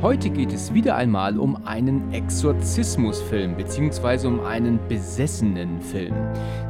[0.00, 4.28] Heute geht es wieder einmal um einen Exorzismusfilm bzw.
[4.28, 6.14] um einen besessenen Film.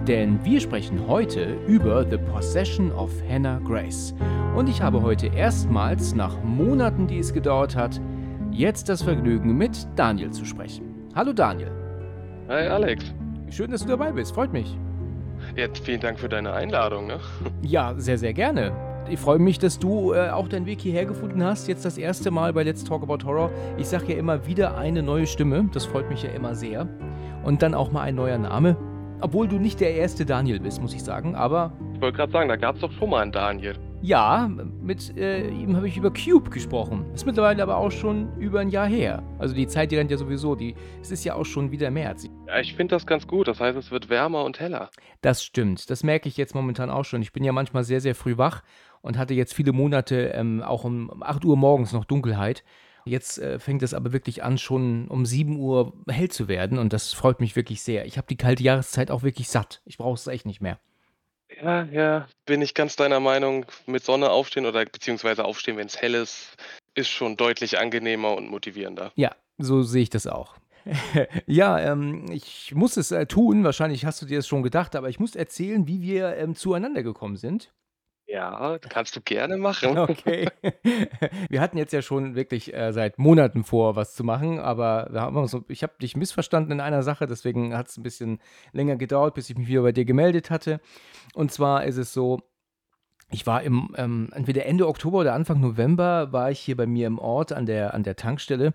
[0.07, 4.15] Denn wir sprechen heute über The Possession of Hannah Grace.
[4.57, 8.01] Und ich habe heute erstmals, nach Monaten, die es gedauert hat,
[8.51, 11.11] jetzt das Vergnügen mit Daniel zu sprechen.
[11.15, 11.71] Hallo Daniel.
[12.49, 13.13] Hi Alex.
[13.51, 14.75] Schön, dass du dabei bist, freut mich.
[15.55, 17.09] Jetzt vielen Dank für deine Einladung.
[17.09, 17.21] Ne?
[17.61, 18.88] Ja, sehr, sehr gerne.
[19.11, 21.67] Ich freue mich, dass du äh, auch deinen Weg hierher gefunden hast.
[21.67, 23.51] Jetzt das erste Mal bei Let's Talk About Horror.
[23.79, 25.69] Ich sage ja immer wieder eine neue Stimme.
[25.73, 26.87] Das freut mich ja immer sehr.
[27.43, 28.77] Und dann auch mal ein neuer Name.
[29.23, 31.35] Obwohl du nicht der erste Daniel bist, muss ich sagen.
[31.35, 31.73] Aber.
[31.95, 33.77] Ich wollte gerade sagen, da gab es doch schon mal einen Daniel.
[34.01, 34.49] Ja,
[34.81, 37.05] mit äh, ihm habe ich über Cube gesprochen.
[37.15, 39.25] Ist mittlerweile aber auch schon über ein Jahr her.
[39.41, 40.55] Also die Zeit, die rennt ja sowieso.
[40.55, 42.29] Die, es ist ja auch schon wieder März.
[42.47, 43.49] Ja, ich finde das ganz gut.
[43.49, 44.91] Das heißt, es wird wärmer und heller.
[45.21, 45.91] Das stimmt.
[45.91, 47.23] Das merke ich jetzt momentan auch schon.
[47.23, 48.63] Ich bin ja manchmal sehr, sehr früh wach
[49.03, 52.65] und hatte jetzt viele Monate ähm, auch um 8 Uhr morgens noch Dunkelheit.
[53.05, 56.93] Jetzt äh, fängt es aber wirklich an, schon um 7 Uhr hell zu werden und
[56.93, 58.07] das freut mich wirklich sehr.
[58.07, 59.81] Ich habe die kalte Jahreszeit auch wirklich satt.
[59.85, 60.79] Ich brauche es echt nicht mehr.
[61.63, 63.65] Ja, ja, bin ich ganz deiner Meinung.
[63.87, 66.57] Mit Sonne aufstehen oder beziehungsweise aufstehen, wenn es hell ist,
[66.95, 69.13] ist schon deutlich angenehmer und motivierender.
[69.17, 70.57] Ja, so sehe ich das auch.
[71.47, 73.65] ja, ähm, ich muss es äh, tun.
[73.65, 77.03] Wahrscheinlich hast du dir das schon gedacht, aber ich muss erzählen, wie wir ähm, zueinander
[77.03, 77.73] gekommen sind.
[78.29, 79.97] Ja, kannst du gerne machen.
[79.97, 80.49] Okay.
[81.49, 85.23] Wir hatten jetzt ja schon wirklich äh, seit Monaten vor, was zu machen, aber wir
[85.23, 88.39] haben so, ich habe dich missverstanden in einer Sache, deswegen hat es ein bisschen
[88.73, 90.81] länger gedauert, bis ich mich wieder bei dir gemeldet hatte.
[91.35, 92.43] Und zwar ist es so,
[93.31, 97.07] ich war im, ähm, entweder Ende Oktober oder Anfang November war ich hier bei mir
[97.07, 98.73] im Ort an der, an der Tankstelle,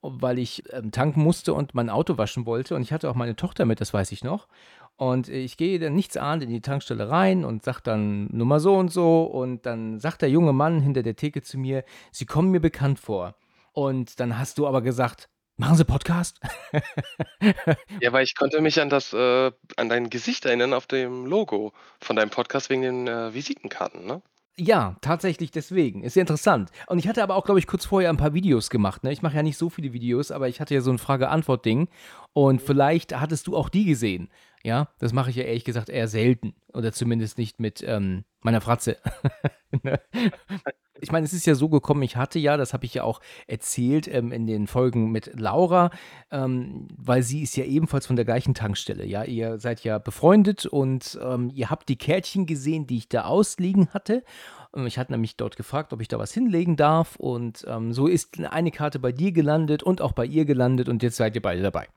[0.00, 2.74] weil ich ähm, tanken musste und mein Auto waschen wollte.
[2.74, 4.48] Und ich hatte auch meine Tochter mit, das weiß ich noch.
[4.96, 8.74] Und ich gehe dann nichts ahnend in die Tankstelle rein und sage dann Nummer so
[8.74, 9.24] und so.
[9.24, 13.00] Und dann sagt der junge Mann hinter der Theke zu mir, Sie kommen mir bekannt
[13.00, 13.34] vor.
[13.72, 16.38] Und dann hast du aber gesagt, machen Sie Podcast?
[18.00, 21.72] ja, weil ich konnte mich an das, äh, an dein Gesicht erinnern auf dem Logo
[22.00, 24.22] von deinem Podcast wegen den äh, Visitenkarten, ne?
[24.58, 26.02] Ja, tatsächlich deswegen.
[26.02, 26.70] Ist ja interessant.
[26.86, 29.02] Und ich hatte aber auch, glaube ich, kurz vorher ein paar Videos gemacht.
[29.02, 29.10] Ne?
[29.10, 31.88] Ich mache ja nicht so viele Videos, aber ich hatte ja so ein Frage-Antwort-Ding.
[32.34, 34.28] Und vielleicht hattest du auch die gesehen.
[34.64, 36.54] Ja, das mache ich ja ehrlich gesagt eher selten.
[36.72, 38.96] Oder zumindest nicht mit ähm, meiner Fratze.
[39.82, 39.98] Ne?
[41.00, 43.20] ich meine, es ist ja so gekommen, ich hatte ja, das habe ich ja auch
[43.46, 45.90] erzählt ähm, in den Folgen mit Laura,
[46.30, 49.06] ähm, weil sie ist ja ebenfalls von der gleichen Tankstelle.
[49.06, 53.24] Ja, ihr seid ja befreundet und ähm, ihr habt die Kärtchen gesehen, die ich da
[53.24, 54.24] ausliegen hatte.
[54.76, 57.16] Ähm, ich hatte nämlich dort gefragt, ob ich da was hinlegen darf.
[57.16, 61.02] Und ähm, so ist eine Karte bei dir gelandet und auch bei ihr gelandet und
[61.02, 61.88] jetzt seid ihr beide dabei.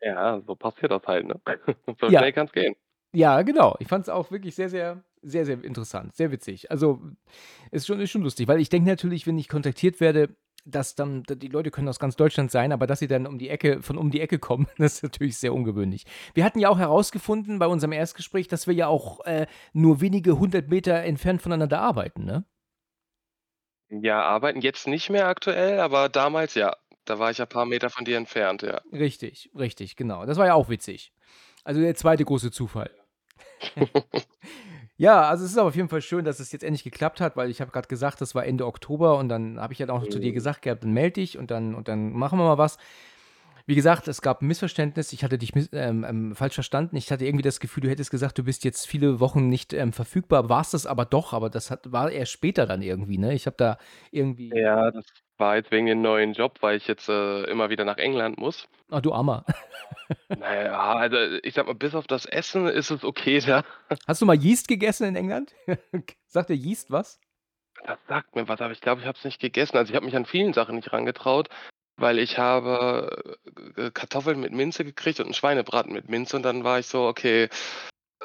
[0.00, 0.40] Ja?
[0.46, 1.40] So passiert das halt, ne?
[2.00, 2.20] So ja.
[2.20, 2.76] schnell kann es gehen.
[3.12, 3.76] Ja, genau.
[3.78, 6.70] Ich fand es auch wirklich sehr, sehr, sehr, sehr interessant, sehr witzig.
[6.70, 7.00] Also
[7.70, 10.36] ist schon, ist schon lustig, weil ich denke natürlich, wenn ich kontaktiert werde,
[10.66, 13.48] dass dann, die Leute können aus ganz Deutschland sein, aber dass sie dann um die
[13.48, 16.04] Ecke, von um die Ecke kommen, das ist natürlich sehr ungewöhnlich.
[16.34, 20.38] Wir hatten ja auch herausgefunden bei unserem Erstgespräch, dass wir ja auch äh, nur wenige
[20.38, 22.44] hundert Meter entfernt voneinander arbeiten, ne?
[23.88, 26.76] Ja, arbeiten jetzt nicht mehr aktuell, aber damals ja.
[27.06, 28.80] Da war ich ein paar Meter von dir entfernt, ja.
[28.92, 30.26] Richtig, richtig, genau.
[30.26, 31.12] Das war ja auch witzig.
[31.64, 32.90] Also der zweite große Zufall.
[34.96, 37.36] ja, also es ist aber auf jeden Fall schön, dass es jetzt endlich geklappt hat,
[37.36, 40.02] weil ich habe gerade gesagt, das war Ende Oktober und dann habe ich ja auch
[40.02, 40.10] mhm.
[40.10, 40.34] zu dir mhm.
[40.34, 42.76] gesagt gehabt, dann melde dich und dann, und dann machen wir mal was.
[43.68, 45.12] Wie gesagt, es gab ein Missverständnis.
[45.12, 46.94] Ich hatte dich ähm, ähm, falsch verstanden.
[46.94, 49.92] Ich hatte irgendwie das Gefühl, du hättest gesagt, du bist jetzt viele Wochen nicht ähm,
[49.92, 50.48] verfügbar.
[50.48, 53.34] War es das aber doch, aber das hat, war erst später dann irgendwie, ne?
[53.34, 53.78] Ich habe da
[54.12, 54.52] irgendwie.
[54.54, 55.04] Ja, das
[55.38, 58.68] war jetzt wegen dem neuen Job, weil ich jetzt äh, immer wieder nach England muss.
[58.90, 59.44] Ah, du Armer.
[60.28, 63.64] naja, also ich sag mal, bis auf das Essen ist es okay da.
[64.06, 65.54] Hast du mal Yeast gegessen in England?
[66.26, 67.20] sagt der Yeast was?
[67.84, 69.76] Das sagt mir was, aber ich glaube, ich habe es nicht gegessen.
[69.76, 71.48] Also ich habe mich an vielen Sachen nicht rangetraut,
[71.96, 73.36] weil ich habe
[73.76, 77.06] äh, Kartoffeln mit Minze gekriegt und einen Schweinebraten mit Minze und dann war ich so,
[77.06, 77.48] okay,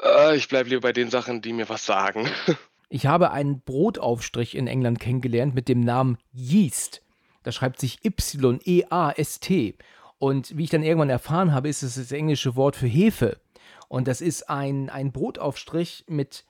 [0.02, 2.28] äh, ich bleibe lieber bei den Sachen, die mir was sagen.
[2.88, 7.01] Ich habe einen Brotaufstrich in England kennengelernt mit dem Namen Yeast.
[7.42, 9.74] Das schreibt sich Y-E-A-S-T.
[10.18, 13.38] Und wie ich dann irgendwann erfahren habe, ist es das englische Wort für Hefe.
[13.88, 16.44] Und das ist ein, ein Brotaufstrich mit,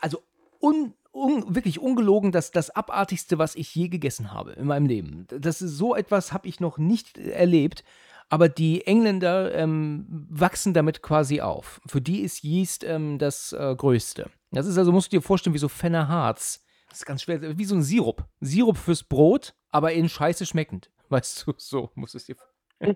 [0.00, 0.22] also
[0.60, 5.26] un, un, wirklich ungelogen, das, das abartigste, was ich je gegessen habe in meinem Leben.
[5.28, 7.84] Das ist so etwas habe ich noch nicht erlebt.
[8.28, 11.80] aber die Engländer ähm, wachsen damit quasi auf.
[11.86, 14.30] Für die ist Yeast ähm, das äh, Größte.
[14.50, 16.64] Das ist also, musst du dir vorstellen, wie so Fenner Harz.
[16.88, 18.24] Das ist ganz schwer, wie so ein Sirup.
[18.40, 20.90] Sirup fürs Brot, aber in Scheiße schmeckend.
[21.08, 22.36] Weißt du, so muss es dir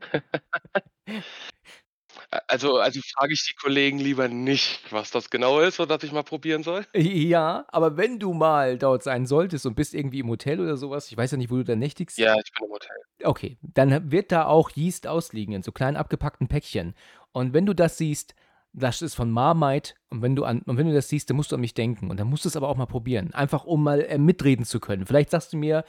[2.49, 6.25] Also also frage ich die Kollegen lieber nicht, was das genau ist, sodass ich mal
[6.25, 6.85] probieren soll?
[6.95, 11.11] Ja, aber wenn du mal dort sein solltest und bist irgendwie im Hotel oder sowas,
[11.11, 12.19] ich weiß ja nicht, wo du da nächtigst.
[12.19, 12.97] Ja, ich bin im Hotel.
[13.23, 16.95] Okay, dann wird da auch Yeast ausliegen in so kleinen abgepackten Päckchen.
[17.33, 18.35] Und wenn du das siehst,
[18.73, 21.53] das ist von Marmite und wenn du an und wenn du das siehst, dann musst
[21.53, 23.83] du an mich denken und dann musst du es aber auch mal probieren, einfach um
[23.83, 25.07] mal äh, mitreden zu können.
[25.07, 25.85] Vielleicht sagst du mir,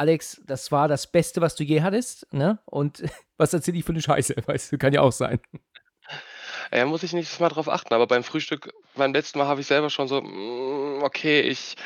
[0.00, 2.58] Alex, das war das Beste, was du je hattest, ne?
[2.66, 3.02] Und
[3.36, 5.40] was erzähle ich für eine Scheiße, weißt du, kann ja auch sein.
[6.72, 9.66] Ja, muss ich nächstes Mal drauf achten, aber beim Frühstück beim letzten Mal habe ich
[9.66, 11.76] selber schon so: „Hm, okay, ich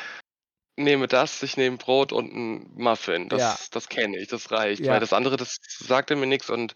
[0.77, 3.59] nehme das, ich nehme Brot und 'n Muffin.“ Ja.
[3.59, 5.01] Das das kenne ich, das reicht, weil Ja.
[5.01, 6.73] das andere, das sagte mir nix und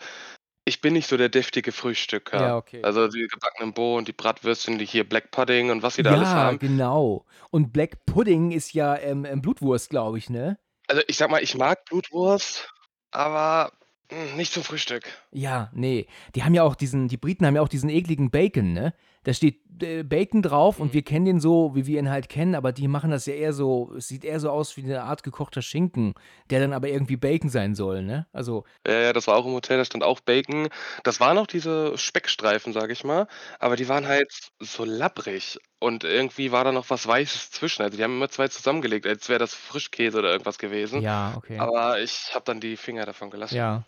[0.66, 2.40] ich bin nicht so der deftige Frühstücker.
[2.40, 2.84] Ja, okay.
[2.84, 6.36] Also, die gebackenen Bohnen, die Bratwürstchen, die hier Black Pudding und was sie da alles
[6.36, 6.60] Ja, haben.
[6.60, 7.26] genau.
[7.52, 10.58] Und Black Pudding ist ja, ähm, ähm, Blutwurst, glaube ich, ne?
[10.90, 12.70] Also, ich sage mal, ich mag Blutwurst,
[13.12, 13.72] aber,
[14.12, 15.06] hm, nicht zum Frühstück.
[15.36, 16.06] Ja, ne.
[16.36, 18.94] Die haben ja auch diesen die Briten haben ja auch diesen ekligen Bacon, ne?
[19.24, 20.94] Da steht, äh, Bacon drauf und Mhm.
[20.94, 23.54] wir kennen den so, wie wir ihn halt kennen, aber die machen das ja eher
[23.54, 26.14] so es sieht eher so aus wie 'ne Art gekochter Schinken,
[26.52, 28.28] der dann aber irgendwie Bacon sein soll, ne?
[28.32, 30.68] Also Ja, ja, das war auch im Hotel, da stand auch Bacon.
[31.06, 33.28] Das waren auch diese Speckstreifen, sage ich mal,
[33.60, 37.82] aber die waren halt so labbrig und irgendwie war da noch was Weißes zwischen.
[37.84, 41.02] Also, die haben immer 2 zusammengelegt, als wäre das Frischkäse oder irgendwas gewesen.
[41.02, 41.68] Ja, okay.
[41.68, 43.60] Aber ich habe dann die Finger davon gelassen.
[43.60, 43.86] Ja.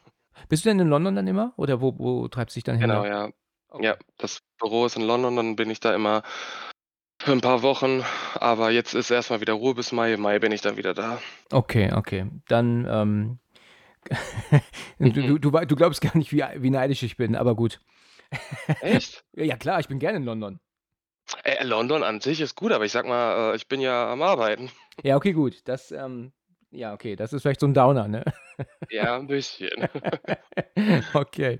[0.50, 2.90] Bist du denn in London dann immer oder wo wo treibst du dich dann hin
[2.90, 3.30] Genau, ja.
[3.70, 3.86] Okay.
[3.86, 6.24] Ja, das Büro ist in London, dann bin ich da immer
[7.22, 8.04] für 'n paar Wochen,
[8.36, 10.14] aber jetzt ist erst mal wieder Ruhe bis Mai.
[10.14, 11.20] Im Mai bin ich dann wieder da.
[11.52, 12.28] Okay, okay.
[12.48, 13.40] Dann, ähm
[15.00, 17.80] du du du wei du glaubst gar nicht, wie wie neidisch ich bin, aber gut.
[18.81, 19.24] Echt?
[19.36, 20.60] Ja klar, ich bin gerne in London.
[21.44, 24.22] Äh, London an sich ist gut, aber ich sage mal, äh, ich bin ja am
[24.22, 24.72] Arbeiten.
[25.04, 25.62] Ja, okay, gut.
[25.66, 26.31] Das, ähm
[26.75, 28.24] ja, okay, das ist vielleicht so 'n Downer, ne?
[28.89, 29.69] Ja, 'n bisschen.
[31.13, 31.60] Okay.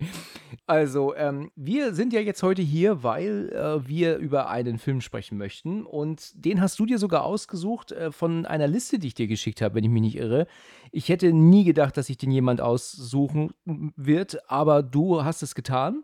[0.67, 5.38] Also, ähm, wir sind ja jetzt heute hier, weil, äh, wir über einen Film sprechen
[5.38, 9.27] möchten und den hast du dir sogar ausgesucht, äh, von einer Liste, die ich dir
[9.27, 10.47] geschickt habe, wenn ich mich nicht irre.
[10.91, 16.03] Ich hätte nie gedacht, dass sich den jemand aussuchen wird, aber du hast es getan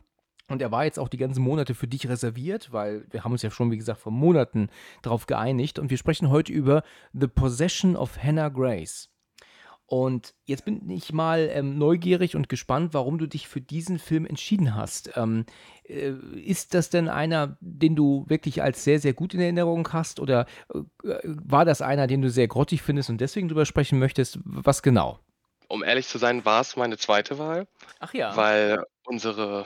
[0.51, 3.42] und er war jetzt auch die ganzen Monate für dich reserviert, weil wir haben uns
[3.42, 4.69] ja schon, wie gesagt, vor Monaten
[5.01, 6.83] drauf geeinigt und wir sprechen heute über
[7.13, 9.12] „The Possession of Hannah Grace“.
[9.92, 14.25] Und jetzt bin ich mal, ähm, neugierig und gespannt, warum du dich für diesen Film
[14.25, 15.12] entschieden hast.
[15.18, 15.45] Ähm,
[15.83, 16.13] äh,
[16.45, 20.45] ist das denn einer, den du wirklich als sehr, sehr gut in Erinnerung hast oder,
[20.74, 20.83] äh,
[21.25, 24.39] war das einer, den du sehr grottig findest und deswegen drüber sprechen möchtest?
[24.45, 25.19] Was genau?
[25.68, 27.38] Um ehrlich zu sein, war's meine 2.
[27.38, 27.68] Wahl,
[28.00, 28.33] Ach ja.
[28.38, 29.65] weil unsere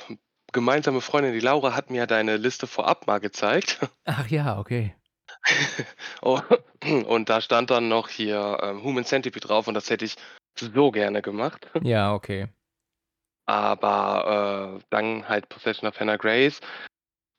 [0.56, 3.80] gemeinsame Freundin, die Laura, hat mir deine Liste vorab mal gezeigt.
[4.08, 4.96] Ach ja, okay.
[6.24, 6.40] U
[7.08, 10.16] und da stand dann noch hier, ähm, Human Centipede drauf und das hätte ich
[10.60, 11.68] so gerne gemacht.
[11.84, 12.48] Ja, okay.
[13.48, 16.62] Aber, äh, dann halt „Possession of Hannah Grace“.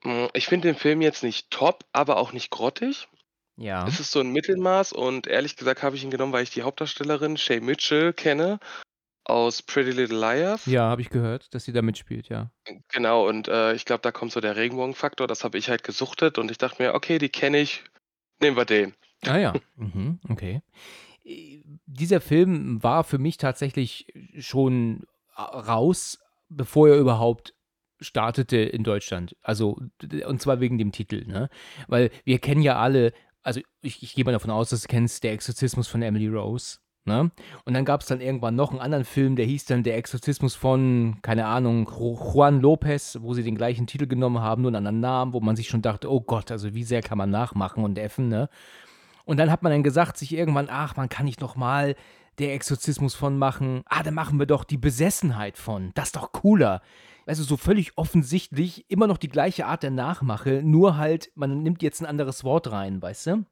[0.05, 3.09] Hm, ich finde den Film jetzt nicht top, aber auch nicht grottig.
[3.59, 3.87] Ja.
[3.87, 6.63] Es ist so 'n Mittelmaß und ehrlich gesagt habe ich ihn genommen, weil ich die
[6.65, 8.61] Hauptdarstellerin Shay Mitchell kenne
[9.29, 10.67] aus „Pretty Little Liars“.
[10.67, 12.51] Ja, habe ich gehört, dass sie da mitspielt, ja.
[12.93, 15.27] Genau und, äh, ich glaube, da kommt so der Regenbogenfaktor.
[15.27, 17.85] Das habe ich halt gesuchtet und ich dachte mir: „Okay, die kenne ich,
[18.41, 20.63] nehmen wir den.“ Ah ja, mhm, okay.
[21.25, 24.07] Äh, dieser Film war für mich tatsächlich
[24.39, 25.05] schon
[25.35, 26.19] a raus,
[26.49, 27.55] bevor er überhaupt
[28.01, 29.37] startete in Deutschland.
[29.43, 29.79] Also,
[30.27, 31.49] und zwar wegen dem Titel, ne?
[31.89, 35.25] Weil wir kennen ja alle also, ich ich gehe mal davon aus, dass du kennst
[35.25, 37.31] „Der Exorzismus von Emily Rose“, ne?
[37.65, 41.19] Und dann gab's dann irgendwann noch 'n anderen Film, der hieß dann „Der Exorzismus von“,
[41.23, 45.01] keine Ahnung, Ju Juan Lopez, wo sie den gleichen Titel genommen haben, nur 'n anderen
[45.01, 47.99] Namen, wo man sich schon dachte: „Oh Gott, also wie sehr kann man nachmachen und
[47.99, 48.49] äffen“, ne?
[49.27, 51.97] Und dann hat man dann gesagt sich irgendwann: „Ach, man kann nicht noch mal
[52.39, 53.83] „Der Exorzismus von“ machen.
[53.87, 55.93] Ah, dann machen wir doch „Die Besessenheit von“.
[55.95, 56.83] Das ist doch cooler.
[57.27, 61.83] Du, so völlig offensichtlich immer noch die gleiche Art der Nachmache, nur halt, man nimmt
[61.83, 63.47] jetzt 'n anderes Wort rein, weißt du?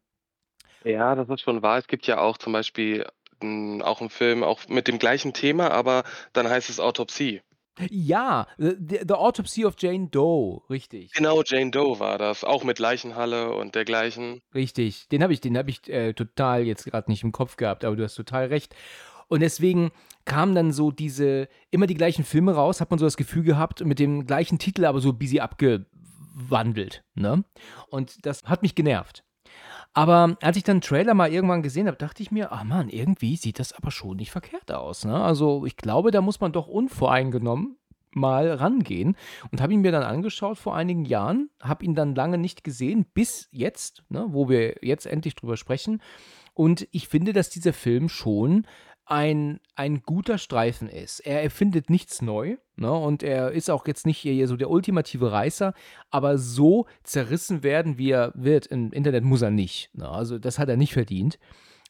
[0.86, 1.78] Ja, das ist schon wahr.
[1.78, 3.06] Es gibt ja auch zum Beispiel,
[3.82, 7.42] auch 'n Film, auch mit dem gleichen Thema, aber dann heißt es „Autopsie“.
[7.90, 11.16] Ja, äh, „The The Autopsy of Jane Doe“, richtig.
[11.16, 14.40] Genau, „Jane Doe“ war das, auch mit Leichenhalle und dergleichen.
[14.52, 15.08] Richtig.
[15.08, 17.96] Den habe ich den habe ich, äh, total jetzt grad nicht im Kopf gehabt, aber
[17.96, 18.74] du hast total recht.
[19.28, 19.90] Und deswegen
[20.26, 23.84] kamen dann so diese immer die gleichen Filme raus, hat man so das Gefühl gehabt,
[23.84, 27.44] mit dem gleichen Titel, aber so bisschen abgewandelt, ne?
[27.88, 29.24] Und das hat mich genervt.
[29.94, 33.36] Aber als ich dann Trailer mal irgendwann gesehen habe, dachte ich mir: „Ah Mann, irgendwie
[33.36, 35.22] sieht das aber schon nicht verkehrt aus“, ne?
[35.22, 37.76] Also, ich glaube, da muss man doch unvoreingenommen
[38.16, 39.16] mal rangehen
[39.50, 43.06] und habe ihn mir dann angeschaut vor einigen Jahren, habe ihn dann lange nicht gesehen,
[43.12, 46.00] bis jetzt, ne, wo wir jetzt endlich drüber sprechen.
[46.54, 48.66] Und ich finde, dass dieser Film schon
[49.06, 51.20] ein, ein guter Streifen ist.
[51.20, 52.92] Er erfindet nichts neu ne?
[52.92, 55.74] und er ist auch jetzt nicht hier so der ultimative Reißer,
[56.10, 59.90] aber so zerrissen werden, wie er wird im Internet, muss er nicht.
[59.94, 60.08] Ne?
[60.08, 61.38] Also das hat er nicht verdient.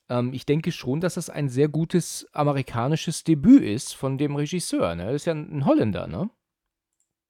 [0.08, 4.94] Ähm, ich denke schon, dass das ein sehr gutes amerikanisches Debüt ist von dem Regisseur.
[4.94, 5.06] Ne?
[5.06, 6.30] Das ist ja ein Holländer, ne?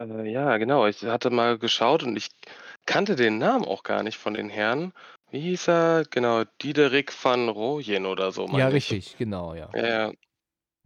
[0.00, 0.86] Äh, ja, genau.
[0.86, 2.28] Ich hatte mal geschaut und ich
[2.86, 4.92] kannte den Namen auch gar nicht von den Herren.
[5.34, 6.04] Wie hieß er?
[6.10, 8.88] Genau, Diederik van Rooyen oder so, Ja, meine ich.
[8.88, 9.68] richtig, genau, ja.
[9.74, 10.12] Ja.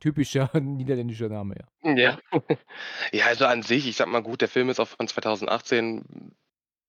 [0.00, 1.94] Typischer niederländischer Name, ja.
[1.94, 2.18] Ja.
[3.12, 6.32] Ja, also an sich, ich sag mal gut, der Film ist auch von 2018,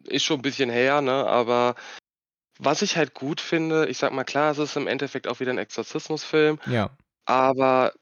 [0.06, 1.28] ist schon ein bisschen her, ne?
[1.28, 1.75] Aber
[2.60, 5.51] was ich halt gut finde, ich sag mal, klar, es ist im Endeffekt auch wieder
[5.51, 6.92] ein Exorzismusfilm, Ja,
[7.25, 7.94] aber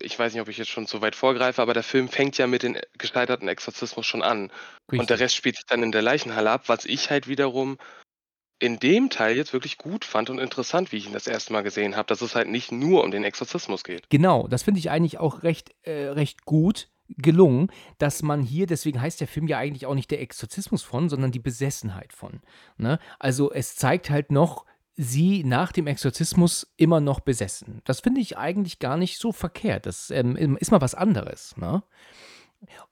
[0.00, 2.46] ich weiß nicht, ob ich jetzt schon zu weit vorgreife, aber der Film fängt ja
[2.46, 4.52] mit dem gescheiterten Exorzismus schon an.
[4.90, 5.20] Und der richtig.
[5.20, 7.78] Rest spielt sich dann in der Leichenhalle ab, was ich halt wiederum
[8.58, 11.62] in dem Teil jetzt wirklich gut fand und interessant, wie ich ihn das erste Mal
[11.62, 14.08] gesehen habe, dass es halt nicht nur um den Exorzismus geht.
[14.10, 17.68] Genau, das finde ich eigentlich auch recht, äh, recht gut gelungen,
[17.98, 21.32] dass man hier, deswegen heißt der Film ja eigentlich auch nicht der Exorzismus von, sondern
[21.32, 22.40] die Besessenheit von.
[22.78, 22.98] Ne?
[23.18, 24.64] Also es zeigt halt noch
[24.96, 27.82] sie nach dem Exorzismus immer noch besessen.
[27.84, 29.86] Das finde ich eigentlich gar nicht so verkehrt.
[29.86, 31.56] Das ähm, ist mal was anderes.
[31.56, 31.82] Ne?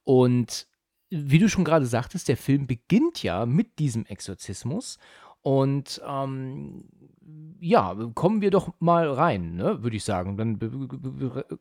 [0.03, 0.67] Und
[1.09, 4.97] wie du schon gerade sagtest, der Film beginnt ja mit diesem Exorzismus.
[5.43, 6.85] Und ähm,
[7.59, 10.35] ja, kommen wir doch mal rein, ne, würde ich sagen.
[10.35, 10.59] Dann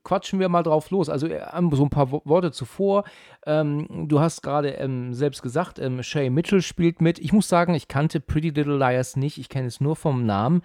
[0.03, 1.09] quatschen wir mal drauf los.
[1.09, 1.41] Also äh,
[1.73, 3.05] so ein paar Wo- Worte zuvor.
[3.47, 7.19] Ähm, du hast gerade ähm, selbst gesagt, ähm, Shay Mitchell spielt mit.
[7.19, 9.39] Ich muss sagen, ich kannte Pretty Little Liars nicht.
[9.39, 10.62] Ich kenne es nur vom Namen.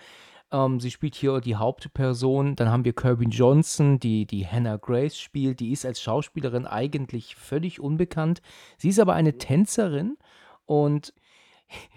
[0.52, 2.56] Ähm, sie spielt hier die Hauptperson.
[2.56, 5.60] Dann haben wir Kirby Johnson, die die Hannah Grace spielt.
[5.60, 8.42] Die ist als Schauspielerin eigentlich völlig unbekannt.
[8.78, 10.18] Sie ist aber eine Tänzerin
[10.66, 11.14] und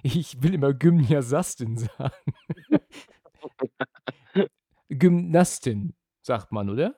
[0.03, 2.35] ich will immer Gymnastin sagen.
[4.91, 6.97] Gymnastin, sagt man, oder?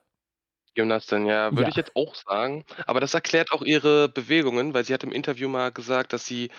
[0.75, 1.67] Gymnastin, ja, würde Ja.
[1.69, 2.65] ich jetzt auch sagen.
[2.87, 6.49] Aber das erklärt auch ihre Bewegungen, weil sie hat im Interview mal gesagt, dass sie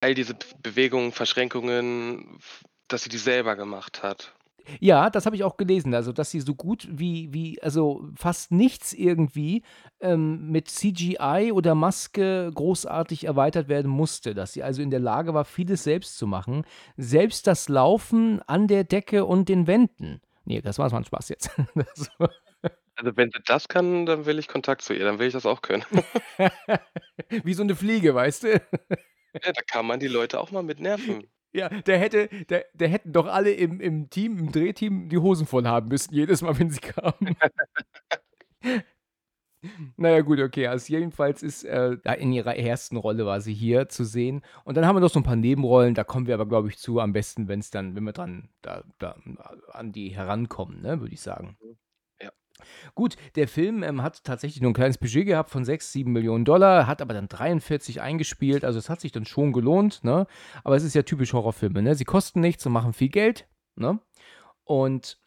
[0.00, 2.38] all diese Bewegungen, Verschränkungen,
[2.88, 4.34] dass sie die selber gemacht hat.
[4.80, 5.94] Ja, das habe ich auch gelesen.
[5.94, 9.62] Also, dass sie so gut wie, wie also fast nichts irgendwie
[10.00, 14.34] ähm, mit CGI oder Maske großartig erweitert werden musste.
[14.34, 16.64] Dass sie also in der Lage war, vieles selbst zu machen.
[16.96, 20.20] Selbst das Laufen an der Decke und den Wänden.
[20.44, 21.50] Nee, das war mal ein Spaß jetzt.
[21.74, 22.30] Das war-
[22.96, 25.46] Also, wenn sie das kann, dann will ich Kontakt zu ihr, dann will ich das
[25.46, 25.84] auch können.
[27.44, 28.48] wie so eine Fliege, weißt du?
[28.52, 31.24] Ja, da kann man die Leute auch mal mit nerven.
[31.52, 35.46] Ja, der hätte, der, der hätten doch alle im, im Team, im Drehteam die Hosen
[35.46, 37.36] voll haben müssen, jedes Mal, wenn sie kamen.
[39.96, 40.68] naja, gut, okay.
[40.68, 44.42] Also jedenfalls ist äh, in ihrer ersten Rolle war sie hier zu sehen.
[44.64, 46.78] Und dann haben wir noch so ein paar Nebenrollen, da kommen wir aber, glaube ich,
[46.78, 49.16] zu, am besten, wenn es dann, wenn wir dran da, da
[49.72, 51.56] an die herankommen, ne, würde ich sagen.
[52.94, 56.44] Gut, der Film ähm, hat tatsächlich nur ein kleines Budget gehabt von 6, 7 Millionen
[56.44, 60.26] Dollar, hat aber dann 43 eingespielt, also es hat sich dann schon gelohnt, ne?
[60.64, 61.94] Aber es ist ja typisch Horrorfilme, ne?
[61.94, 64.00] Sie kosten nichts und machen viel Geld, ne?
[64.64, 65.18] Und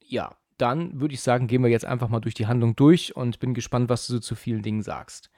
[0.00, 3.40] ja, dann würde ich sagen, gehen wir jetzt einfach mal durch die Handlung durch und
[3.40, 5.30] bin gespannt, was du so zu vielen Dingen sagst.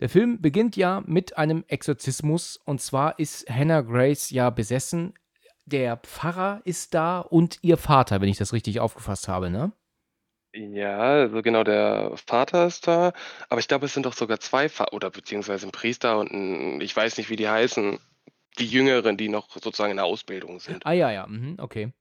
[0.00, 5.14] Der Film beginnt ja mit einem Exorzismus und zwar ist Hannah Grace ja besessen.
[5.66, 9.72] Der Pfarrer ist da und ihr Vater, wenn ich das richtig aufgefasst habe, ne?
[10.54, 13.12] Ja, also genau, der Vater ist da,
[13.48, 16.80] aber ich glaube, es sind doch sogar 2 Pfa oder beziehungsweise 'n Priester und 'n
[16.80, 18.00] ich weiß nicht, wie die heißen,
[18.58, 20.84] die Jüngeren, die noch sozusagen in der Ausbildung sind.
[20.86, 21.92] Ah ja, ja, mhm, okay.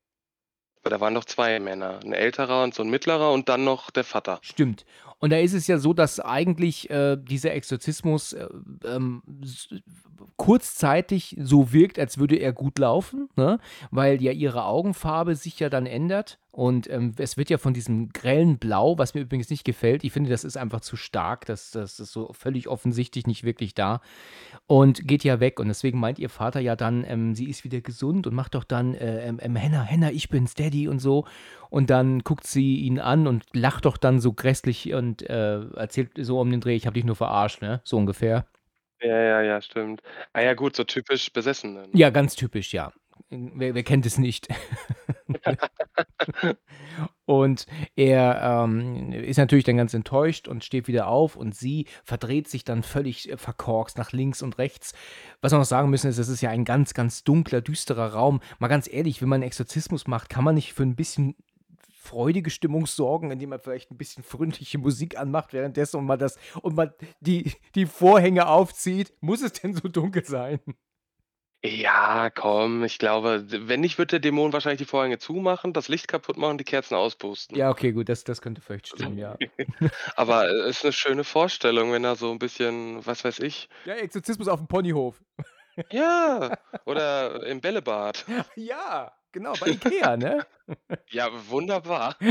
[0.84, 3.92] Aber da waren doch 2 Männer, 'n älterer und so 'n mittlerer und dann noch
[3.92, 4.40] der Vater.
[4.44, 4.86] Stimmt.
[5.20, 8.48] Und da ist es ja so, dass eigentlich äh, dieser Exorzismus äh,
[8.86, 9.22] ähm,
[10.38, 13.60] kurzzeitig so wirkt, als würde er gut laufen, ne?
[13.92, 16.40] weil ja ihre Augenfarbe sich ja dann ändert.
[16.52, 20.12] Und ähm, es wird ja von diesem grellen Blau, was mir übrigens nicht gefällt, ich
[20.12, 24.02] finde, das ist einfach zu stark, das, das ist so völlig offensichtlich nicht wirklich da
[24.68, 25.60] und geht ja weg.
[25.60, 28.64] Und deswegen meint ihr Vater ja dann, ähm, sie ist wieder gesund und macht doch
[28.64, 31.26] dann, äh, ähm, ähm, Henna, Henna, ich bin's, Daddy und so.
[31.70, 36.12] Und dann guckt sie ihn an und lacht doch dann so grässlich und äh, erzählt
[36.18, 37.82] so um den Dreh, ich hab dich nur verarscht, ne?
[37.84, 38.46] So ungefähr.
[39.02, 40.02] Ja, ja, ja, stimmt.
[40.34, 41.90] Ah ja gut, so typisch Besessene, ne?
[41.94, 42.92] Ja, ganz typisch, ja.
[43.30, 44.48] Wer, wer kennt es nicht?
[47.26, 52.48] und er ähm, ist natürlich dann ganz enttäuscht und steht wieder auf und sie verdreht
[52.48, 54.94] sich dann völlig äh, verkorkst nach links und rechts.
[55.42, 58.42] Was wir noch sagen müssen, ist, es ist ja ein ganz, ganz dunkler, düsterer Raum.
[58.58, 61.36] Mal ganz ehrlich, wenn man einen Exorzismus macht, kann man nicht für ein bisschen
[62.10, 66.38] freudige Stimmung sorgen, indem man vielleicht ein bisschen freundliche Musik anmacht währenddessen und man das
[66.62, 69.14] und man die die Vorhänge aufzieht?
[69.22, 70.60] Muss es denn so dunkel sein?
[71.64, 76.08] Ja, komm, ich glaube, wenn nicht, wird der Dämon wahrscheinlich die Vorhänge zumachen, das Licht
[76.10, 77.56] kaputt machen, die Kerzen auspusten.
[77.56, 79.40] Ja, okay, gut, das das könnte vielleicht stimmen, ja.
[80.16, 83.96] Aber, äh, ist 'ne schöne Vorstellung, wenn er so 'n bisschen, was weiß ich Ja,
[83.96, 85.22] Exorzismus aufm Ponyhof.
[85.92, 86.54] Ja,
[86.86, 88.26] oder im Bällebad.
[88.56, 90.46] Ja, genau, bei IKEA, ne?
[91.12, 92.16] Ja, wunderbar.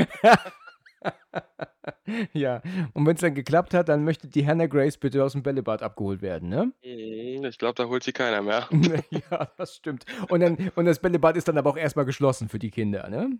[2.32, 2.60] Ja,
[2.94, 6.48] und wenn's dann geklappt hat, dann möchte die Hannah Grace bitte aus'm Bällebad abgeholt werden,
[6.48, 6.72] ne?
[6.84, 8.68] Mhm, ich glaube, da holt sie keiner mehr.
[9.30, 10.04] Ja, das stimmt.
[10.28, 13.08] Und dann und das Bällebad ist dann aber auch erst mal geschlossen für die Kinder,
[13.08, 13.38] ne?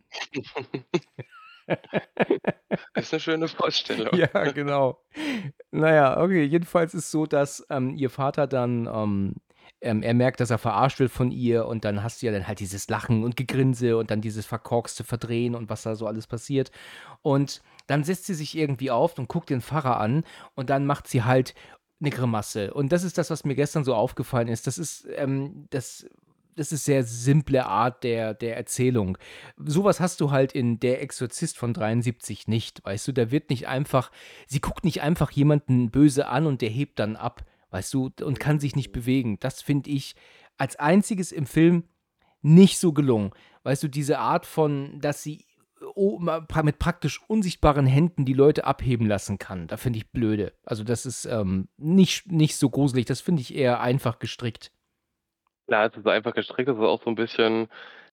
[2.95, 4.15] Ist 'ne schöne Vorstellung.
[4.17, 5.01] Ja, genau.
[5.71, 9.35] Na ja, okay, jedenfalls ist so, dass, ähm, ihr Vater dann, ähm
[9.81, 12.47] ähm, er merkt, dass er verarscht wird von ihr und dann hast du ja dann
[12.49, 16.27] halt dieses Lachen und Gegrinse und dann dieses verkorkste Verdrehen und was da so alles
[16.27, 16.71] passiert.
[17.23, 21.07] Und dann setzt sie sich irgendwie auf und guckt den Pfarrer an und dann macht
[21.09, 21.55] sie halt
[22.01, 22.75] 'ne Grimasse.
[22.75, 24.67] Und das ist das, was mir gestern so aufgefallen ist.
[24.67, 26.07] Das ist, ähm das
[26.57, 29.17] das ist sehr simple Art der der Erzählung.
[29.65, 33.13] So was hast du halt in Der Exorzist von 73 nicht, weißt du?
[33.13, 34.11] Da wird nicht einfach
[34.47, 38.41] sie guckt nicht einfach jemanden böse an und der hebt dann ab, weißt du, und
[38.41, 39.39] kann sich nicht bewegen.
[39.41, 40.15] Das finde ich
[40.59, 41.85] als Einziges im Film
[42.43, 43.31] nicht so gelungen.
[43.65, 45.45] Weißt du, diese Art von dass sie
[46.65, 50.53] mit praktisch unsichtbaren Händen die Leute abheben lassen kann, da finde ich blöde.
[50.65, 54.71] Also, das ist, ähm, nicht nicht so gruselig, das finde ich eher einfach gestrickt.
[55.71, 57.69] Ja, es ist einfach gestrickt, das ist auch so 'n bisschen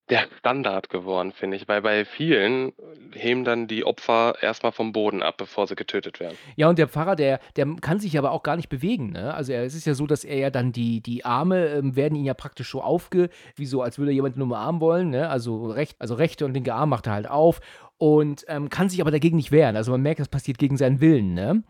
[0.10, 2.74] der Standard geworden, finde ich, weil bei vielen
[3.14, 6.38] heben dann die Opfer erst mal vom Boden ab, bevor sie getötet werden.
[6.56, 9.34] Ja, und der Pfarrer, der der kann sich aber auch gar nicht bewegen, ne?
[9.34, 12.16] Also, er es ist ja so, dass er ja dann die die Arme, ähm, werden
[12.16, 15.28] ihm ja praktisch so aufge wie so, als würde er jemanden umarmen wollen, ne?
[15.30, 17.60] Also, rech also, rechte und linke Arm macht er halt auf
[17.98, 19.76] und, ähm, kann sich aber dagegen nicht wehren.
[19.76, 21.64] Also, man merkt, das passiert gegen seinen Willen, ne?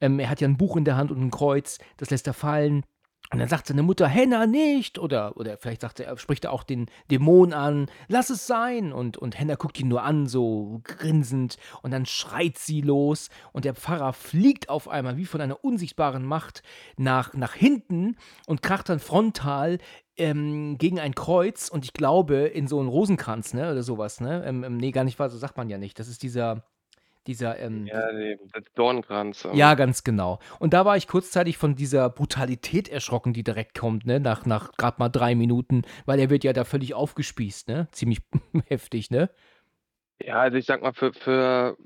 [0.00, 2.34] Ähm, er hat ja 'n Buch in der Hand und 'n Kreuz, das lässt er
[2.34, 2.84] fallen.
[3.32, 6.64] Und dann sagt seine Mutter: „Hannah, nicht!“ Oder oder vielleicht sagt er spricht er auch
[6.64, 11.56] den Dämon an: „Lass es sein!“ Und und Hannah guckt ihn nur an, so grinsend,
[11.82, 16.24] und dann schreit sie los und der Pfarrer fliegt auf einmal wie von einer unsichtbaren
[16.24, 16.62] Macht
[16.96, 18.16] nach nach hinten
[18.46, 19.78] und kracht dann frontal,
[20.16, 24.20] ähm, gegen ein Kreuz und ich glaube, in so 'n Rosenkranz, ne, oder so was,
[24.20, 24.42] ne?
[24.44, 26.00] Ähm, ähm, ne, gar nicht wahr, so sagt man ja nicht.
[26.00, 26.64] Das ist dieser
[27.30, 30.38] dieser, ähm, Ja, ne, der Dornkranz, Ja, ganz genau.
[30.58, 34.72] Und da war ich kurzzeitig von dieser Brutalität erschrocken, die direkt kommt, ne, nach nach
[34.72, 37.88] grad mal 3 Minuten, weil er wird ja da völlig aufgespießt, ne?
[37.92, 38.20] Ziemlich
[38.66, 39.30] heftig, ne?
[40.22, 41.76] Ja, also, ich sage mal, für für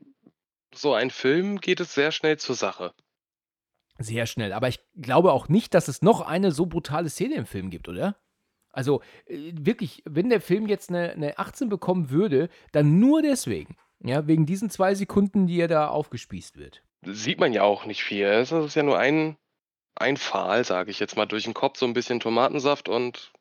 [0.74, 2.94] so einen Film geht es sehr schnell zur Sache.
[3.98, 4.52] Sehr schnell.
[4.52, 7.88] Aber ich glaube auch nicht, dass es noch eine so brutale Szene im Film gibt,
[7.88, 8.16] oder?
[8.72, 13.76] Also, äh, wirklich, wenn der Film jetzt 'ne 'ne 18 bekommen würde, dann nur deswegen.
[14.06, 16.82] Ja, wegen diesen 2 Sekunden, die er da aufgespießt wird.
[17.06, 18.26] Sieht man ja auch nicht viel.
[18.26, 19.36] Es ist ja nur ein
[19.96, 23.32] ein Pfahl, sage ich jetzt mal, durch 'n Kopf, so 'n bisschen Tomatensaft und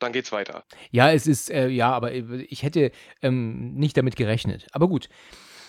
[0.00, 0.64] dann geht's weiter.
[0.94, 4.66] Ja, es ist, äh ja, aber, ich hätte, ähm, nicht damit gerechnet.
[4.72, 5.08] Aber gut.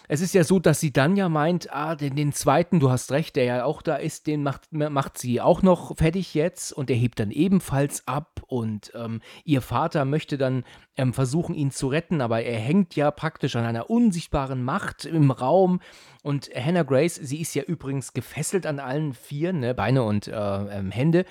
[0.10, 3.12] Es ist ja so, dass sie dann ja meint, ah, den den 2., du hast
[3.12, 6.74] recht, der ja auch da ist, den macht ma macht sie auch noch fertig jetzt
[6.74, 10.66] und der hebt dann ebenfalls ab und, ähm, ihr Vater möchte dann,
[10.98, 15.32] ähm, versuchen, ihn zu retten, aber er hängt ja praktisch an einer unsichtbaren Macht im
[15.32, 15.80] Raum
[16.22, 20.34] und Hannah Grace, sie ist ja übrigens gefesselt an allen 4, ne, Beine und, äh,
[20.34, 21.24] ähm, Hände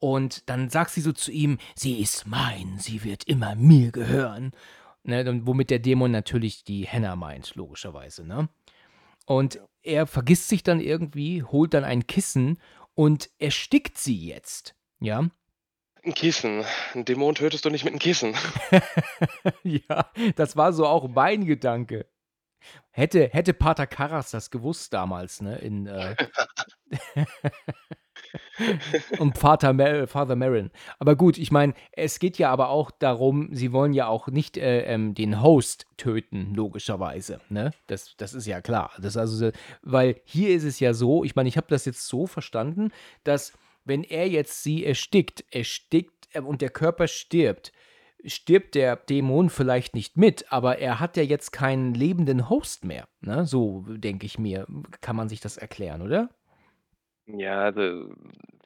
[0.00, 4.52] und dann sagt sie so zu ihm: „Sie ist mein, sie wird immer mir gehören.“
[5.08, 8.50] Ne, womit der Dämon natürlich die Hannah meint, logischerweise, ne?
[9.26, 12.58] Und er vergisst sich dann irgendwie, holt dann ein Kissen
[12.94, 15.30] und erstickt sie jetzt, ja?
[16.04, 16.64] 'N Kissen.
[16.94, 18.34] 'N Dämon tötest du nicht mit 'n Kissen.
[19.64, 22.06] Ja, das war so auch mein Gedanke.
[22.90, 26.16] Hätte hätte Pater Karras das gewusst damals, ne, in, äh
[29.18, 30.70] und Vater Mer Father Merrin.
[30.98, 34.56] Aber gut, ich meine, es geht ja aber auch darum, sie wollen ja auch nicht,
[34.56, 37.72] äh, ähm, den Host töten, logischerweise, ne?
[37.86, 38.92] Das das ist ja klar.
[39.00, 39.50] Das also
[39.82, 42.90] weil hier ist es ja so, ich meine, ich habe das jetzt so verstanden,
[43.24, 43.52] dass
[43.84, 47.72] wenn er jetzt sie erstickt erstickt, äh, und der Körper stirbt,
[48.24, 53.08] stirbt der Dämon vielleicht nicht mit, aber er hat ja jetzt keinen lebenden Host mehr,
[53.20, 53.46] ne?
[53.46, 54.66] So denke ich mir,
[55.00, 56.30] kann man sich das erklären, oder?
[57.36, 58.10] Ja, also,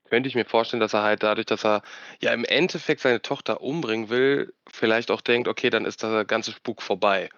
[0.08, 1.82] könnte ich mir vorstellen, dass er halt dadurch, dass er
[2.20, 6.52] ja im Endeffekt seine Tochter umbringen will, vielleicht auch denkt: „Okay, dann ist der ganze
[6.52, 7.28] Spuk vorbei.“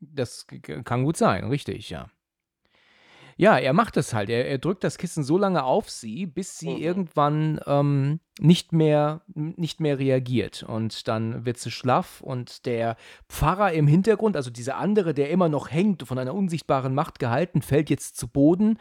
[0.00, 2.10] Das k kann gut sein, richtig, ja.
[3.38, 4.30] Ja, er macht das halt.
[4.30, 6.80] Er er drückt das Kissen so lange auf sie, bis sie Mhm.
[6.80, 10.62] irgendwann, ähm, nicht mehr nicht mehr reagiert.
[10.62, 12.96] Und dann wird sie schlaff und der
[13.28, 17.60] Pfarrer im Hintergrund, also dieser andere, der immer noch hängt, von einer unsichtbaren Macht gehalten,
[17.62, 18.78] fällt jetzt zu Boden,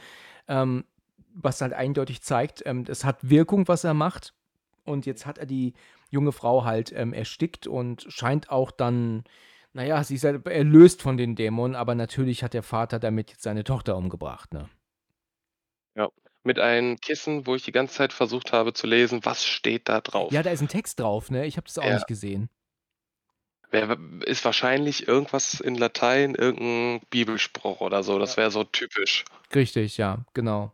[0.48, 0.84] ähm,
[1.34, 4.34] was halt eindeutig zeigt, ähm, es hat Wirkung, was er macht.
[4.86, 5.74] Und jetzt hat er die
[6.10, 9.24] junge Frau halt, ähm, erstickt und scheint auch dann
[9.76, 13.32] na ja, sie ist halt erlöst von den Dämonen, aber natürlich hat der Vater damit
[13.32, 14.69] jetzt seine Tochter umgebracht, ne?
[15.96, 16.10] Ja,
[16.43, 20.02] mit einem Kissen, wo ich die ganze Zeit versucht habe zu lesen, was steht da
[20.02, 20.32] drauf?
[20.32, 21.46] Ja, da ist 'n Text drauf, ne?
[21.46, 21.91] Ich habe das auch Ja.
[21.91, 22.50] nicht gesehen.
[24.26, 28.19] Ist wahrscheinlich irgendwas in Latein, irgend 'n Bibelspruch oder so.
[28.19, 29.26] Das wäre so typisch.
[29.54, 30.74] Richtig, ja, genau.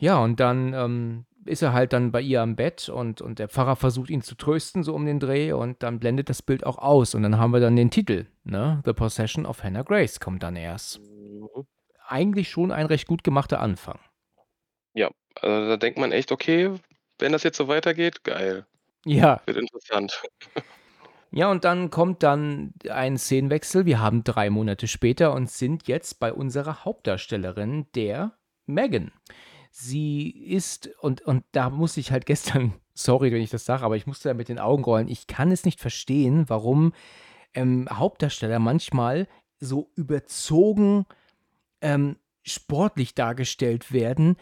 [0.00, 3.48] Ja, und dann, ähm, ist er halt dann bei ihr am Bett und und der
[3.48, 6.78] Pfarrer versucht ihn zu trösten, so um den Dreh und dann blendet das Bild auch
[6.78, 8.82] aus und dann haben wir dann den Titel, ne?
[8.84, 11.00] „The Possession of Hannah Grace“ kommt dann erst.
[11.00, 11.66] Mhm.
[12.06, 13.98] Eigentlich schon ein recht gut gemachter Anfang.
[14.94, 15.10] Ja,
[15.40, 16.74] also da denkt man echt: „Okay,
[17.18, 18.66] wenn das jetzt so weitergeht, geil.
[19.04, 19.40] Ja.
[19.46, 20.22] Wird interessant.“
[21.32, 23.86] Ja, und dann kommt dann ein Szenenwechsel.
[23.86, 28.32] Wir haben 3 Monate später und sind jetzt bei unserer Hauptdarstellerin, der
[28.66, 29.12] Megan.
[29.70, 33.96] Sie ist und und da musste ich halt gestern sorry, wenn ich das sage, aber
[33.96, 35.08] ich musste da mit den Augen rollen.
[35.08, 36.92] Ich kann es nicht verstehen, warum,
[37.54, 39.26] ähm, Hauptdarsteller manchmal
[39.58, 41.06] so überzogen,
[41.80, 44.36] ähm, sportlich dargestellt werden,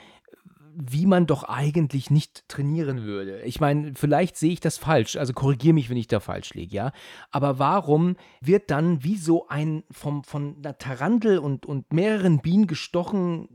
[0.81, 3.43] wie man doch eigentlich nicht trainieren würde.
[3.43, 6.75] Ich meine, vielleicht sehe ich das falsch, also korrigiere mich, wenn ich da falsch liege,
[6.77, 6.93] ja?
[7.31, 12.69] Aber warum wird dann wie so ein vom von 'ner Tarantel und und mehreren Bienen
[12.69, 13.49] gestochen,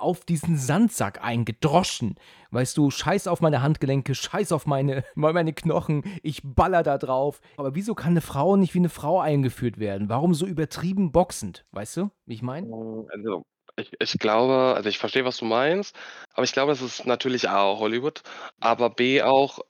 [0.00, 2.16] auf diesen Sandsack eingedroschen?
[2.50, 7.40] Weißt du: „Scheiß auf meine Handgelenke, scheiß auf meine meine Knochen, ich baller da drauf.“
[7.56, 10.08] Aber wieso kann 'ne Frau nicht wie 'ne Frau eingeführt werden?
[10.08, 11.66] Warum so übertrieben boxend?
[11.72, 12.68] Weißt du, wie ich meine?
[13.08, 13.42] Also,
[13.76, 15.96] ich ich glaube also, ich verstehe, was du meinst,
[16.34, 18.22] aber ich glaube, es ist natürlich A Hollywood,
[18.60, 19.60] aber B auch,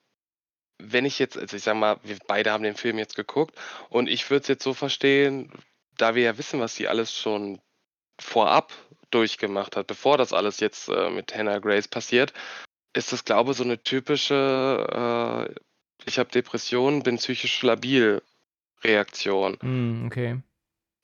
[0.79, 3.57] wenn ich jetzt also, ich sage mal, wir beide haben den Film jetzt geguckt
[3.91, 5.53] und ich würde es jetzt so verstehen,
[5.99, 7.61] da wir ja wissen, was sie alles schon
[8.21, 8.73] vorab
[9.17, 12.35] durchgemacht hat, bevor das alles jetzt, äh, mit Hannah Grace passiert,
[12.95, 15.55] ist das, glaube so 'ne typische, äh:
[16.07, 18.23] „Ich habe Depressionen, bin psychisch labil“
[18.85, 19.59] Reaktion.
[19.63, 20.43] Mhm, okay.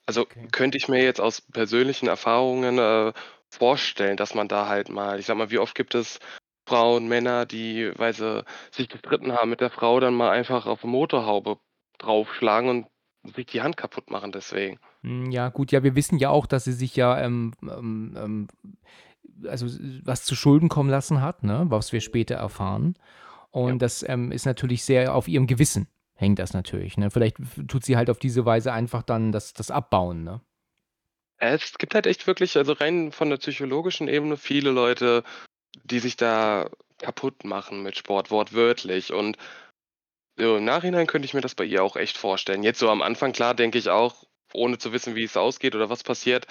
[0.07, 0.49] Also, Okay.
[0.51, 3.13] könnte ich mir jetzt aus persönlichen Erfahrungen, äh,
[3.49, 6.19] vorstellen, dass man da halt mal ich sage mal, wie oft gibt es
[6.67, 10.83] Frauen, Männer, die, weil sie sich gestritten haben mit der Frau, dann mal einfach auf
[10.83, 11.59] 'ne Motorhaube
[11.99, 12.87] draufschlagen und
[13.35, 14.79] sich die Hand kaputt machen deswegen.
[15.01, 18.47] Hm, ja gut, ja, wir wissen ja auch, dass sie sich ja, ähm ähm ähm,
[19.47, 19.67] also,
[20.03, 22.95] was zu Schulden kommen lassen hat, ne, was wir später erfahren.
[22.97, 23.61] Ja.
[23.61, 27.11] Und das, ähm, ist natürlich sehr auf ihrem Gewissen hängt das natürlich, ne?
[27.11, 30.41] Vielleicht tut sie halt auf diese Weise einfach dann das das abbauen, ne?
[31.37, 35.23] Es gibt halt echt wirklich also, rein von der psychologischen Ebene viele Leute,
[35.83, 39.11] die sich da kaputt machen mit Sport, wortwörtlich.
[39.11, 39.37] Und
[40.37, 42.63] so im Nachhinein könnte ich mir das bei ihr auch echt vorstellen.
[42.63, 45.89] Jetzt so am Anfang, klar, denke ich auch, ohne zu wissen, wie es ausgeht oder
[45.89, 46.47] was passiert: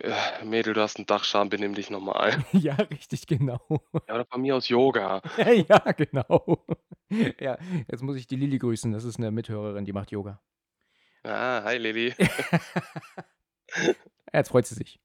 [0.00, 3.60] „Äh, Mädel, du hast 'n Dachschaden, benimm dich normal.“ Ja, richtig, genau.
[4.08, 5.22] Ja, oder von mir aus Yoga.
[5.68, 6.64] Ja, genau.
[7.40, 7.58] Ja,
[7.90, 8.92] jetzt muss ich die Lilly grüßen.
[8.92, 10.40] Das ist 'ne Mithörerin, die macht Yoga.
[11.26, 12.14] Ah, hi Lilly.
[14.32, 15.00] Jetzt freut sie sich.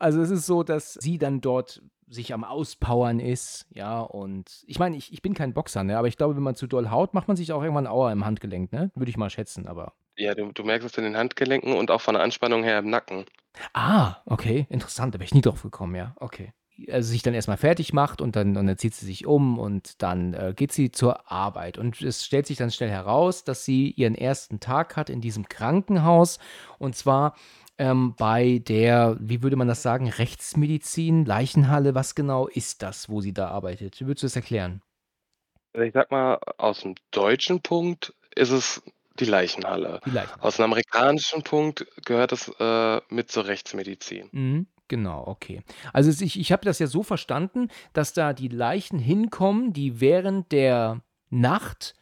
[0.00, 4.78] Also, es ist so, dass sie dann dort sich am Auspowern ist, ja, und ich
[4.78, 7.14] meine, ich ich bin kein Boxer, ne, aber ich glaube, wenn man zu doll haut,
[7.14, 8.90] macht man sich auch irgendwann Aua im Handgelenk, ne?
[8.94, 12.00] Würde ich mal schätzen, aber Ja, du du merkst es in den Handgelenken und auch
[12.00, 13.26] von der Anspannung her im Nacken.
[13.72, 16.52] Ah, okay, interessant, da wäre ich nie drauf gekommen, ja, okay.
[16.90, 19.58] Also, sich dann erst mal fertig macht und dann und dann zieht sie sich um
[19.60, 21.78] und dann, äh, geht sie zur Arbeit.
[21.78, 24.58] Und es stellt sich dann schnell heraus, dass sie ihren 1.
[24.58, 26.40] Tag hat in diesem Krankenhaus
[26.78, 27.36] und zwar,
[27.78, 31.94] ähm, bei der, wie würde man das sagen, Rechtsmedizin, Leichenhalle?
[31.94, 34.00] Was genau ist das, wo sie da arbeitet?
[34.00, 34.82] Wie würdest du das erklären?
[35.74, 38.80] Also, ich sage mal, aus'm deutschen Punkt ist es
[39.18, 40.00] die Leichenhalle.
[40.04, 40.54] Die Leichenhalle.
[40.56, 44.30] Aus'm amerikanischen Punkt gehört es, äh, mit zur Rechtsmedizin.
[44.32, 45.62] Mhm, genau, okay.
[45.92, 50.52] Also, ich ich habe das ja so verstanden, dass da die Leichen hinkommen, die während
[50.52, 51.94] der Nacht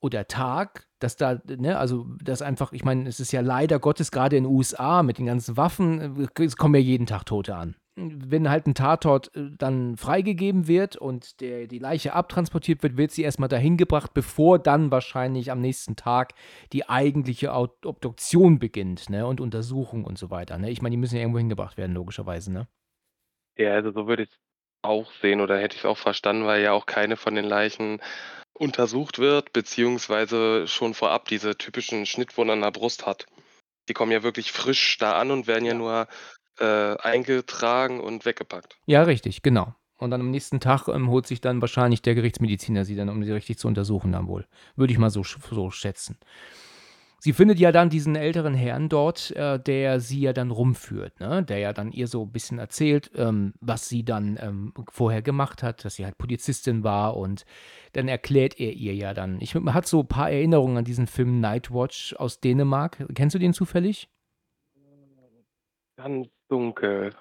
[0.00, 4.10] oder Tag, dass da ne, also, dass einfach ich meine, es ist ja leider Gottes
[4.12, 7.56] grade in den USA mit den ganzen Waffen, äh, es kommen ja jeden Tag Tote
[7.56, 7.76] an.
[7.98, 13.10] Wenn halt 'n Tatort, äh, dann freigegeben wird und der die Leiche abtransportiert wird, wird
[13.10, 16.34] sie erst mal dahin gebracht, bevor dann wahrscheinlich am nächsten Tag
[16.74, 20.70] die eigentliche Obduktion beginnt, ne, und Untersuchung und so weiter, ne?
[20.70, 22.68] Ich meine, die müssen ja irgendwo hingebracht werden, logischerweise, ne?
[23.58, 24.38] Ja, also, so würde ich's
[24.82, 28.00] auch sehen oder hätte ich's auch verstanden, weil ja auch keine von den Leichen
[28.58, 33.26] untersucht wird, beziehungsweise schon vorab diese typischen Schnittwunden an der Brust hat.
[33.88, 36.08] Die kommen ja wirklich frisch da an und werden ja, nur,
[36.58, 38.76] äh, eingetragen und weggepackt.
[38.86, 39.74] Ja, richtig, genau.
[39.98, 43.24] Und dann am nächsten Tag, ähm, holt sich dann wahrscheinlich der Gerichtsmediziner sie dann, um
[43.24, 44.46] sie richtig zu untersuchen dann wohl.
[44.74, 46.18] Würde ich mal so so schätzen.
[47.22, 51.42] Sie findet ja dann diesen älteren Herrn dort, äh, der sie ja dann rumführt, ne?
[51.42, 55.62] Der ja dann ihr so 'n bisschen erzählt, ähm, was sie dann, ähm, vorher gemacht
[55.62, 57.44] hat, dass sie halt Polizistin war und
[57.94, 61.06] dann erklärt er ihr ja dann ich man hat so 'n paar Erinnerungen an diesen
[61.06, 63.02] Film Nightwatch aus Dänemark.
[63.14, 64.08] Kennst du den zufällig?
[65.98, 67.14] Ganz dunkel.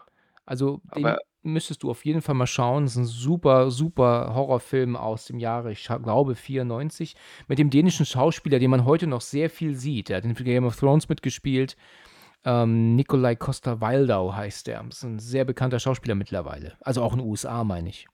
[0.47, 2.85] Also, den müsstest du auf jeden Fall mal schauen.
[2.85, 7.15] Ist 'n super, super Horrorfilm aus dem Jahre, ich glaube 94,
[7.47, 10.09] mit dem dänischen Schauspieler, den man heute noch sehr viel sieht.
[10.09, 11.75] Der hat in Game of Thrones mitgespielt.
[12.45, 14.85] Ähm, Nikolaj Coster-Waldau heißt der.
[14.89, 16.77] Ist 'n sehr bekannter Schauspieler mittlerweile.
[16.81, 18.07] Also, auch in USA, meine ich.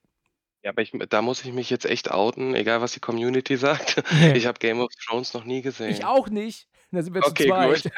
[0.64, 4.04] Ja, aber ich da muss ich mich jetzt echt outen, egal was die Community sagt.
[4.36, 6.04] Ich habe Game of Thrones noch nie Ich gesehen.
[6.06, 6.68] auch nicht.
[6.94, 7.92] Da sind wir Okay, zu zweit.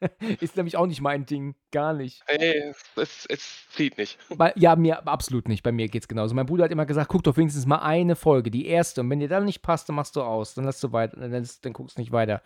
[0.42, 2.24] Ist nämlich auch nicht mein Ding, gar nicht.
[2.28, 4.18] Ne, es es zieht nicht.
[4.36, 5.62] Bei ja, mir absolut nicht.
[5.62, 6.34] Bei mir geht's genauso.
[6.34, 9.02] Mein Bruder hat immer gesagt: „Guck doch wenigstens mal eine Folge, die erste.
[9.02, 10.54] Und wenn dir dann nicht passt, dann machst du aus.
[10.54, 12.42] Dann lässt du weit dann dann guckst nicht weiter.“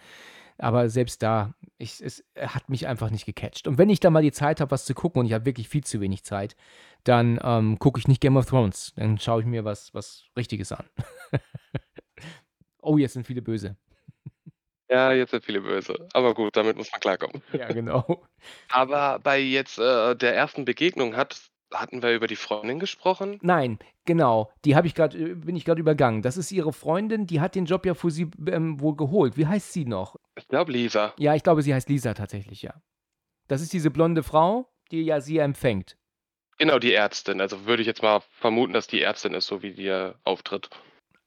[0.59, 3.67] Aber selbst da, ich es hat mich einfach nicht gecatcht.
[3.67, 5.69] Und wenn ich dann mal die Zeit habe, was zu gucken und ich habe wirklich
[5.69, 6.57] viel zu wenig Zeit,
[7.05, 8.93] dann, ähm, gucke ich nicht Game of Thrones.
[8.97, 10.85] Dann schaue ich mir was was Richtiges an.
[12.83, 13.77] Oh, jetzt sind viele böse.
[14.89, 16.07] Ja, jetzt sind viele böse.
[16.13, 17.43] Aber gut, damit muss man klarkommen.
[17.53, 18.23] Ja, genau.
[18.71, 21.41] Aber bei jetzt, äh, der ersten Begegnung hat
[21.75, 23.39] hatten wir über die Freundin gesprochen?
[23.43, 24.53] Nein, genau.
[24.65, 26.23] Die habe ich grad äh, bin ich grad übergangen.
[26.23, 29.37] Das ist ihre Freundin, die hat den Job ja für sie, ähm, wohl geholt.
[29.37, 30.17] Wie heißt sie noch?
[30.37, 31.13] Ich glaube Lisa.
[31.19, 32.75] Ja, ich glaube, sie heißt Lisa tatsächlich, ja.
[33.49, 35.97] Das ist diese blonde Frau, die ja sie empfängt.
[36.59, 37.41] Genau, die Ärztin.
[37.41, 40.71] Also, würde ich jetzt mal vermuten, dass die Ärztin ist, so wie die, auftritt.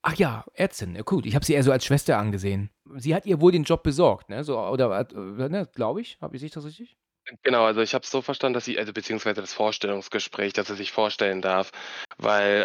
[0.03, 0.97] Ach ja, Ärztin.
[1.03, 2.69] Gut, ich habe sie eher so als Schwester angesehen.
[2.95, 4.43] Sie hat ihr wohl den Job besorgt, ne?
[4.43, 6.17] So oder äh, ne, glaube ich.
[6.21, 6.95] Habe ich das richtig?
[7.43, 10.75] Genau, also, ich habe es so verstanden, dass sie also, beziehungsweise das Vorstellungsgespräch, dass sie
[10.75, 11.71] sich vorstellen darf.
[12.17, 12.61] Weil,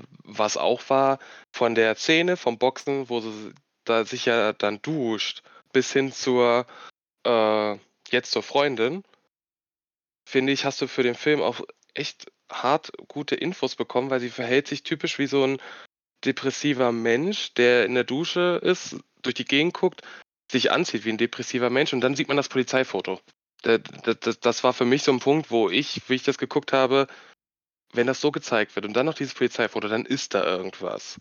[0.00, 1.18] äh, was auch war,
[1.52, 3.52] von der Szene vom Boxen, wo sie
[3.84, 6.66] da sich ja dann duscht, bis hin zur
[7.26, 7.76] äh,
[8.10, 9.04] jetzt zur Freundin
[10.28, 11.60] finde ich, hast du für den Film auch
[11.94, 15.58] echt hart gute Infos bekommen, weil sie verhält sich typisch wie so 'n
[16.24, 20.02] depressiver Mensch, der in der Dusche ist, durch die Gegend guckt,
[20.50, 23.20] sich anzieht wie 'n depressiver Mensch und dann sieht man das Polizeifoto.
[23.62, 26.38] Da da da das war für mich so 'n Punkt, wo ich, wie ich das
[26.38, 27.06] geguckt habe
[27.94, 31.18] wenn das so gezeigt wird und dann noch dieses Polizeifoto, dann ist da irgendwas.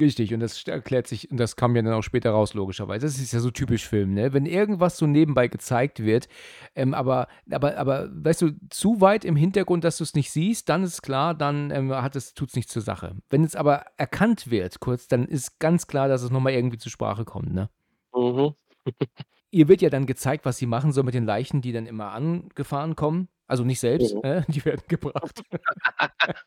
[0.00, 3.04] Richtig, und das erklärt sich und das kam ja dann auch später raus, logischerweise.
[3.06, 4.32] Das ist ja so typisch Film, ne?
[4.32, 6.28] Wenn irgendwas so nebenbei gezeigt wird,
[6.76, 10.84] ähm, aber aber aber weißt du, zu weit im Hintergrund, dass du's nicht siehst, dann
[10.84, 13.16] ist klar, dann, ähm, hat es nichts zur Sache.
[13.28, 16.78] Wenn es aber erkannt wird kurz, dann ist ganz klar, dass es noch mal irgendwie
[16.78, 17.68] zur Sprache kommt, ne?
[18.14, 18.54] Mhm.
[19.52, 22.10] Ihr wird ja dann gezeigt, was sie machen soll mit den Leichen, die dann immer
[22.10, 23.28] angefahren kommen.
[23.46, 24.20] Also, nicht selbst, Mhm.
[24.22, 24.44] ne?
[24.48, 25.42] Die werden gebracht.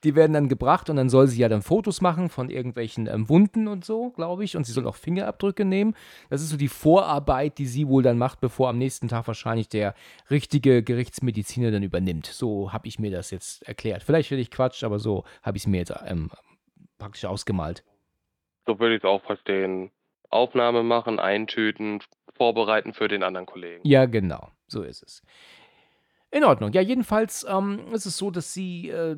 [0.03, 3.29] Die werden dann gebracht und dann soll sie ja dann Fotos machen von irgendwelchen, ähm,
[3.29, 4.57] Wunden und so, glaube ich.
[4.57, 5.93] Und sie soll auch Fingerabdrücke nehmen.
[6.31, 9.69] Das ist so die Vorarbeit, die sie wohl dann macht, bevor am nächsten Tag wahrscheinlich
[9.69, 9.93] der
[10.31, 12.25] richtige Gerichtsmediziner dann übernimmt.
[12.25, 14.01] So habe ich mir das jetzt erklärt.
[14.01, 16.31] Vielleicht rede ich Quatsch, aber so habe ich's mir jetzt, ähm,
[16.97, 17.83] praktisch ausgemalt.
[18.65, 19.91] So würde ich's auch verstehen.
[20.31, 21.99] Aufnahme machen, eintüten,
[22.35, 23.81] vorbereiten für den anderen Kollegen.
[23.87, 25.21] Ja, genau, so ist es.
[26.31, 26.73] In Ordnung.
[26.73, 29.15] Ja, jedenfalls, ähm, ist es so, dass sie, äh,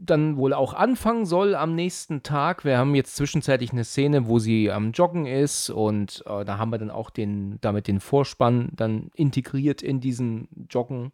[0.00, 2.64] dann wohl auch anfangen soll am nächsten Tag.
[2.64, 6.70] Wir haben jetzt zwischenzeitlich 'ne Szene, wo sie am Joggen ist und, äh, da haben
[6.70, 11.12] wir dann auch den damit den Vorspann dann integriert in diesen Joggen.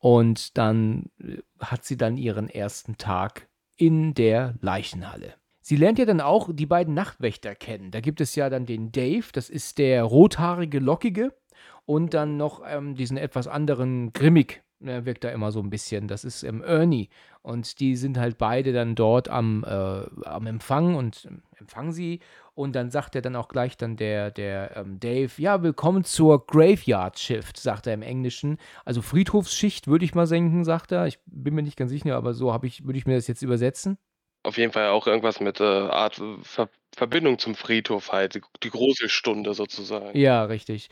[0.00, 5.34] Und dann, äh, hat sie dann ihren ersten Tag in der Leichenhalle.
[5.66, 7.90] Sie lernt ja dann auch die beiden Nachtwächter kennen.
[7.90, 11.32] Da gibt es ja dann den Dave, das ist der rothaarige, lockige
[11.86, 16.06] und dann noch, ähm, diesen etwas anderen grimmig, ne, wirkt er immer so 'n bisschen.
[16.06, 17.08] Das ist, ähm, Ernie.
[17.40, 21.26] Und die sind halt beide dann dort am äh, am Empfang und
[21.58, 22.20] empfangen sie.
[22.54, 26.46] Und dann sagt er dann auch gleich dann der der, ähm, Dave: „Ja, willkommen zur
[26.46, 28.58] Graveyard Shift“, sagt er im Englischen.
[28.84, 31.06] Also, Friedhofsschicht, würde ich mal denken, sagt er.
[31.06, 33.96] Ich bin mir nicht ganz sicher, aber so ich würde ich mir das jetzt übersetzen.
[34.44, 38.70] Auf jeden Fall auch irgendwas mit, äh, Art Ver Verbindung zum Friedhof halt, die die
[38.70, 40.16] große Stunde sozusagen.
[40.16, 40.90] Ja, richtig.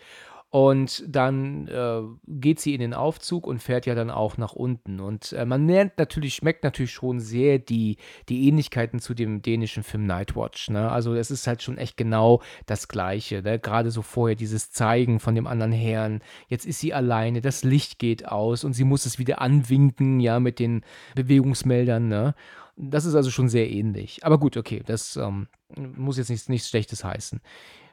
[0.50, 5.00] Und dann, äh, geht sie in den Aufzug und fährt ja dann auch nach unten.
[5.00, 7.96] Und, äh, man lernt natürlich schmeckt natürlich schon sehr die
[8.28, 10.90] die Ähnlichkeiten zu dem dänischen Film Nightwatch, ne?
[10.90, 13.58] Also, es ist halt schon echt genau das Gleiche, ne?
[13.58, 16.20] Grade so vorher dieses Zeigen von dem anderen Herrn.
[16.48, 20.40] Jetzt ist sie alleine, das Licht geht aus und sie muss es wieder anwinken, ja,
[20.40, 20.84] mit den
[21.14, 22.34] Bewegungsmeldern, ne?
[22.76, 24.24] Das ist also schon sehr ähnlich.
[24.24, 27.40] Aber gut, okay, das, ähm, muss jetzt nichts nichts Schlechtes heißen.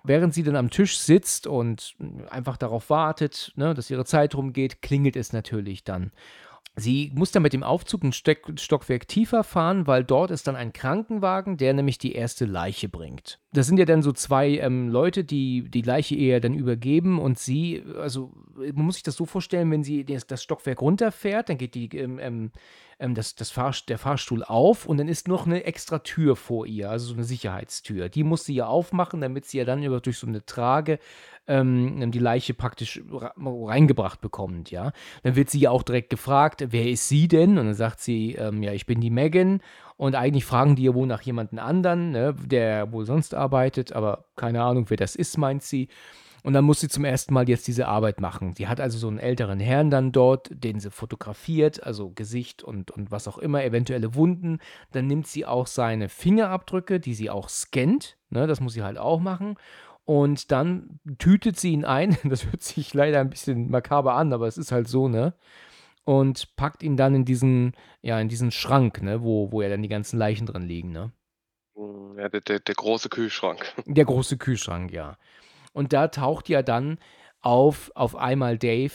[0.03, 1.95] Während sie dann am Tisch sitzt und
[2.29, 6.11] einfach darauf wartet, ne, dass ihre Zeit rumgeht, klingelt es natürlich dann.
[6.79, 10.73] Sie muss dann mit dem Aufzug ein Stockwerk tiefer fahren, weil dort ist dann ein
[10.73, 13.39] Krankenwagen, der nämlich die erste Leiche bringt.
[13.53, 17.39] Das sind ja dann so zwei ähm, Leute, die die Leiche eher dann übergeben und
[17.39, 21.57] sie, also man muss sich das so vorstellen, wenn sie das, das Stockwerk runterfährt, dann
[21.57, 22.51] geht die ähm, ähm,
[22.99, 26.65] ähm, das, das Fahr der Fahrstuhl auf und dann ist noch eine extra Tür vor
[26.65, 28.09] ihr, also so eine Sicherheitstür.
[28.09, 30.99] Die muss sie ja aufmachen, damit sie ja dann über, durch so eine Trage
[31.49, 34.93] ähm, die Leiche praktisch reingebracht bekommt, ja.
[35.23, 37.57] Dann wird sie ja auch direkt gefragt, wer ist sie denn?
[37.57, 39.61] Und dann sagt sie, ähm, ja, ich bin die Megan.
[39.97, 44.25] Und eigentlich fragen die ja wohl nach jemandem anderen, ne, der wohl sonst arbeitet, aber
[44.37, 45.89] keine Ahnung, wer das ist, meint sie.
[46.41, 48.53] Und dann muss sie zum ersten Mal jetzt diese Arbeit machen.
[48.55, 52.91] Sie hat also so einen älteren Herrn dann dort, den sie fotografiert, also Gesicht und,
[52.91, 54.59] und was auch immer, eventuelle Wunden.
[54.91, 58.17] Dann nimmt sie auch seine Fingerabdrücke, die sie auch scannt.
[58.29, 59.55] Ne, das muss sie halt auch machen.
[60.09, 62.17] Und dann tütet sie ihn ein.
[62.23, 65.35] Das hört sich leider ein bisschen makaber an, aber es ist halt so, ne?
[66.03, 69.83] Und packt ihn dann in diesen, ja, in diesen Schrank, ne, wo, wo ja dann
[69.83, 71.11] die ganzen Leichen drin liegen, ne?
[72.17, 73.63] Ja, der, der, der große Kühlschrank.
[73.85, 75.19] Der große Kühlschrank, ja.
[75.73, 76.97] Und da taucht ja dann
[77.41, 78.93] auf, auf einmal Dave,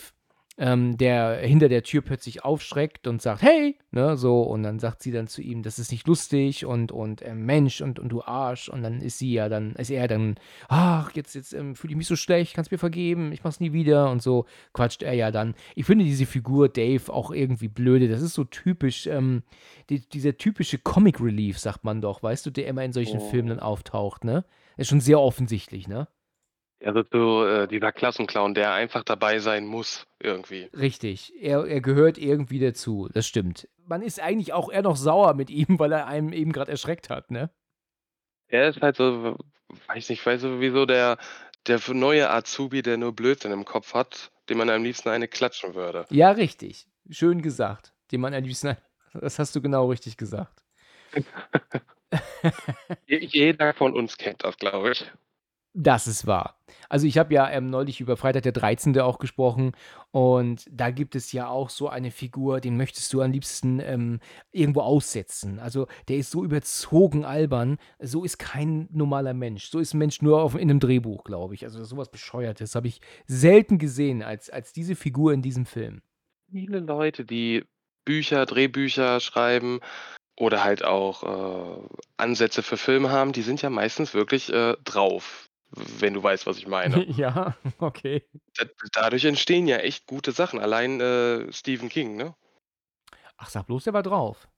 [0.57, 5.03] ähm, der hinter der Tür plötzlich aufschreckt und sagt, hey, ne, so, und dann sagt
[5.03, 8.23] sie dann zu ihm, das ist nicht lustig und, und äh, Mensch und, und du
[8.23, 8.69] Arsch.
[8.69, 10.37] Und dann ist sie ja dann, ist er dann,
[10.69, 13.73] ach, jetzt, jetzt ähm, fühle ich mich so schlecht, kannst mir vergeben, ich mach's nie
[13.73, 15.55] wieder und so quatscht er ja dann.
[15.75, 18.09] Ich finde diese Figur Dave auch irgendwie blöde.
[18.09, 19.43] Das ist so typisch, ähm,
[19.90, 23.31] die, dieser typische Comic Relief, sagt man doch, weißt du, der immer in solchen oh.
[23.31, 24.45] Filmen dann auftaucht, ne?
[24.77, 26.09] Ist schon sehr offensichtlich, ne?
[26.83, 30.71] Also so, äh, dieser Klassenclown, der einfach dabei sein muss, irgendwie.
[30.77, 31.33] Richtig.
[31.41, 33.09] Er, er gehört irgendwie dazu.
[33.13, 33.69] Das stimmt.
[33.87, 37.11] Man ist eigentlich auch eher noch sauer mit ihm, weil er einem eben gerade erschreckt
[37.11, 37.51] hat, ne?
[38.49, 39.37] Er ist halt so,
[39.87, 41.17] weiß nicht, weiß sowieso der,
[41.67, 45.75] der neue Azubi, der nur Blödsinn im Kopf hat, dem man am liebsten eine klatschen
[45.75, 46.07] würde.
[46.11, 46.87] Ja, richtig.
[47.11, 47.95] Schön gesagt.
[48.13, 48.77] Dem man am liebsten.
[49.15, 50.63] Das hast du genau richtig gesagt.
[53.07, 55.11] Jeder von uns kennt das, glaube ich.
[55.77, 56.57] Das ist wahr.
[56.89, 58.97] Also ich habe ja ähm, neulich über Freitag der 13.
[59.01, 59.73] auch gesprochen
[60.13, 64.21] und da gibt es ja auch so eine Figur, den möchtest du am liebsten ähm,
[64.53, 65.59] irgendwo aussetzen.
[65.59, 69.69] Also der ist so überzogen albern, so ist kein normaler Mensch.
[69.69, 71.65] So ist ein Mensch nur auf, in einem Drehbuch, glaube ich.
[71.65, 76.03] Also sowas Bescheuertes habe ich selten gesehen als, als diese Figur in diesem Film.
[76.53, 77.65] Viele Leute, die
[78.05, 79.81] Bücher, Drehbücher schreiben
[80.39, 85.49] oder halt auch äh, Ansätze für Filme haben, die sind ja meistens wirklich äh, drauf
[85.77, 87.05] wenn du weißt, was ich meine.
[87.19, 88.23] Ja, okay.
[88.57, 90.59] Da dadurch entstehen ja echt gute Sachen.
[90.61, 92.35] Allein, äh, Stephen King, ne?
[93.37, 94.49] Ach, sag bloß, der war drauf.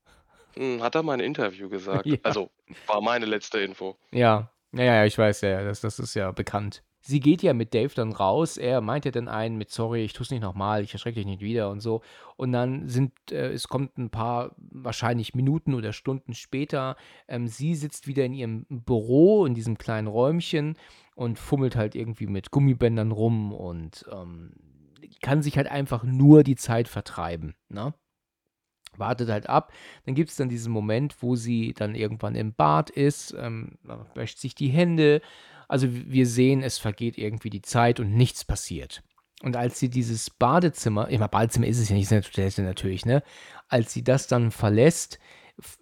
[0.57, 2.14] Hm, hat er mal in 'nem Interview gesagt.
[2.24, 2.31] Ja.
[2.31, 2.50] Also,
[2.87, 3.96] war meine letzte Info.
[4.12, 4.50] Ja.
[4.72, 6.83] Ja, ja, ich weiß ja, das das ist ja bekannt.
[7.00, 8.57] Sie geht ja mit Dave dann raus.
[8.57, 11.26] Er meint ja dann einen mit: „Sorry, ich tue es nicht nochmal, ich erschrecke dich
[11.26, 12.02] nicht wieder“ und so.
[12.37, 16.96] Und dann sind äh, es kommt ein paar wahrscheinlich Minuten oder Stunden später,
[17.29, 20.76] ähm, sie sitzt wieder in ihrem Büro in diesem kleinen Räumchen
[21.16, 24.52] und fummelt halt irgendwie mit Gummibändern rum und ähm,
[25.22, 27.55] kann sich halt einfach nur die Zeit vertreiben.
[27.68, 27.94] Ne?
[28.96, 29.72] Wartet halt ab.
[30.05, 33.79] Dann gibt es dann diesen Moment, wo sie dann irgendwann im Bad ist, ähm,
[34.14, 35.22] wäscht sich die Hände.
[35.68, 39.02] Also wir sehen, es vergeht irgendwie die Zeit und nichts passiert.
[39.42, 43.22] Und als sie dieses Badezimmer, immer Badezimmer ist es ja nicht, ist natürlich, ne?
[43.68, 45.18] Als sie das dann verlässt,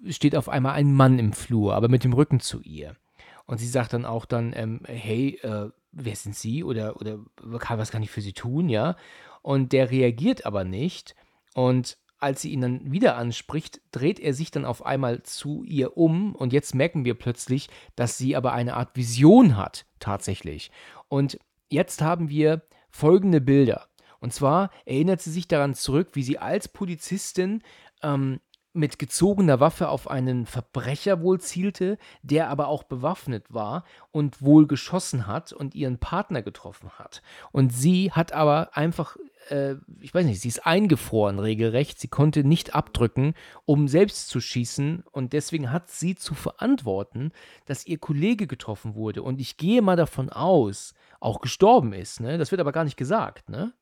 [0.09, 2.97] steht auf einmal ein Mann im Flur, aber mit dem Rücken zu ihr.
[3.46, 6.64] Und sie sagt dann auch dann, ähm, hey, äh, wer sind Sie?
[6.64, 8.96] Oder, oder was kann ich für Sie tun, ja?
[9.42, 11.14] Und der reagiert aber nicht.
[11.54, 15.98] Und als sie ihn dann wieder anspricht, dreht er sich dann auf einmal zu ihr
[15.98, 16.35] um.
[16.35, 20.70] Und jetzt merken wir plötzlich, dass sie aber eine Art Vision hat, tatsächlich.
[21.09, 23.88] Und jetzt haben wir folgende Bilder.
[24.20, 27.62] Und zwar erinnert sie sich daran zurück, wie sie als Polizistin
[28.02, 28.40] ähm,
[28.74, 34.66] mit gezogener Waffe auf einen Verbrecher wohl zielte, der aber auch bewaffnet war und wohl
[34.66, 37.22] geschossen hat und ihren Partner getroffen hat.
[37.52, 39.16] Und sie hat aber einfach,
[39.48, 43.34] äh, ich weiß nicht, sie ist eingefroren regelrecht, sie konnte nicht abdrücken,
[43.64, 47.30] um selbst zu schießen und deswegen hat sie zu verantworten,
[47.66, 52.38] dass ihr Kollege getroffen wurde und ich gehe mal davon aus, auch gestorben ist, ne?
[52.38, 53.72] Das wird aber gar nicht gesagt, ne?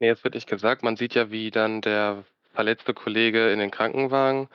[0.00, 0.82] Nee, es wird nicht gesagt.
[0.82, 2.24] Man sieht ja, wie dann der
[2.54, 4.48] verletzte Kollege in den Krankenwagen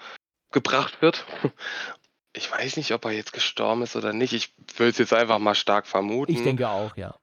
[0.51, 1.25] gebracht wird.
[2.31, 4.33] Ich weiß nicht, ob er jetzt gestorben ist oder nicht.
[4.33, 6.31] Ich würde es jetzt einfach mal stark vermuten.
[6.31, 7.15] Ich denke auch, ja.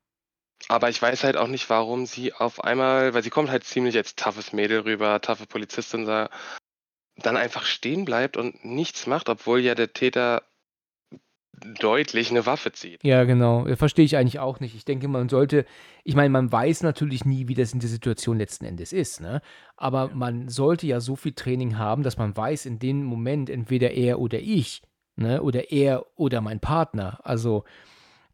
[0.68, 3.96] Aber ich weiß halt auch nicht, warum sie auf einmal, weil sie kommt halt ziemlich
[3.96, 9.76] als toughes Mädel rüber, toughe Polizistin, dann einfach stehen bleibt und nichts macht, obwohl ja
[9.76, 10.42] der Täter
[11.80, 13.02] deutlich eine Waffe zieht.
[13.02, 13.66] Ja, genau.
[13.76, 14.74] Verstehe ich eigentlich auch nicht.
[14.74, 15.64] Ich denke, man sollte
[16.06, 19.42] ich meine, man weiß natürlich nie, wie das in der Situation letzten Endes ist, ne?
[19.76, 23.90] Aber man sollte ja so viel Training haben, dass man weiß, in dem Moment entweder
[23.90, 24.82] er oder ich,
[25.16, 27.18] ne, oder er oder mein Partner.
[27.24, 27.64] Also,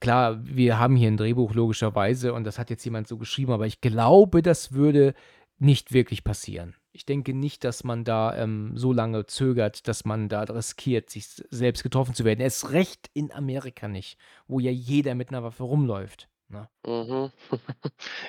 [0.00, 3.66] klar, wir haben hier ein Drehbuch logischerweise und das hat jetzt jemand so geschrieben, aber
[3.66, 5.14] ich glaube, das würde
[5.58, 6.74] nicht wirklich passieren.
[6.94, 11.26] Ich denke nicht, dass man da ähm, so lange zögert, dass man da riskiert, sich
[11.50, 12.40] selbst getroffen zu werden.
[12.40, 16.28] Erst recht in Amerika nicht, wo ja jeder mit einer Waffe rumläuft.
[16.52, 16.68] Ne?
[16.86, 17.30] Mhm.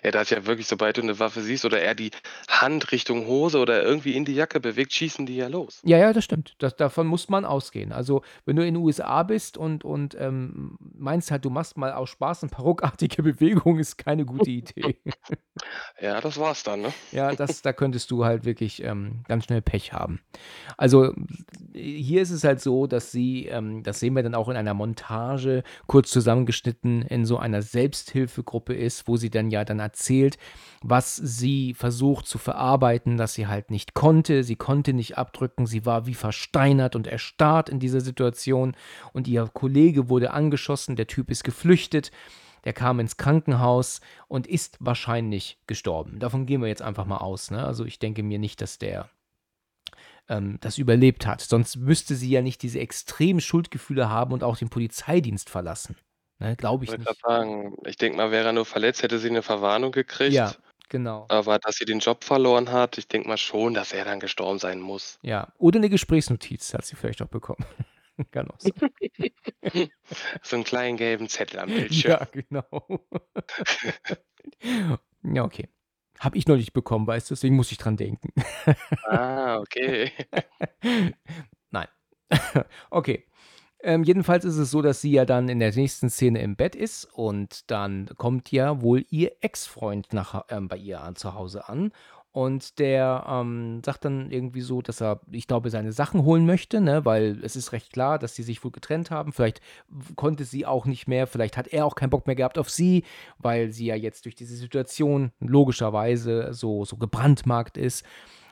[0.03, 2.11] Ja, da ist ja wirklich, sobald du eine Waffe siehst oder er die
[2.47, 5.81] Hand Richtung Hose oder irgendwie in die Jacke bewegt, schießen die ja los.
[5.83, 6.55] Ja, ja, das stimmt.
[6.59, 7.91] Das, davon muss man ausgehen.
[7.91, 11.93] Also, wenn du in den USA bist und, und ähm, meinst halt, du machst mal
[11.93, 14.97] aus Spaß eine paruckartige Bewegung, ist keine gute Idee.
[16.01, 16.93] Ja, das war's dann, ne?
[17.11, 20.19] Ja, das, da könntest du halt wirklich ähm, ganz schnell Pech haben.
[20.77, 21.13] Also
[21.73, 24.73] hier ist es halt so, dass sie, ähm, das sehen wir dann auch in einer
[24.73, 27.61] Montage, kurz zusammengeschnitten, in so einer
[28.13, 30.37] Selbsthilfegruppe ist, wo sie dann ja dann erzählt,
[30.81, 34.43] was sie versucht zu verarbeiten, dass sie halt nicht konnte.
[34.43, 38.75] Sie konnte nicht abdrücken, sie war wie versteinert und erstarrt in dieser Situation
[39.11, 42.11] und ihr Kollege wurde angeschossen, der Typ ist geflüchtet
[42.65, 43.99] der kam ins Krankenhaus
[44.29, 46.19] und ist wahrscheinlich gestorben.
[46.19, 47.51] Davon gehen wir jetzt einfach mal aus.
[47.51, 47.61] Ne?
[47.61, 49.09] Also ich denke mir nicht, dass der
[50.29, 51.41] ähm, das überlebt hat.
[51.41, 55.97] Sonst müsste sie ja nicht diese extremen Schuldgefühle haben und auch den Polizeidienst verlassen.
[56.43, 56.55] Ne?
[56.57, 57.21] Glaube ich Ich nicht.
[57.21, 60.33] sagen, ich denke mal, wäre er nur verletzt, hätte sie eine Verwarnung gekriegt.
[60.33, 60.53] Ja,
[60.89, 61.25] genau.
[61.29, 64.59] Aber dass sie den Job verloren hat, ich denke mal schon, dass er dann gestorben
[64.59, 65.19] sein muss.
[65.21, 67.65] Ja, oder eine Gesprächsnotiz hat sie vielleicht auch bekommen.
[68.31, 68.73] Kann auch sein.
[70.43, 72.11] So einen kleinen gelben Zettel am Bildschirm.
[72.11, 72.99] Ja, genau.
[75.23, 75.69] ja, okay.
[76.19, 78.29] Habe ich noch nicht bekommen, weißt du, deswegen muss ich dran denken.
[79.05, 80.11] Ah, okay.
[81.71, 81.87] Nein.
[82.91, 83.25] Okay.
[83.83, 86.75] Ähm, jedenfalls ist es so, dass sie ja dann in der nächsten Szene im Bett
[86.75, 90.07] ist und dann kommt ja wohl ihr Ex-Freund
[90.49, 91.91] ähm, bei ihr zu Hause an
[92.33, 96.81] und der ähm, sagt dann irgendwie so, dass er, ich glaube, seine Sachen holen möchte,
[96.81, 97.05] ne?
[97.05, 99.33] weil es ist recht klar, dass sie sich wohl getrennt haben.
[99.33, 99.61] Vielleicht
[100.15, 103.03] konnte sie auch nicht mehr, vielleicht hat er auch keinen Bock mehr gehabt auf sie,
[103.37, 108.03] weil sie ja jetzt durch diese Situation logischerweise so, so gebrandmarkt ist.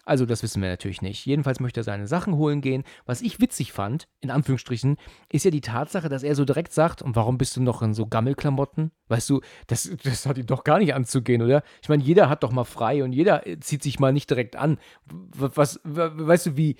[0.05, 1.25] Also das wissen wir natürlich nicht.
[1.25, 2.83] Jedenfalls möchte er seine Sachen holen gehen.
[3.05, 4.97] Was ich witzig fand, in Anführungsstrichen,
[5.31, 7.93] ist ja die Tatsache, dass er so direkt sagt, und warum bist du noch in
[7.93, 8.91] so Gammelklamotten?
[9.07, 11.63] Weißt du, das, das hat ihn doch gar nicht anzugehen, oder?
[11.81, 14.55] Ich meine, jeder hat doch mal frei und jeder äh, zieht sich mal nicht direkt
[14.55, 14.79] an.
[15.05, 16.77] Was, weißt du, wie,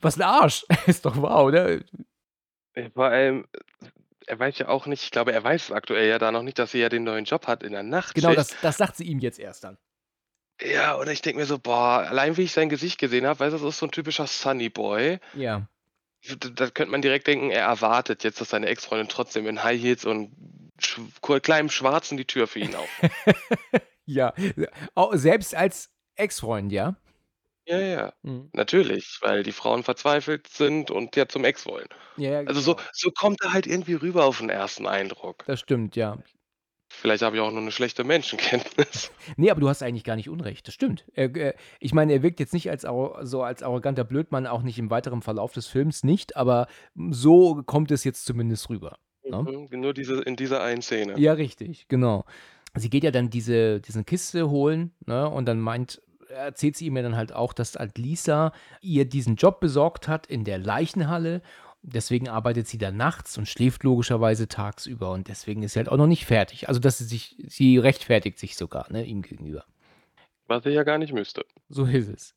[0.00, 0.66] was ein Arsch.
[0.86, 1.80] ist doch wahr, oder?
[2.94, 3.46] Vor allem,
[4.26, 6.72] er weiß ja auch nicht, ich glaube, er weiß aktuell ja da noch nicht, dass
[6.72, 8.14] sie ja den neuen Job hat in der Nacht.
[8.14, 9.78] Genau, das, das sagt sie ihm jetzt erst dann.
[10.60, 13.54] Ja, oder ich denke mir so, boah, allein wie ich sein Gesicht gesehen habe, weißt
[13.54, 15.18] du, das ist so ein typischer Sunny Boy.
[15.34, 15.66] Ja.
[16.38, 19.80] Da, da könnte man direkt denken, er erwartet jetzt, dass seine Ex-Freundin trotzdem in High
[19.80, 20.32] Heels und
[20.78, 21.00] sch
[21.42, 23.12] kleinem Schwarzen die Tür für ihn aufmacht.
[24.06, 24.32] ja,
[25.12, 26.96] selbst als Ex-Freund, ja?
[27.66, 28.50] Ja, ja, mhm.
[28.52, 31.88] natürlich, weil die Frauen verzweifelt sind und ja zum Ex wollen.
[32.16, 32.48] Ja, genau.
[32.48, 32.88] Also so, genau.
[32.92, 35.44] so kommt er halt irgendwie rüber auf den ersten Eindruck.
[35.46, 36.18] Das stimmt, ja.
[36.94, 39.10] Vielleicht habe ich auch nur eine schlechte Menschenkenntnis.
[39.36, 40.66] Ne, aber du hast eigentlich gar nicht Unrecht.
[40.66, 41.04] Das stimmt.
[41.14, 44.78] Er, äh, ich meine, er wirkt jetzt nicht als so als arroganter Blödmann, auch nicht
[44.78, 46.66] im weiteren Verlauf des Films nicht, aber
[47.10, 49.42] so kommt es jetzt zumindest rüber, ne?
[49.42, 51.18] Mhm, nur diese in dieser einen Szene.
[51.18, 52.24] Ja, richtig, genau.
[52.74, 56.96] Sie geht ja dann diese diese Kiste holen, ne, und dann meint erzählt sie ihm
[56.96, 61.42] ja dann halt auch, dass halt Lisa ihr diesen Job besorgt hat in der Leichenhalle
[61.82, 65.96] Deswegen arbeitet sie dann nachts und schläft logischerweise tagsüber und deswegen ist sie halt auch
[65.96, 66.68] noch nicht fertig.
[66.68, 69.64] Also, dass sie sich, sie rechtfertigt sich sogar, ne, ihm gegenüber.
[70.46, 71.44] Was sie ja gar nicht müsste.
[71.68, 72.34] So ist es.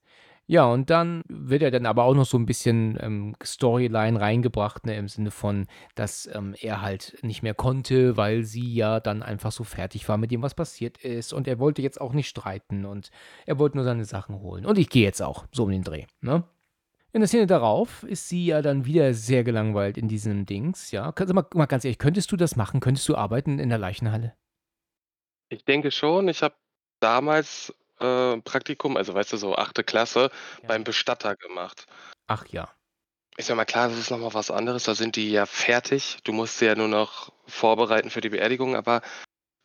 [0.48, 4.86] Ja, und dann wird er dann aber auch noch so ein bisschen ähm, Storyline reingebracht,
[4.86, 5.66] ne, im Sinne von,
[5.96, 10.18] dass ähm, er halt nicht mehr konnte, weil sie ja dann einfach so fertig war
[10.18, 11.34] mit dem, was passiert ist.
[11.34, 13.10] Und er wollte jetzt auch nicht streiten und
[13.48, 14.68] er wollte nur seine Sachen holen.
[14.68, 16.44] Und ich gehe jetzt auch so um den Dreh, ne?
[17.16, 21.14] In der Szene darauf ist sie ja dann wieder sehr gelangweilt in diesem Dings, ja.
[21.18, 22.82] Mal, mal ganz ehrlich, könntest du das machen?
[22.82, 24.36] Könntest du arbeiten in der Leichenhalle?
[25.48, 26.28] Ich denke schon.
[26.28, 26.56] Ich habe
[27.00, 30.30] damals äh, Praktikum, also weißt du, so achte Klasse,
[30.62, 30.68] Ja.
[30.68, 31.88] beim Bestatter gemacht.
[32.28, 32.70] Ach ja.
[33.38, 34.84] Ist ja mal klar, das ist nochmal was anderes.
[34.84, 36.18] Da sind die ja fertig.
[36.26, 38.76] Du musst sie ja nur noch vorbereiten für die Beerdigung.
[38.76, 39.02] Aber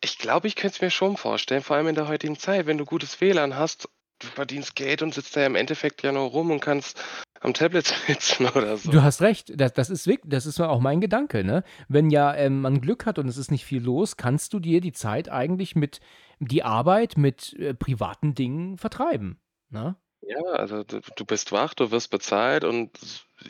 [0.01, 2.77] ich glaube, ich könnte es mir schon vorstellen, vor allem in der heutigen Zeit, wenn
[2.77, 3.89] du gutes WLAN hast,
[4.21, 7.01] du verdienst Geld und sitzt da im Endeffekt ja nur rum und kannst
[7.41, 8.91] am Tablet sitzen oder so.
[8.91, 11.63] Du hast recht, das, das ist wirklich, das ist auch mein Gedanke, ne?
[11.87, 14.81] Wenn ja ähm, man Glück hat und es ist nicht viel los, kannst du dir
[14.81, 15.99] die Zeit eigentlich mit
[16.39, 19.95] die Arbeit mit äh, privaten Dingen vertreiben, ne?
[20.21, 22.91] Ja, also du, du bist wach, du wirst bezahlt und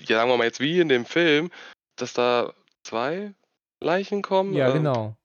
[0.07, 1.51] ja, sagen wir mal jetzt wie in dem Film,
[1.97, 2.53] dass da
[2.83, 3.33] 2
[3.81, 5.17] Leichen kommen, Ja, ähm genau.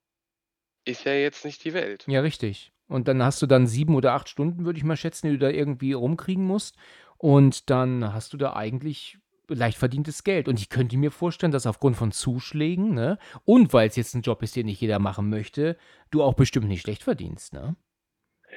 [0.84, 2.04] ist ja jetzt nicht die Welt.
[2.08, 2.72] Ja, richtig.
[2.88, 5.38] Und dann hast du dann 7 oder 8 Stunden, würde ich mal schätzen, die du
[5.38, 6.76] da irgendwie rumkriegen musst.
[7.18, 9.18] Und dann hast du da eigentlich
[9.48, 10.48] leicht verdientes Geld.
[10.48, 14.42] Und ich könnte mir vorstellen, dass aufgrund von Zuschlägen, ne, und weil's jetzt 'n Job
[14.42, 15.76] ist, den nicht jeder machen möchte,
[16.10, 17.76] du auch bestimmt nicht schlecht verdienst, ne?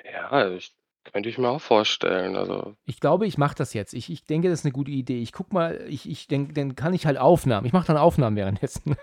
[0.06, 3.94] Ja, ich könnte ich mir auch vorstellen, also Ich glaube, ich mache das jetzt.
[3.94, 5.22] Ich ich denke, das ist 'ne gute Idee.
[5.22, 8.36] Ich gucke mal ich ich denke, dann kann ich halt Aufnahmen ich mache dann Aufnahmen
[8.36, 8.96] währenddessen.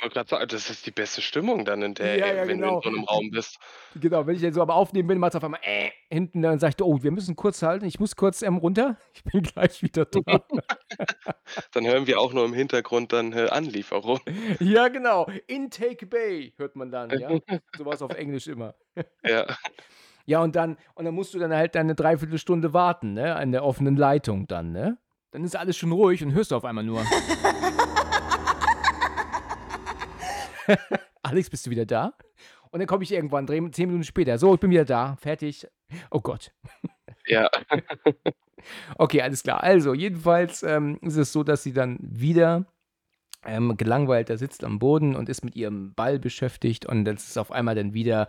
[0.00, 2.60] Wollte grad sagen, das ist die beste Stimmung dann, in der Ja, äh, ja, wenn
[2.60, 2.82] du in genau.
[2.82, 3.58] so 'nem Raum bist.
[3.96, 5.60] Genau, wenn ich dann so am Aufnehmen bin, macht's auf einmal
[6.10, 7.84] hinten, dann sage ich: „Oh, wir müssen kurz halten.
[7.84, 8.96] Ich muss kurz, ähm, runter.
[9.14, 10.44] Ich bin gleich wieder da.“
[11.72, 14.20] Dann hören wir auch nur im Hintergrund dann, äh, Anlieferung.
[14.60, 15.28] Ja, genau.
[15.46, 17.42] „Intake Bay“ hört man dann, ja?
[17.72, 18.74] So was auf Englisch immer.
[19.24, 19.56] Ja.
[20.26, 23.52] Ja, und dann und dann musst du dann halt deine 3/4 Stunde warten, ne, an
[23.52, 24.98] der offenen Leitung dann, ne?
[25.32, 27.02] Dann ist alles schon ruhig und hörst du auf einmal nur
[31.22, 32.14] „Alex, bist du wieder da?“
[32.70, 35.66] Und dann komme ich irgendwann 10 Minuten später: „So, ich bin wieder da, fertig.“
[36.10, 36.52] Oh Gott.
[37.26, 37.48] Ja.
[38.96, 39.62] Okay, alles klar.
[39.62, 42.64] Also, jedenfalls, ähm, ist es so, dass sie dann wieder,
[43.46, 47.36] ähm, gelangweilt da sitzt am Boden und ist mit ihrem Ball beschäftigt und dass es
[47.36, 48.28] auf einmal dann wieder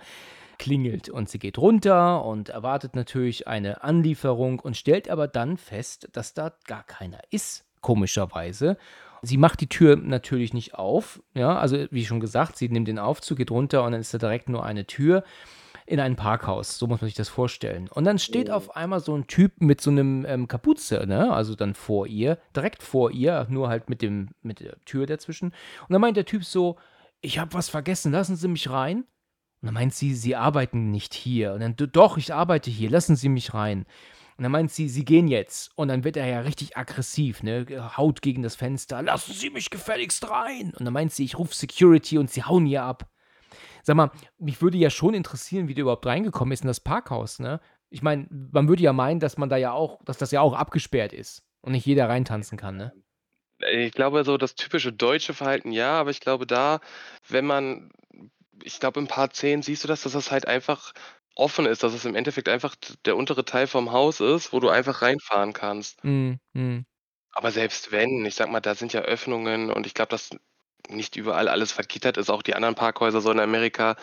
[0.59, 1.09] klingelt.
[1.09, 6.33] Und sie geht runter und erwartet natürlich eine Anlieferung und stellt aber dann fest, dass
[6.33, 8.77] da gar keiner ist, komischerweise.
[9.25, 12.99] Sie macht die Tür natürlich nicht auf, ja, also, wie schon gesagt, sie nimmt den
[12.99, 15.23] Aufzug, geht runter und dann ist da direkt nur eine Tür
[15.87, 16.77] in ein Parkhaus.
[16.79, 17.87] So muss man sich das vorstellen.
[17.89, 21.55] Und dann steht auf einmal so 'n Typ mit so 'nem, ähm, Kapuze, ne, also
[21.55, 25.47] dann vor ihr, direkt vor ihr, nur halt mit dem mit der Tür dazwischen.
[25.87, 26.77] Und dann meint der Typ so:
[27.21, 28.99] „Ich habe was vergessen, lassen Sie mich rein?“
[29.61, 32.89] Und dann meint sie: „Sie arbeiten nicht hier.“ Und dann: „D doch, ich arbeite hier,
[32.89, 33.85] lassen Sie mich rein.“
[34.37, 37.65] Und dann meint sie: „Sie gehen jetzt.“ Und dann wird er ja richtig aggressiv, ne,
[37.97, 41.55] haut gegen das Fenster: „Lassen Sie mich gefälligst rein!“ Und dann meint sie: „Ich rufe
[41.55, 43.09] Security“ und sie hauen ihr ab.
[43.83, 47.39] Sag mal, mich würde ja schon interessieren, wie der überhaupt reingekommen ist in das Parkhaus,
[47.39, 47.61] ne?
[47.89, 50.53] Ich meine, man würde ja meinen, dass man da ja auch dass das ja auch
[50.53, 52.93] abgesperrt ist und nicht jeder reintanzen kann, ne?
[53.71, 56.81] Ich glaube, so das typische deutsche Verhalten, ja, aber ich glaube da,
[57.29, 57.91] wenn man
[58.63, 60.93] ich glaube, in Part 10 siehst du das, dass das halt einfach
[61.35, 62.75] offen ist, dass es im Endeffekt einfach
[63.05, 66.03] der untere Teil vom Haus ist, wo du einfach reinfahren kannst.
[66.03, 66.85] Mhm, mhm.
[67.31, 70.29] Aber selbst wenn, ich sage mal, da sind ja Öffnungen und ich glaube, dass
[70.87, 73.95] nicht überall alles vergittert ist, auch die anderen Parkhäuser so in Amerika,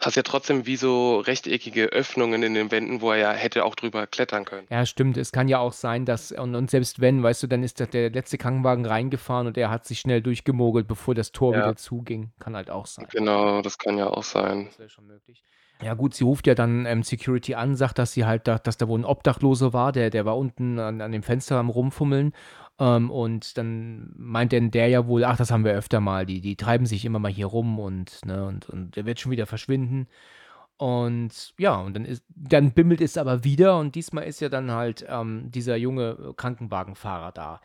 [0.00, 3.74] hast ja trotzdem wie so rechteckige Öffnungen in den Wänden, wo er ja hätte auch
[3.74, 4.66] drüber klettern können.
[4.70, 5.16] Ja, stimmt.
[5.16, 8.10] Es kann ja auch sein, dass und und selbst wenn, weißt du, dann ist der
[8.10, 11.64] letzte Krankenwagen reingefahren und er hat sich schnell durchgemogelt, bevor das Tor Ja.
[11.64, 12.32] wieder zuging.
[12.40, 13.06] Kann halt auch sein.
[13.10, 14.66] Genau, das kann ja auch sein.
[14.66, 15.42] Das wäre schon möglich.
[15.82, 18.76] Ja gut, sie ruft ja dann, ähm, Security an, sagt, dass sie halt da dass
[18.76, 22.32] da wohl 'n Obdachloser war, der der war unten an an dem Fenster am Rumfummeln.
[22.78, 26.26] Ähm, und dann meint denn der ja wohl: „Ach, das haben wir öfter mal.
[26.26, 29.32] Die die treiben sich immer mal hier rum und ne, und und der wird schon
[29.32, 30.06] wieder verschwinden.“
[30.78, 34.70] Und ja, und dann ist dann bimmelt es aber wieder und diesmal ist ja dann
[34.72, 37.60] halt, ähm, dieser junge Krankenwagenfahrer da.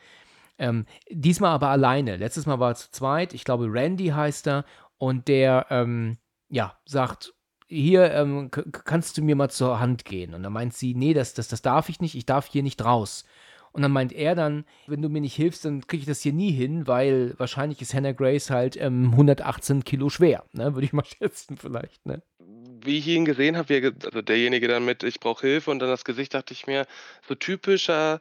[0.60, 2.18] Ähm, diesmal aber alleine.
[2.18, 3.34] Letztes Mal war er zu zweit.
[3.36, 4.66] Ich glaube, Randy heißt er
[5.00, 6.18] und der, ähm,
[6.50, 7.35] ja, sagt:
[7.76, 11.34] „Hier, ähm, kannst du mir mal zur Hand gehen?“ Und dann meint sie: „Ne, das
[11.34, 12.16] das das darf ich nicht.
[12.16, 13.26] Ich darf hier nicht raus.“
[13.72, 16.34] Und dann meint er dann: „Wenn du mir nicht hilfst, dann kriege ich das hier
[16.34, 20.94] nie hin, weil wahrscheinlich ist Hannah Grace halt, ähm, 118 Kilo schwer“, ne, würde ich
[20.94, 22.22] mal schätzen vielleicht, ne?
[22.40, 26.04] Wie ich ihn gesehen habe, also derjenige dann mit: „Ich brauche Hilfe“ und dann das
[26.06, 26.86] Gesicht, dachte ich mir,
[27.28, 28.20] so typischer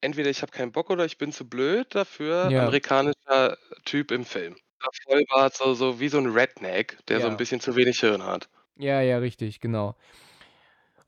[0.00, 2.54] entweder ich habe keinen Bock oder ich bin zu blöd dafür, Ja.
[2.56, 4.56] amerikanischer Typ im Film.
[4.84, 7.38] Ja, Vollbart, so so wie so 'n Redneck, der so 'n Ja.
[7.38, 8.48] bisschen zu wenig Hirn hat.
[8.76, 9.94] Ja, ja, richtig, genau.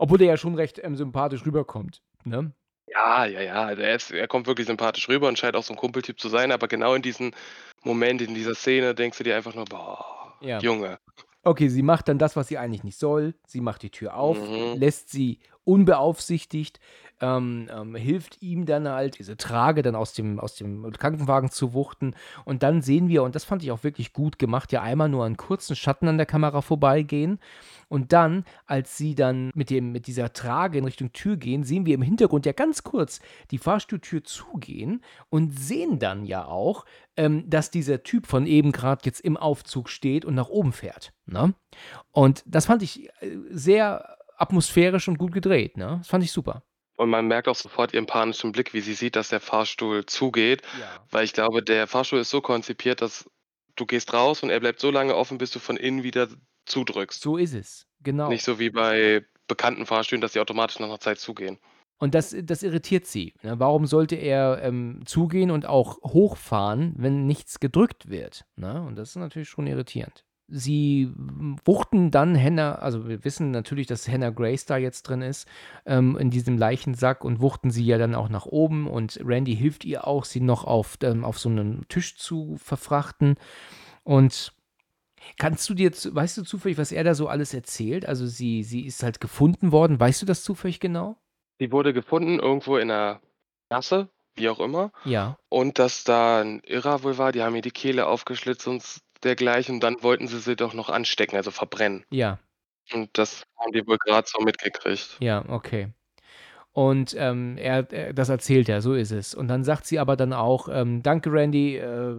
[0.00, 2.52] Obwohl der ja schon recht, ähm, sympathisch rüberkommt, ne?
[2.88, 5.72] Ja, ja, ja, also er ist er kommt wirklich sympathisch rüber und scheint auch so
[5.74, 7.32] 'n Kumpeltyp zu sein, aber genau in diesem
[7.82, 10.62] Moment, in dieser Szene denkst du dir einfach nur: „Boah, Ja.
[10.62, 10.98] Junge.“
[11.44, 13.34] Okay, sie macht dann das, was sie eigentlich nicht soll.
[13.46, 14.76] Sie macht die Tür auf, Mhm.
[14.76, 16.80] lässt sie unbeaufsichtigt,
[17.20, 21.72] ähm, ähm, hilft ihm dann halt, diese Trage dann aus dem aus dem Krankenwagen zu
[21.72, 22.14] wuchten.
[22.44, 25.24] Und dann sehen wir, und das fand ich auch wirklich gut gemacht, ja einmal nur
[25.24, 27.38] einen kurzen Schatten an der Kamera vorbeigehen.
[27.88, 31.86] Und dann, als sie dann mit dem mit dieser Trage in Richtung Tür gehen, sehen
[31.86, 36.84] wir im Hintergrund ja ganz kurz die Fahrstuhltür zugehen und sehen dann ja auch,
[37.16, 41.12] ähm, dass dieser Typ von eben grad jetzt im Aufzug steht und nach oben fährt,
[41.24, 41.54] ne?
[42.10, 45.96] Und das fand ich, äh, sehr atmosphärisch und gut gedreht, ne?
[45.98, 46.62] Das fand ich super.
[46.96, 50.62] Und man merkt auch sofort ihren panischen Blick, wie sie sieht, dass der Fahrstuhl zugeht,
[50.80, 51.04] Ja.
[51.10, 53.28] weil ich glaube, der Fahrstuhl ist so konzipiert, dass
[53.76, 56.28] du gehst raus und er bleibt so lange offen, bis du von innen wieder
[56.64, 57.20] zudrückst.
[57.20, 58.28] So ist es, genau.
[58.28, 61.58] Nicht so wie bei bekannten Fahrstühlen, dass die automatisch nach 'ner Zeit zugehen.
[61.98, 63.32] Und das, das irritiert sie.
[63.42, 63.58] Ne?
[63.58, 68.44] Warum sollte er ähm, zugehen und auch hochfahren, wenn nichts gedrückt wird?
[68.56, 68.82] Ne?
[68.82, 70.25] Und das ist natürlich schon irritierend.
[70.48, 71.12] Sie
[71.64, 75.48] wuchten dann Hannah, also wir wissen natürlich, dass Hannah Grace da jetzt drin ist,
[75.86, 79.84] ähm, in diesem Leichensack und wuchten sie ja dann auch nach oben und Randy hilft
[79.84, 83.36] ihr auch, sie noch auf, ähm, auf so einen Tisch zu verfrachten.
[84.04, 84.52] Und
[85.38, 88.06] kannst du dir, weißt du zufällig, was er da so alles erzählt?
[88.06, 91.16] Also sie, sie ist halt gefunden worden, weißt du das zufällig genau?
[91.60, 93.20] Die wurde gefunden irgendwo in einer
[93.68, 94.92] Gasse, wie auch immer.
[95.04, 95.38] Ja.
[95.48, 98.82] Und dass da ein Irrer wohl war, die haben ihr die Kehle aufgeschlitzt und
[99.26, 99.76] dergleichen.
[99.76, 102.04] Und dann wollten sie sie doch noch anstecken, also verbrennen.
[102.10, 102.38] Ja.
[102.92, 105.16] Und das haben die wohl gerade so mitgekriegt.
[105.20, 105.92] Ja, okay.
[106.72, 109.34] Und ähm, er, er, das erzählt er, so ist es.
[109.34, 112.14] Und dann sagt sie aber dann auch, ähm, danke Randy, äh,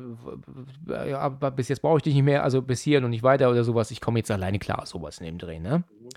[0.88, 3.64] ja, bis jetzt brauche ich dich nicht mehr, also bis hier und nicht weiter oder
[3.64, 3.92] sowas.
[3.92, 5.84] Ich komme jetzt alleine klar, sowas in dem Dreh, ne?
[5.88, 6.10] Mhm.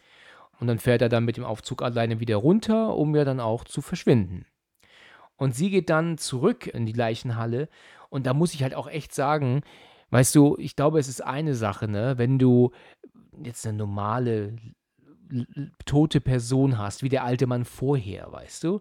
[0.59, 3.65] Und dann fährt er dann mit dem Aufzug alleine wieder runter, um ja dann auch
[3.65, 4.47] zu verschwinden.
[5.37, 7.69] Und sie geht dann zurück in die Leichenhalle.
[8.09, 9.63] Und da muss ich halt auch echt sagen,
[10.11, 12.71] weißt du, ich glaube, es ist eine Sache, ne, wenn du
[13.43, 14.57] jetzt eine normale
[15.85, 18.81] tote Person hast, wie der alte Mann vorher, weißt du,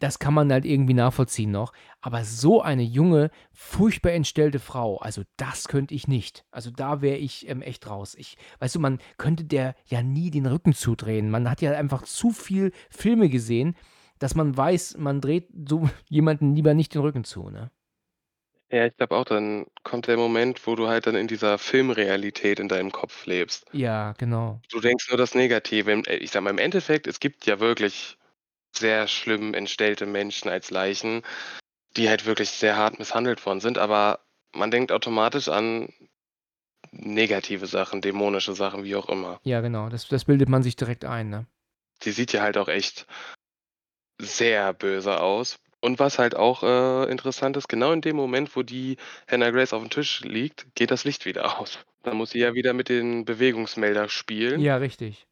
[0.00, 1.72] das kann man halt irgendwie nachvollziehen noch.
[2.00, 6.44] Aber so eine junge, furchtbar entstellte Frau, also das könnte ich nicht.
[6.50, 8.14] Also da wäre ich ähm, echt raus.
[8.18, 11.30] Ich, weißt du, man könnte der ja nie den Rücken zudrehen.
[11.30, 13.76] Man hat ja einfach zu viel Filme gesehen,
[14.18, 17.70] dass man weiß, man dreht so jemanden lieber nicht den Rücken zu, ne?
[18.70, 22.60] Ja, ich glaube auch, dann kommt der Moment, wo du halt dann in dieser Filmrealität
[22.60, 23.66] in deinem Kopf lebst.
[23.72, 24.60] Ja, genau.
[24.70, 25.90] Du denkst nur das Negative.
[26.06, 28.16] Äh, ich sag mal, im Endeffekt, es gibt ja wirklich
[28.72, 31.22] sehr schlimm entstellte Menschen als Leichen,
[31.96, 34.20] die halt wirklich sehr hart misshandelt worden sind, aber
[34.52, 35.92] man denkt automatisch an
[36.92, 39.40] negative Sachen, dämonische Sachen, wie auch immer.
[39.42, 41.46] Ja, genau, das, das bildet man sich direkt ein, ne?
[42.02, 43.06] Die sieht ja halt auch echt
[44.18, 45.58] sehr böse aus.
[45.80, 48.96] Und was halt auch äh, interessant ist, genau in dem Moment, wo die
[49.30, 51.78] Hannah Grace auf dem Tisch liegt, geht das Licht wieder aus.
[52.02, 54.60] Dann muss sie ja wieder mit den Bewegungsmelder spielen.
[54.60, 55.26] Ja, richtig.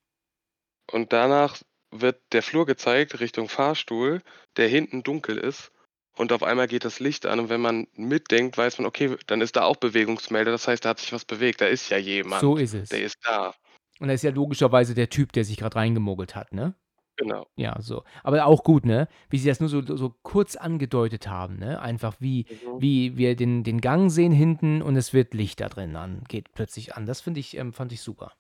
[0.90, 1.58] Und danach
[1.90, 4.22] wird der Flur gezeigt Richtung Fahrstuhl,
[4.56, 5.70] der hinten dunkel ist.
[6.16, 9.40] Und auf einmal geht das Licht an und wenn man mitdenkt, weiß man, okay, dann
[9.40, 10.50] ist da auch Bewegungsmelder.
[10.50, 11.60] Das heißt, da hat sich was bewegt.
[11.60, 12.40] Da ist ja jemand.
[12.40, 12.88] So ist es.
[12.88, 13.54] Der ist da.
[14.00, 16.74] Und er ist ja logischerweise der Typ, der sich gerade reingemogelt hat, ne?
[17.18, 17.46] Genau.
[17.56, 18.04] Ja, so.
[18.22, 19.08] Aber auch gut, ne?
[19.28, 21.82] Wie sie das nur so, so kurz angedeutet haben, ne?
[21.82, 22.80] Einfach wie, mhm.
[22.80, 26.54] wie wir den, den Gang sehen hinten und es wird Licht da drin an, geht
[26.54, 27.06] plötzlich an.
[27.06, 28.32] Das finde ich, ähm, fand ich super.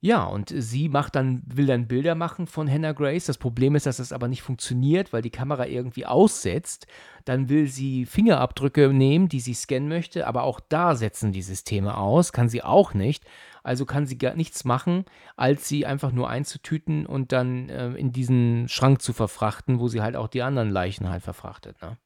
[0.00, 3.24] Ja, und sie macht dann, will dann Bilder machen von Hannah Grace.
[3.24, 6.86] Das Problem ist, dass das aber nicht funktioniert, weil die Kamera irgendwie aussetzt.
[7.24, 11.96] Dann will sie Fingerabdrücke nehmen, die sie scannen möchte, aber auch da setzen die Systeme
[11.96, 13.24] aus, kann sie auch nicht.
[13.68, 15.04] Also kann sie gar nichts machen,
[15.36, 20.00] als sie einfach nur einzutüten und dann äh, in diesen Schrank zu verfrachten, wo sie
[20.00, 21.98] halt auch die anderen Leichen halt verfrachtet, ne?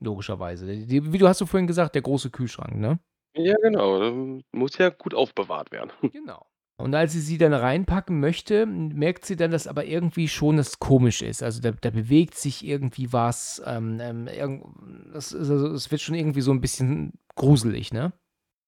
[0.00, 0.66] Logischerweise.
[0.66, 2.98] Die, wie du hast du vorhin gesagt, der große Kühlschrank, ne?
[3.36, 4.40] Ja, genau.
[4.52, 5.92] Muss ja gut aufbewahrt werden.
[6.12, 6.46] Genau.
[6.78, 10.78] Und als sie sie dann reinpacken möchte, merkt sie dann, dass aber irgendwie schon das
[10.78, 11.42] komisch ist.
[11.42, 13.62] Also da, da bewegt sich irgendwie was.
[13.66, 14.64] Ähm, ähm,
[15.12, 18.14] das, also, es wird schon irgendwie so ein bisschen gruselig, ne?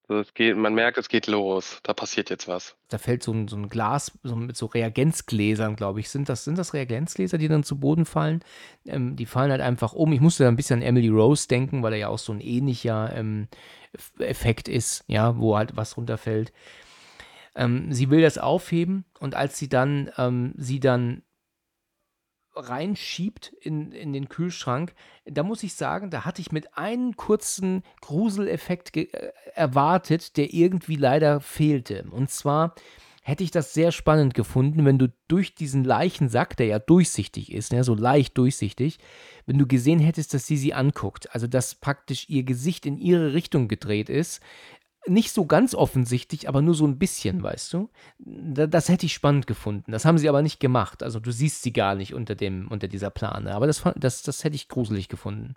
[0.07, 1.81] Es geht, man merkt, es geht los.
[1.83, 2.77] Da passiert jetzt was.
[2.89, 6.11] Da fällt so ein, so ein Glas so mit so Reagenzgläsern, glaube ich.
[6.11, 8.45] Sind das, sind das Reagenzgläser, die dann zu Boden fallen?
[8.85, 10.13] Ähm, die fallen halt einfach um.
[10.13, 12.41] Ich musste da ein bisschen an Emily Rose denken, weil er ja auch so ein
[12.41, 13.49] ähnlicher ähm,
[14.19, 16.53] Effekt ist, ja, wo halt was runterfällt.
[17.55, 21.23] Ähm, sie will das aufheben und als sie dann, ähm, sie dann
[22.57, 24.95] reinschiebt in, in den Kühlschrank,
[25.25, 29.09] da muss ich sagen, da hatte ich mit einem kurzen Gruseleffekt äh,
[29.55, 32.05] erwartet, der irgendwie leider fehlte.
[32.11, 32.75] Und zwar
[33.23, 37.73] hätte ich das sehr spannend gefunden, wenn du durch diesen Leichensack, der ja durchsichtig ist,
[37.73, 38.99] ja, so leicht durchsichtig,
[39.47, 41.35] wenn du gesehen hättest, dass sie sie anguckt.
[41.35, 44.43] Also, dass praktisch ihr Gesicht in ihre Richtung gedreht ist,
[45.07, 47.91] nicht so ganz offensichtlich, aber nur so ein bisschen, weißt du?
[48.19, 49.93] Das hätte ich spannend gefunden.
[49.93, 51.03] Das haben sie aber nicht gemacht.
[51.03, 53.55] Also du siehst sie gar nicht unter, dem, unter dieser Plane.
[53.55, 55.55] Aber das, das, das hätte ich gruselig gefunden.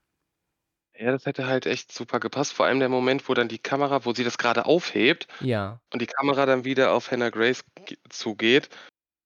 [0.99, 2.53] Ja, das hätte halt echt super gepasst.
[2.53, 5.79] Vor allem der Moment, wo dann die Kamera, wo sie das gerade aufhebt ja.
[5.93, 7.63] und die Kamera dann wieder auf Hannah Grace
[8.09, 8.69] zugeht.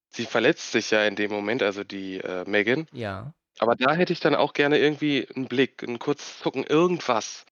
[0.09, 2.87] Sie verletzt sich ja in dem Moment, also die äh, Megan.
[2.91, 3.33] Ja.
[3.59, 7.45] Aber da hätte ich dann auch gerne irgendwie einen Blick, ein kurzes Zucken, irgendwas.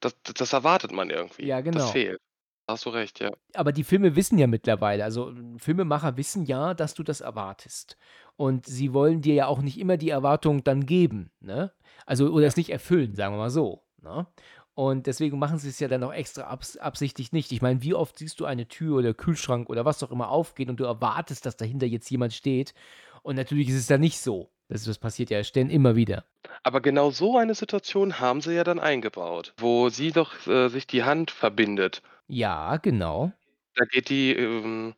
[0.00, 1.46] Das das erwartet man irgendwie.
[1.46, 1.86] Ja, Das genau.
[1.88, 2.20] fehlt.
[2.66, 3.30] Da hast du recht, ja.
[3.54, 7.96] Aber die Filme wissen ja mittlerweile, also Filmemacher wissen ja, dass du das erwartest.
[8.36, 11.72] Und sie wollen dir ja auch nicht immer die Erwartung dann geben, ne?
[12.06, 14.26] Also, oder es nicht erfüllen, sagen wir mal so, ne?
[14.74, 17.50] Und deswegen machen sie es ja dann auch extra abs absichtlich nicht.
[17.52, 20.68] Ich meine, wie oft siehst du eine Tür oder Kühlschrank oder was auch immer aufgehen
[20.68, 22.74] und du erwartest, dass dahinter jetzt jemand steht
[23.22, 26.24] und natürlich ist es dann nicht so, Das, das passiert ja ständig immer wieder.
[26.62, 30.86] Aber genau so eine Situation haben sie ja dann eingebaut, wo sie doch äh, sich
[30.86, 32.02] die Hand verbindet.
[32.28, 33.32] Ja, genau.
[33.76, 34.94] Da geht die, ähm,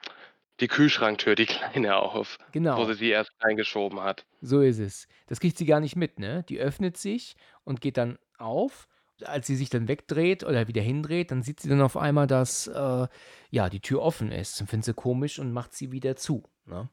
[0.61, 2.85] die Kühlschranktür, die kleine auf, wo Genau.
[2.87, 4.25] sie sie erst reingeschoben hat.
[4.41, 5.07] So ist es.
[5.27, 6.45] Das kriegt sie gar nicht mit, ne?
[6.49, 8.89] Die öffnet sich und geht dann auf.
[9.25, 12.69] Als sie sich dann wegdreht oder wieder hindreht, dann sieht sie dann auf einmal, dass
[12.69, 13.09] äh,
[13.51, 14.61] ja, die Tür offen ist.
[14.61, 16.45] Und findet sie komisch und macht sie wieder zu.
[16.67, 16.89] Ne?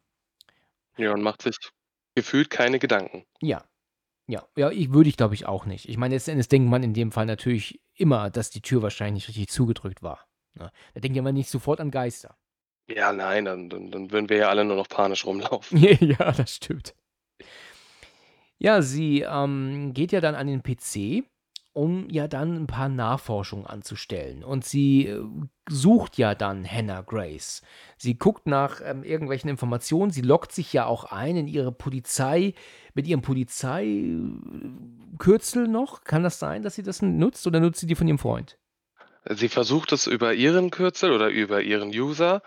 [0.97, 1.55] Ja, und macht sich
[2.15, 3.25] gefühlt keine Gedanken.
[3.41, 3.63] Ja.
[4.27, 5.87] Ja, ja, ich würde ich glaube ich auch nicht.
[5.87, 9.27] Ich meine, letzten Endes denkt man in dem Fall natürlich immer, dass die Tür wahrscheinlich
[9.27, 10.25] nicht richtig zugedrückt war.
[10.55, 10.71] Ne?
[10.95, 12.35] Da denkt man nicht sofort an Geister.
[12.87, 15.77] Ja, nein, dann, dann, dann würden wir ja alle nur noch panisch rumlaufen.
[15.99, 16.95] ja, das stimmt.
[18.57, 21.23] Ja, sie ähm, geht ja dann an den PC,
[21.75, 24.45] um ja dann ein paar Nachforschungen anzustellen.
[24.45, 25.21] Und sie äh,
[25.69, 27.61] sucht ja dann Hannah Grace.
[27.97, 30.11] Sie guckt nach ähm, irgendwelchen Informationen.
[30.11, 32.53] Sie lockt sich ja auch ein in ihre Polizei,
[32.93, 36.05] mit ihrem Polizeikürzel noch.
[36.05, 38.57] Kann das sein, dass sie das nutzt oder nutzt sie die von ihrem Freund?
[39.29, 42.41] Sie versucht es über ihren Kürzel oder über ihren User,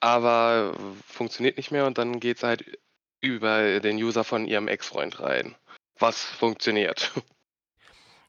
[0.00, 0.74] aber
[1.04, 2.78] funktioniert nicht mehr und dann geht es halt
[3.20, 5.54] über den User von ihrem Ex-Freund rein.
[5.98, 7.12] Was funktioniert.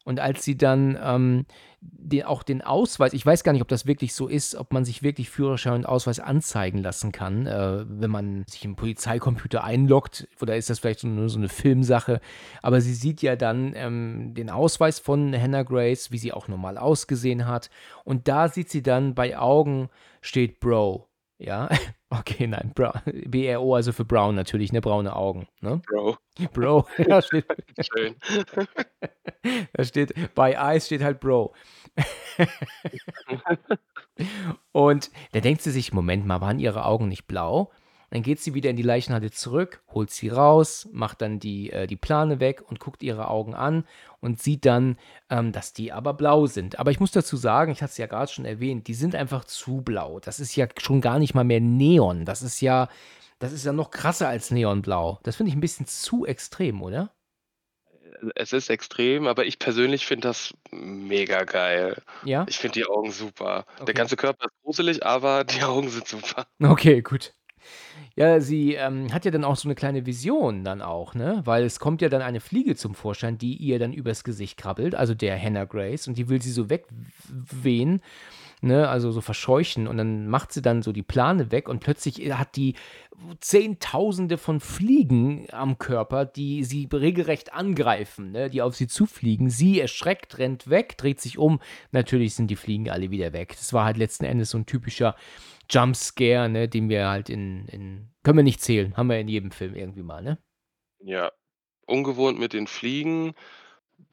[0.03, 1.45] Und als sie dann ähm,
[1.79, 4.85] den, auch den Ausweis, ich weiß gar nicht, ob das wirklich so ist, ob man
[4.85, 10.27] sich wirklich Führerschein und Ausweis anzeigen lassen kann, äh, wenn man sich im Polizeicomputer einloggt,
[10.41, 12.21] oder ist das vielleicht so, nur so eine Filmsache,
[12.61, 16.77] aber sie sieht ja dann ähm, den Ausweis von Hannah Grace, wie sie auch normal
[16.77, 17.69] ausgesehen hat,
[18.03, 19.89] und da sieht sie dann bei Augen
[20.21, 21.07] steht Bro,
[21.41, 21.69] ja,
[22.09, 22.73] okay, nein,
[23.25, 25.81] B-R-O, also für Brown natürlich, ne, braune Augen, ne?
[25.87, 26.17] Bro.
[26.53, 27.45] Bro, ja, steht,
[27.79, 28.15] Schön.
[29.73, 31.53] da steht, bei Eyes steht halt Bro.
[34.71, 37.71] Und da denkt sie sich, Moment mal, waren ihre Augen nicht blau?
[38.11, 41.87] Dann geht sie wieder in die Leichenhalle zurück, holt sie raus, macht dann die, äh,
[41.87, 43.85] die Plane weg und guckt ihre Augen an
[44.19, 44.97] und sieht dann,
[45.29, 46.77] ähm, dass die aber blau sind.
[46.77, 49.45] Aber ich muss dazu sagen, ich hatte es ja gerade schon erwähnt, die sind einfach
[49.45, 50.19] zu blau.
[50.19, 52.25] Das ist ja schon gar nicht mal mehr Neon.
[52.25, 52.89] Das ist ja,
[53.39, 55.19] das ist ja noch krasser als Neonblau.
[55.23, 57.13] Das finde ich ein bisschen zu extrem, oder?
[58.35, 62.01] Es ist extrem, aber ich persönlich finde das mega geil.
[62.23, 62.45] Ja?
[62.49, 63.65] Ich finde die Augen super.
[63.75, 63.85] Okay.
[63.85, 66.45] Der ganze Körper ist gruselig, aber die Augen sind super.
[66.61, 67.33] Okay, gut.
[68.15, 71.41] Ja, sie ähm, hat ja dann auch so eine kleine Vision dann auch, ne?
[71.45, 74.95] Weil es kommt ja dann eine Fliege zum Vorschein, die ihr dann übers Gesicht krabbelt,
[74.95, 78.01] also der Hannah Grace, und die will sie so wegwehen,
[78.61, 78.89] ne?
[78.89, 79.87] Also so verscheuchen.
[79.87, 82.75] Und dann macht sie dann so die Plane weg und plötzlich hat die
[83.39, 88.49] Zehntausende von Fliegen am Körper, die sie regelrecht angreifen, ne?
[88.49, 89.49] Die auf sie zufliegen.
[89.49, 91.61] Sie erschreckt, rennt weg, dreht sich um.
[91.93, 93.55] Natürlich sind die Fliegen alle wieder weg.
[93.57, 95.15] Das war halt letzten Endes so ein typischer
[95.71, 99.51] Jumpscare, ne, den wir halt in, in, können wir nicht zählen, haben wir in jedem
[99.51, 100.37] Film irgendwie mal, ne?
[100.99, 101.31] Ja,
[101.85, 103.33] ungewohnt mit den Fliegen,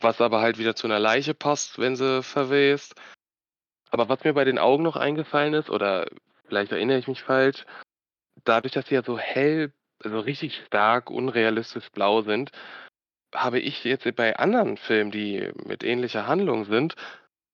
[0.00, 2.94] was aber halt wieder zu einer Leiche passt, wenn sie verwest.
[3.90, 6.06] Aber was mir bei den Augen noch eingefallen ist, oder
[6.46, 7.64] vielleicht erinnere ich mich falsch,
[8.44, 12.52] dadurch, dass sie ja so hell, also richtig stark, unrealistisch blau sind,
[13.34, 16.94] habe ich jetzt bei anderen Filmen, die mit ähnlicher Handlung sind,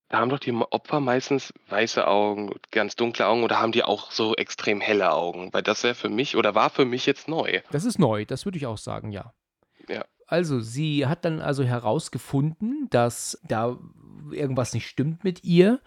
[0.09, 4.11] da haben doch die Opfer meistens weiße Augen, ganz dunkle Augen oder haben die auch
[4.11, 5.53] so extrem helle Augen?
[5.53, 7.61] Weil das wäre für mich oder war für mich jetzt neu.
[7.71, 9.33] Das ist neu, das würde ich auch sagen, ja.
[9.89, 10.05] Ja.
[10.27, 13.79] Also, sie hat dann also herausgefunden, dass da
[14.31, 15.81] irgendwas nicht stimmt mit ihr.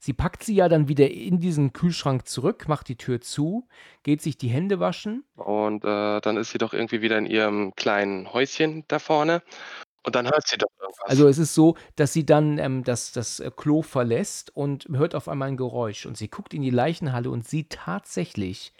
[0.00, 3.66] Sie packt sie ja dann wieder in diesen Kühlschrank zurück, macht die Tür zu,
[4.04, 5.24] geht sich die Hände waschen.
[5.34, 9.42] Und äh, dann ist sie doch irgendwie wieder in ihrem kleinen Häuschen da vorne.
[10.08, 11.06] Und dann hört sie doch irgendwas.
[11.06, 15.14] Also es ist so, dass sie dann ähm, das, das äh, Klo verlässt und hört
[15.14, 16.06] auf einmal ein Geräusch.
[16.06, 18.72] Und sie guckt in die Leichenhalle und sieht tatsächlich,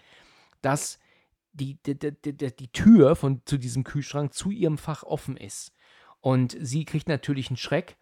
[0.63, 0.97] dass
[1.53, 5.71] die, die, die, die, Tür von, zu diesem Kühlschrank zu ihrem Fach offen ist.
[6.19, 7.95] Und sie kriegt natürlich einen Schreck,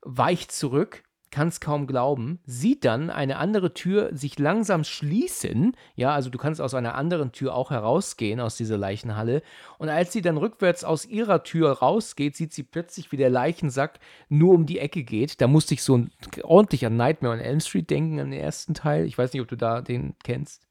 [0.00, 5.76] weicht zurück, kann es kaum glauben, sieht dann eine andere Tür sich langsam schließen.
[5.94, 9.42] Ja, also du kannst aus einer anderen Tür auch herausgehen aus dieser Leichenhalle.
[9.78, 14.00] Und als sie dann rückwärts aus ihrer Tür rausgeht, sieht sie plötzlich, wie der Leichensack
[14.28, 15.40] nur um die Ecke geht.
[15.40, 16.10] Da musste ich so ein,
[16.42, 19.06] ordentlich an Nightmare on Elm Street denken, an den ersten Teil.
[19.06, 20.66] Ich weiß nicht, ob du da den kennst.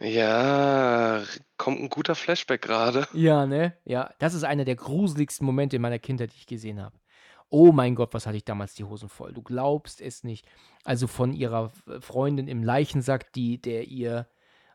[0.00, 1.22] Ja,
[1.58, 3.06] kommt ein guter Flashback gerade.
[3.12, 3.76] Ja, ne?
[3.84, 6.96] Ja, das ist einer der gruseligsten Momente in meiner Kindheit, die ich gesehen habe.
[7.54, 9.34] Oh mein Gott, was hatte ich damals die Hosen voll.
[9.34, 10.46] Du glaubst es nicht.
[10.84, 14.26] Also von ihrer Freundin im Leichensack, die der ihr,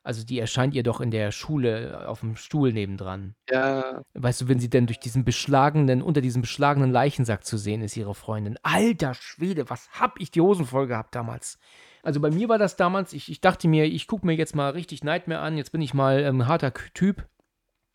[0.03, 3.33] also die erscheint ihr doch in der Schule auf dem Stuhl nebendran.
[3.49, 4.03] Ja.
[4.13, 7.97] Weißt du, wenn sie denn durch diesen beschlagenen, unter diesem beschlagenen Leichensack zu sehen ist,
[7.97, 8.59] ihre Freundin.
[8.61, 11.57] Alter Schwede, was hab ich die Hosen voll gehabt damals?
[12.03, 14.69] Also bei mir war das damals, ich, ich dachte mir, ich gucke mir jetzt mal
[14.69, 17.27] richtig Nightmare an, jetzt bin ich mal ein ähm, harter Typ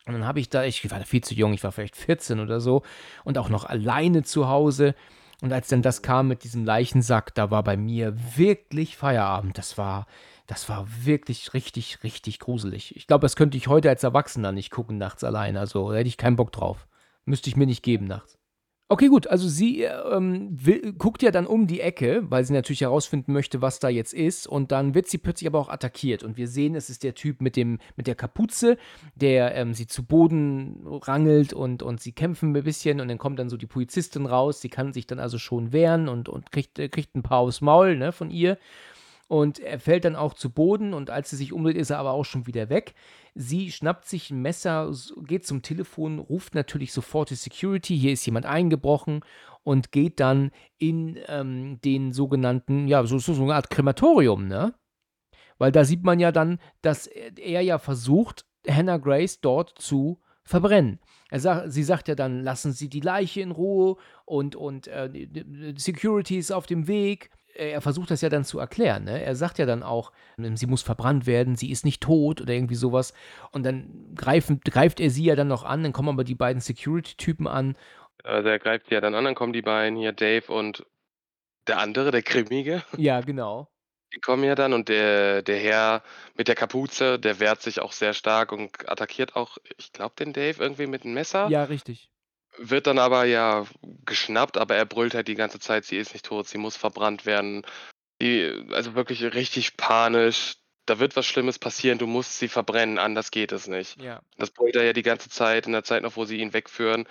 [0.05, 2.39] Und dann habe ich da ich war da viel zu jung, ich war vielleicht 14
[2.39, 2.83] oder so
[3.23, 4.95] und auch noch alleine zu Hause.
[5.41, 9.57] Und als dann das kam mit diesem Leichensack, da war bei mir wirklich Feierabend.
[9.57, 10.07] Das war
[10.47, 12.95] das war wirklich richtig, richtig gruselig.
[12.95, 15.55] Ich glaube, das könnte ich heute als Erwachsener nicht gucken nachts allein.
[15.57, 16.87] Also, da hätte ich keinen Bock drauf.
[17.25, 18.37] Müsste ich mir nicht geben nachts.
[18.89, 22.81] Okay, gut, also sie ähm, will, guckt ja dann um die Ecke, weil sie natürlich
[22.81, 24.45] herausfinden möchte, was da jetzt ist.
[24.45, 26.21] Und dann wird sie plötzlich aber auch attackiert.
[26.21, 28.77] Und wir sehen, es ist der Typ mit, dem, mit der Kapuze,
[29.15, 32.99] der ähm, sie zu Boden rangelt und, und sie kämpfen ein bisschen.
[32.99, 34.61] Und dann kommt dann so die Polizistin raus.
[34.61, 37.61] Sie kann sich dann also schon wehren und, und kriegt, äh, kriegt ein paar aufs
[37.61, 38.57] Maul ne, von ihr.
[39.33, 42.11] Und er fällt dann auch zu Boden und als sie sich umdreht, ist er aber
[42.11, 42.93] auch schon wieder weg.
[43.33, 44.93] Sie schnappt sich ein Messer,
[45.25, 49.21] geht zum Telefon, ruft natürlich sofort die Security, hier ist jemand eingebrochen
[49.63, 54.75] und geht dann in ähm, den sogenannten, ja, so, so, so eine Art Krematorium, ne?
[55.57, 60.99] Weil da sieht man ja dann, dass er ja versucht, Hannah Grace dort zu verbrennen.
[61.31, 65.09] Er sagt, sie sagt ja dann, lassen Sie die Leiche in Ruhe und, und äh,
[65.75, 69.03] Security ist auf dem Weg er versucht das ja dann zu erklären.
[69.03, 69.23] Ne?
[69.23, 72.75] Er sagt ja dann auch, sie muss verbrannt werden, sie ist nicht tot oder irgendwie
[72.75, 73.13] sowas.
[73.51, 76.61] Und dann greifen, greift er sie ja dann noch an, dann kommen aber die beiden
[76.61, 77.75] Security-Typen an.
[78.23, 80.85] Also er greift sie ja dann an, dann kommen die beiden hier, Dave und
[81.67, 82.83] der andere, der Grimmige.
[82.97, 83.69] Ja, genau.
[84.13, 86.03] Die kommen ja dann und der, der Herr
[86.35, 90.33] mit der Kapuze, der wehrt sich auch sehr stark und attackiert auch, ich glaube, den
[90.33, 91.47] Dave irgendwie mit einem Messer.
[91.49, 92.11] Ja, richtig.
[92.57, 93.65] Wird dann aber ja
[94.05, 97.25] geschnappt, aber er brüllt halt die ganze Zeit, sie ist nicht tot, sie muss verbrannt
[97.25, 97.65] werden.
[98.21, 100.55] Die, also wirklich richtig panisch.
[100.85, 104.01] Da wird was Schlimmes passieren, du musst sie verbrennen, anders geht es nicht.
[104.01, 104.21] Ja.
[104.37, 107.07] Das brüllt er ja die ganze Zeit, in der Zeit noch, wo sie ihn wegführen.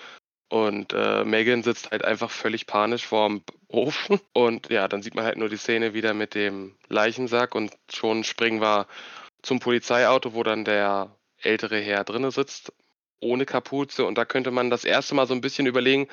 [0.48, 4.20] Und äh, Megan sitzt halt einfach völlig panisch vorm Ofen.
[4.34, 8.22] Und ja, dann sieht man halt nur die Szene wieder mit dem Leichensack und schon
[8.22, 8.86] springen wir
[9.40, 12.72] zum Polizeiauto, wo dann der ältere Herr drinne sitzt
[13.22, 16.08] ohne Kapuze und da könnte man das erste Mal so ein bisschen überlegen,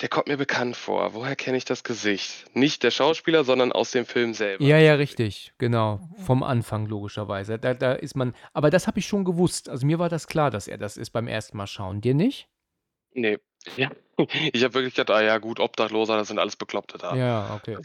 [0.00, 1.14] der kommt mir bekannt vor.
[1.14, 2.44] Woher kenne ich das Gesicht?
[2.54, 4.62] Nicht der Schauspieler, sondern aus dem Film selber.
[4.62, 5.52] Ja, ja, richtig.
[5.58, 6.00] Genau.
[6.24, 7.58] Vom Anfang logischerweise.
[7.58, 8.34] Da, da ist man.
[8.52, 9.68] Aber das habe ich schon gewusst.
[9.68, 12.00] Also mir war das klar, dass er das ist beim ersten Mal schauen.
[12.00, 12.48] Dir nicht?
[13.12, 13.38] Nee.
[13.76, 13.90] Ja.
[14.52, 17.14] Ich habe wirklich gedacht, ah ja, gut, Obdachloser, das sind alles Bekloppte da.
[17.14, 17.78] Ja, okay.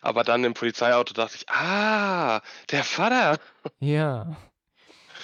[0.00, 3.38] Aber dann im Polizeiauto dachte ich, ah, der Vater.
[3.80, 4.34] Ja.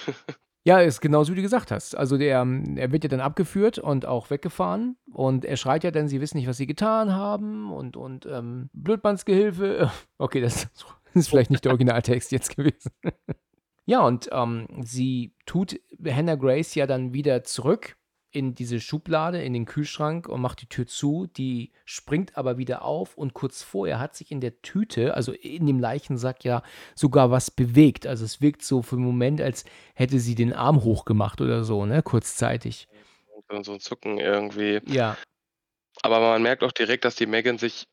[0.67, 1.95] Ja, ist genauso wie du gesagt hast.
[1.95, 5.91] Also der, ähm, er wird ja dann abgeführt und auch weggefahren und er schreit ja
[5.91, 9.89] dann, sie wissen nicht, was sie getan haben und, und ähm, Blödmannsgehilfe.
[10.17, 10.67] Okay, das
[11.13, 12.91] ist vielleicht nicht der Originaltext jetzt gewesen.
[13.85, 17.95] ja, und ähm, sie tut Hannah Grace ja dann wieder zurück
[18.37, 21.27] in diese Schublade, in den Kühlschrank und macht die Tür zu.
[21.35, 25.65] Die springt aber wieder auf und kurz vorher hat sich in der Tüte, also in
[25.65, 26.61] dem Leichensack, ja
[26.95, 28.05] sogar was bewegt.
[28.05, 29.65] Also es wirkt so für einen Moment, als
[29.95, 32.87] hätte sie den Arm hochgemacht oder so, ne, kurzzeitig.
[33.63, 34.81] So ein Zucken irgendwie.
[34.85, 35.17] Ja.
[36.03, 37.85] Aber man merkt auch direkt, dass die Megan sich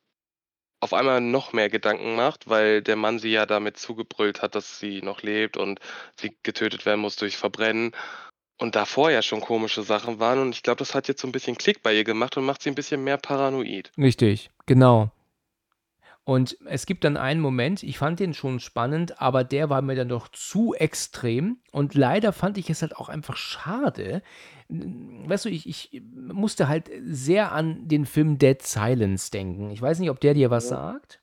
[0.81, 4.79] auf einmal noch mehr Gedanken macht, weil der Mann sie ja damit zugebrüllt hat, dass
[4.79, 5.81] sie noch lebt und
[6.21, 7.93] sie getötet werden muss durch Verbrennen.
[8.59, 11.33] Und davor ja schon komische Sachen waren und ich glaube, das hat jetzt so ein
[11.33, 13.91] bisschen Klick bei ihr gemacht und macht sie ein bisschen mehr paranoid.
[13.99, 15.11] Richtig, genau.
[16.27, 19.95] Und es gibt dann einen Moment, ich fand den schon spannend, aber der war mir
[19.95, 21.59] dann doch zu extrem.
[21.71, 24.23] Und leider fand ich es halt auch einfach schade.
[24.69, 29.71] Weißt du, ich, ich musste halt sehr an den Film Dead Silence denken.
[29.71, 31.21] Ich weiß nicht, ob der dir was sagt.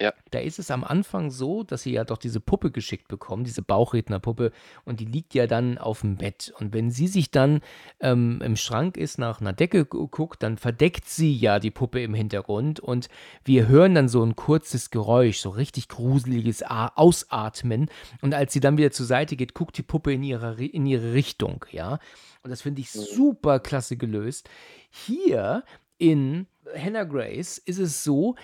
[0.00, 0.14] Ja.
[0.30, 3.60] Da ist es am Anfang so, dass sie ja doch diese Puppe geschickt bekommen, diese
[3.60, 4.50] Bauchrednerpuppe,
[4.86, 6.54] und die liegt ja dann auf dem Bett.
[6.58, 7.60] Und wenn sie sich dann
[8.00, 12.14] ähm, im Schrank ist, nach einer Decke guckt, dann verdeckt sie ja die Puppe im
[12.14, 13.10] Hintergrund und
[13.44, 17.90] wir hören dann so ein kurzes Geräusch, so richtig gruseliges Ausatmen.
[18.22, 21.12] Und als sie dann wieder zur Seite geht, guckt die Puppe in ihre, in ihre
[21.12, 21.98] Richtung, ja.
[22.42, 23.00] Und das finde ich mhm.
[23.00, 24.48] super klasse gelöst.
[24.88, 25.62] Hier
[25.98, 28.36] in Hannah Grace ist es so,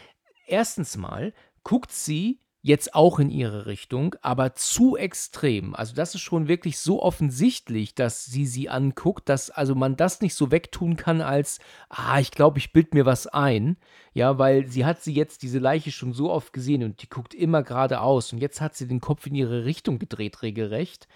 [0.46, 1.32] erstens mal
[1.62, 5.72] guckt sie jetzt auch in ihre Richtung, aber zu extrem.
[5.76, 10.20] Also das ist schon wirklich so offensichtlich, dass sie sie anguckt, dass also man das
[10.20, 13.76] nicht so wegtun kann als, ah, ich glaube, ich bild mir was ein.
[14.14, 17.34] Ja, weil sie hat sie jetzt diese Leiche schon so oft gesehen und die guckt
[17.34, 21.06] immer geradeaus und jetzt hat sie den Kopf in ihre Richtung gedreht, regelrecht.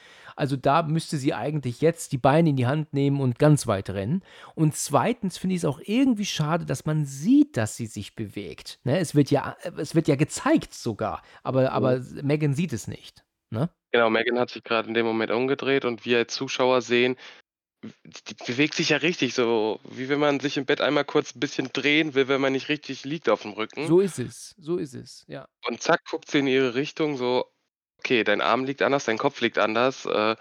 [0.40, 3.90] Also da müsste sie eigentlich jetzt die Beine in die Hand nehmen und ganz weit
[3.90, 4.24] rennen.
[4.54, 8.78] Und zweitens finde ich es auch irgendwie schade, dass man sieht, dass sie sich bewegt.
[8.84, 8.98] Ne?
[8.98, 12.20] Es, wird ja, es wird ja gezeigt sogar, aber, aber mhm.
[12.22, 13.22] Megan sieht es nicht.
[13.50, 13.68] Ne?
[13.92, 17.16] Genau, Megan hat sich gerade in dem Moment umgedreht und wir als Zuschauer sehen,
[17.82, 21.40] die bewegt sich ja richtig, so wie wenn man sich im Bett einmal kurz ein
[21.40, 23.86] bisschen drehen will, wenn man nicht richtig liegt auf dem Rücken.
[23.86, 25.46] So ist es, so ist es, ja.
[25.66, 27.44] Und zack, guckt sie in ihre Richtung, so,
[28.00, 30.06] okay, dein Arm liegt anders, dein Kopf liegt anders.
[30.06, 30.36] Äh,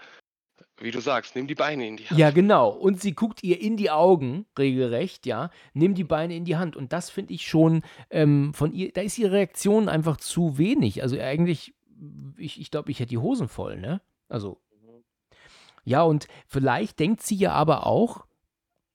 [0.78, 2.18] wie du sagst, nimm die Beine in die Hand.
[2.18, 2.70] Ja, genau.
[2.70, 5.50] Und sie guckt ihr in die Augen, regelrecht, ja.
[5.74, 6.74] Nimm die Beine in die Hand.
[6.74, 11.02] Und das finde ich schon ähm, von ihr, da ist ihre Reaktion einfach zu wenig.
[11.02, 11.74] Also eigentlich,
[12.38, 14.00] ich, ich glaube, ich hätte die Hosen voll, ne?
[14.28, 14.60] Also.
[15.84, 18.24] Ja, und vielleicht denkt sie ja aber auch,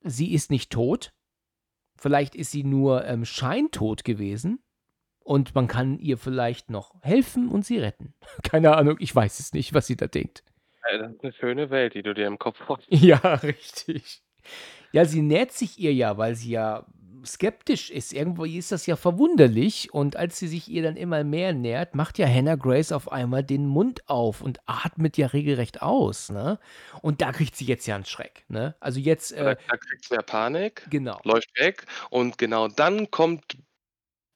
[0.01, 1.13] sie ist nicht tot.
[1.97, 4.59] Vielleicht ist sie nur ähm, scheintot gewesen.
[5.25, 8.13] Und man kann ihr vielleicht noch helfen und sie retten.
[8.43, 10.43] Keine Ahnung, ich weiß es nicht, was sie da denkt.
[10.99, 13.03] Das ist eine schöne Welt, die du dir im Kopf vorstellst.
[13.03, 14.21] Ja, richtig.
[14.91, 16.85] Ja, sie nähert sich ihr ja, weil sie ja
[17.25, 18.13] skeptisch ist.
[18.13, 19.91] Irgendwo ist das ja verwunderlich.
[19.91, 23.43] Und als sie sich ihr dann immer mehr nähert, macht ja Hannah Grace auf einmal
[23.43, 26.29] den Mund auf und atmet ja regelrecht aus.
[26.29, 26.59] Ne?
[27.01, 28.45] Und da kriegt sie jetzt ja einen Schreck.
[28.47, 28.75] Ne?
[28.79, 29.31] Also jetzt.
[29.31, 31.19] Da, Äh, da kriegt sie ja Panik, genau.
[31.23, 33.57] läuft weg und genau dann kommt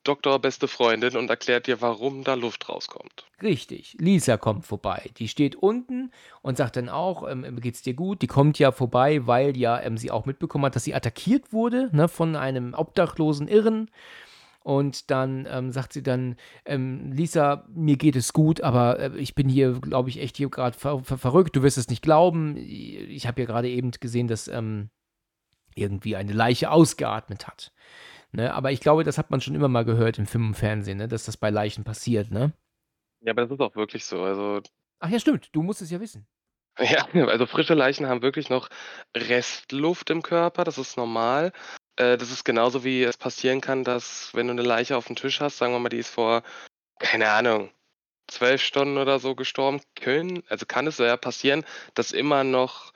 [0.04, 3.26] Doktor beste Freundin und erklärt dir, warum da Luft rauskommt.
[3.41, 3.95] Richtig.
[4.00, 5.12] Lisa kommt vorbei.
[5.18, 8.22] Die steht unten und sagt dann auch, ähm, geht's dir gut?
[8.22, 11.89] Die kommt ja vorbei, weil ja ähm, sie auch mitbekommen hat, dass sie attackiert wurde
[11.91, 13.89] ne, von einem obdachlosen Irren.
[14.62, 16.36] Und dann ähm, sagt sie dann,
[16.66, 20.50] ähm, Lisa, mir geht es gut, aber äh, ich bin hier, glaube ich, echt hier
[20.50, 21.56] gerade ver ver verrückt.
[21.56, 22.56] Du wirst es nicht glauben.
[22.58, 24.89] Ich habe ja gerade eben gesehen, dass ähm,
[25.76, 27.72] irgendwie eine Leiche ausgeatmet hat.
[28.32, 28.53] Ne?
[28.53, 31.07] Aber ich glaube, das hat man schon immer mal gehört im Film und Fernsehen, ne?
[31.07, 32.32] dass das bei Leichen passiert.
[32.32, 32.53] Ne?
[33.21, 34.21] Ja, aber das ist auch wirklich so.
[34.21, 34.61] Also,
[34.99, 35.49] Ach ja, stimmt.
[35.53, 36.27] Du musst es ja wissen.
[36.80, 38.69] ja, also frische Leichen haben wirklich noch
[39.15, 41.51] Restluft im Körper, das ist normal.
[41.97, 45.15] Äh, das ist genauso wie es passieren kann, dass wenn du eine Leiche auf dem
[45.15, 46.43] Tisch hast, sagen wir mal, die ist vor,
[46.99, 47.71] keine Ahnung,
[48.27, 51.65] zwölf Stunden oder so gestorben, können, also kann es ja passieren,
[51.95, 52.93] dass immer noch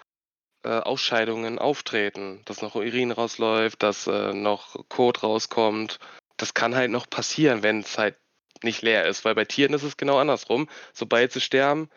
[0.63, 5.99] äh, Ausscheidungen auftreten, dass noch Urin rausläuft, dass äh, noch Kot rauskommt.
[6.37, 8.17] Das kann halt noch passieren, wenn es halt
[8.63, 10.69] nicht leer ist, weil bei Tieren ist es genau andersrum.
[10.93, 11.89] Sobald sie sterben,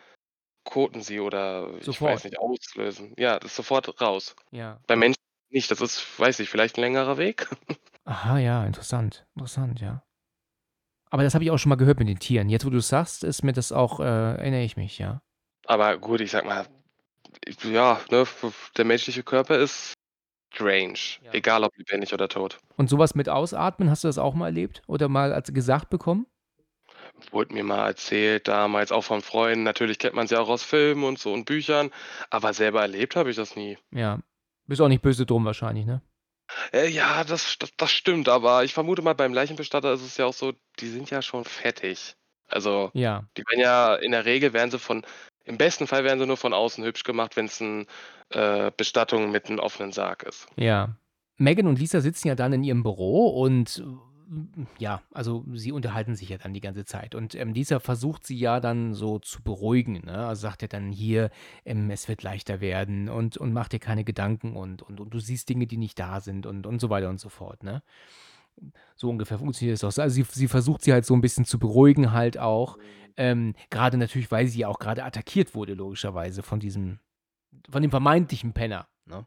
[0.63, 2.13] koten sie oder ich Sofort.
[2.13, 3.13] weiß nicht, auslösen.
[3.17, 4.35] Ja, das ist sofort raus.
[4.51, 4.79] Ja.
[4.87, 5.71] Bei Menschen nicht.
[5.71, 7.47] Das ist, weiß ich, vielleicht ein längerer Weg.
[8.05, 9.25] Aha, ja, interessant.
[9.35, 10.03] Interessant, ja.
[11.09, 12.49] Aber das habe ich auch schon mal gehört mit den Tieren.
[12.49, 15.21] Jetzt, wo du es sagst, ist mir das auch, äh, erinnere ich mich, ja.
[15.65, 16.65] Aber gut, ich sag mal,
[17.63, 18.25] ja, ne,
[18.77, 19.93] der menschliche Körper ist
[20.53, 20.99] strange.
[21.23, 21.33] Ja.
[21.33, 22.59] Egal ob lebendig oder tot.
[22.75, 24.81] Und sowas mit Ausatmen, hast du das auch mal erlebt?
[24.87, 26.25] Oder mal als gesagt bekommen?
[27.31, 29.63] Wurde mir mal erzählt, damals auch von Freunden.
[29.63, 31.91] Natürlich kennt man ja auch aus Filmen und so und Büchern,
[32.29, 33.77] aber selber erlebt habe ich das nie.
[33.91, 34.19] Ja.
[34.67, 36.01] Bist auch nicht böse drum wahrscheinlich, ne?
[36.71, 40.25] Äh, ja, das, das, das stimmt, aber ich vermute mal, beim Leichenbestatter ist es ja
[40.25, 42.15] auch so, die sind ja schon fettig.
[42.49, 43.25] Also, Ja.
[43.35, 45.05] die werden ja, in der Regel werden sie von,
[45.47, 47.85] im besten Fall werden sie nur von außen hübsch gemacht, wenn es eine
[48.29, 50.47] äh, Bestattung mit einem offenen Sarg ist.
[50.55, 50.95] Ja.
[51.37, 53.83] Megan und Lisa sitzen ja dann in ihrem Büro und
[54.77, 57.15] ja, also sie unterhalten sich ja dann die ganze Zeit.
[57.15, 60.01] Und ähm, Lisa versucht sie ja dann so zu beruhigen.
[60.05, 60.27] Ne?
[60.27, 61.29] Also sagt er dann hier,
[61.65, 65.19] ähm, es wird leichter werden und, und mach dir keine Gedanken und, und, und du
[65.19, 67.63] siehst Dinge, die nicht da sind und, und so weiter und so fort.
[67.63, 67.81] Ne?
[68.95, 70.01] So ungefähr funktioniert es auch.
[70.01, 72.77] Also sie, sie versucht sie halt so ein bisschen zu beruhigen, halt auch.
[73.15, 76.99] Ähm, gerade natürlich, weil sie ja auch gerade attackiert wurde, logischerweise, von diesem,
[77.69, 78.87] von dem vermeintlichen Penner.
[79.05, 79.25] Ne?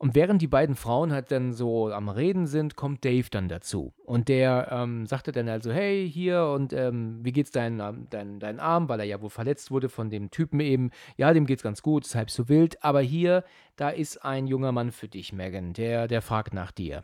[0.00, 3.92] Und während die beiden Frauen halt dann so am Reden sind, kommt Dave dann dazu.
[4.04, 8.38] Und der ähm, sagte dann also, hey, hier, und ähm, wie geht's deinen ähm, dein,
[8.38, 8.88] dein Arm?
[8.88, 10.90] Weil er ja wohl verletzt wurde von dem Typen eben.
[11.16, 12.82] Ja, dem geht's ganz gut, ist halb so wild.
[12.84, 13.42] Aber hier,
[13.74, 15.72] da ist ein junger Mann für dich, Megan.
[15.72, 17.02] Der, der fragt nach dir.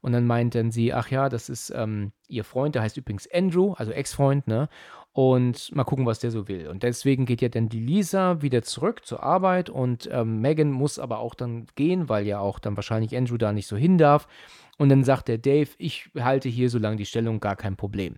[0.00, 3.28] Und dann meint dann sie, ach ja, das ist ähm, ihr Freund, der heißt übrigens
[3.32, 4.68] Andrew, also Ex-Freund, ne?
[5.16, 6.68] Und mal gucken, was der so will.
[6.68, 10.98] Und deswegen geht ja dann die Lisa wieder zurück zur Arbeit und ähm, Megan muss
[10.98, 14.28] aber auch dann gehen, weil ja auch dann wahrscheinlich Andrew da nicht so hin darf.
[14.76, 18.16] Und dann sagt der Dave, ich halte hier so lange die Stellung, gar kein Problem.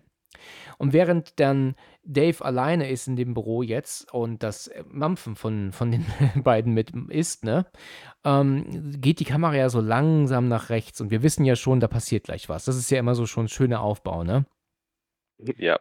[0.77, 5.91] Und während dann Dave alleine ist in dem Büro jetzt und das Mampfen von, von
[5.91, 6.05] den
[6.43, 7.65] beiden mit ist, ne,
[8.25, 8.65] ähm,
[8.99, 12.25] geht die Kamera ja so langsam nach rechts und wir wissen ja schon, da passiert
[12.25, 12.65] gleich was.
[12.65, 14.45] Das ist ja immer so schon ein schöner Aufbau, ne?
[15.57, 15.79] Ja,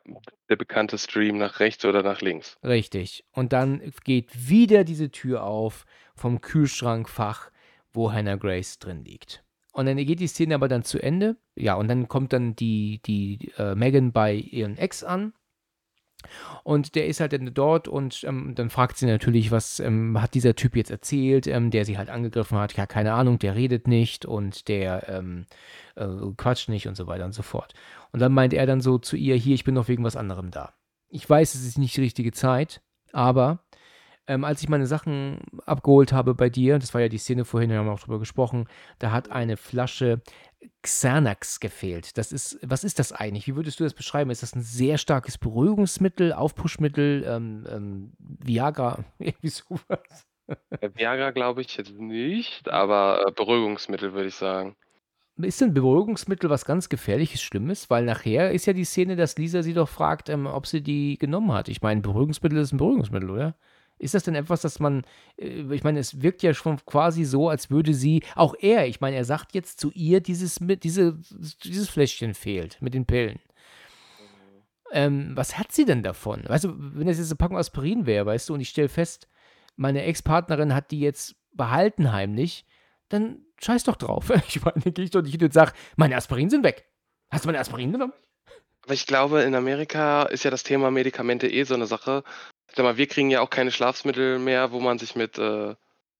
[0.48, 2.56] der bekannte Stream nach rechts oder nach links.
[2.62, 3.24] Richtig.
[3.32, 5.84] Und dann geht wieder diese Tür auf
[6.14, 7.50] vom Kühlschrankfach,
[7.92, 9.44] wo Hannah Grace drin liegt.
[9.72, 11.36] Und dann geht die Szene aber dann zu Ende.
[11.56, 15.32] Ja, und dann kommt dann die, die äh, Megan bei ihren Ex an.
[16.64, 20.34] Und der ist halt dann dort und ähm, dann fragt sie natürlich, was ähm, hat
[20.34, 22.76] dieser Typ jetzt erzählt, ähm, der sie halt angegriffen hat.
[22.76, 25.46] Ja, keine Ahnung, der redet nicht und der ähm,
[25.94, 26.06] äh,
[26.36, 27.74] quatscht nicht und so weiter und so fort.
[28.12, 30.50] Und dann meint er dann so zu ihr, hier, ich bin noch wegen was anderem
[30.50, 30.74] da.
[31.08, 33.60] Ich weiß, es ist nicht die richtige Zeit, aber
[34.26, 37.70] ähm, als ich meine Sachen abgeholt habe bei dir, das war ja die Szene vorhin,
[37.70, 38.66] wir haben auch drüber gesprochen,
[38.98, 40.20] da hat eine Flasche
[40.82, 42.18] Xanax gefehlt.
[42.18, 43.46] Das ist, was ist das eigentlich?
[43.46, 44.30] Wie würdest du das beschreiben?
[44.30, 50.26] Ist das ein sehr starkes Beruhigungsmittel, Aufpushmittel, ähm, ähm, Viagra, irgendwie sowas?
[50.80, 54.76] Äh, Viagra glaube ich jetzt nicht, aber, äh, Beruhigungsmittel würde ich sagen.
[55.36, 57.90] Ist denn Beruhigungsmittel was ganz Gefährliches, Schlimmes?
[57.90, 61.16] Weil nachher ist ja die Szene, dass Lisa sie doch fragt, ähm, ob sie die
[61.18, 61.68] genommen hat.
[61.68, 63.56] Ich meine, Beruhigungsmittel ist ein Beruhigungsmittel, oder?
[63.99, 65.03] Ist das denn etwas, dass man,
[65.36, 69.01] äh, ich meine, es wirkt ja schon quasi so, als würde sie, auch er, ich
[69.01, 71.18] meine, er sagt jetzt zu ihr, dieses, diese,
[71.64, 73.40] dieses Fläschchen fehlt mit den Pillen.
[74.90, 76.44] Ähm, was hat sie denn davon?
[76.46, 79.28] Weißt du, wenn das jetzt eine Packung Aspirin wäre, weißt du, und ich stelle fest,
[79.76, 82.66] meine Ex-Partnerin hat die jetzt behalten heimlich,
[83.09, 84.30] dann scheiß doch drauf.
[84.49, 86.86] Ich meine, gehe ich doch nicht hin und sage, meine Aspirin sind weg.
[87.30, 88.14] Hast du meine Aspirin genommen?
[88.84, 92.22] Aber ich glaube, in Amerika ist ja das Thema Medikamente eh so eine Sache.
[92.74, 95.74] Sag mal, wir kriegen ja auch keine Schlafmittel mehr, wo man sich mit äh,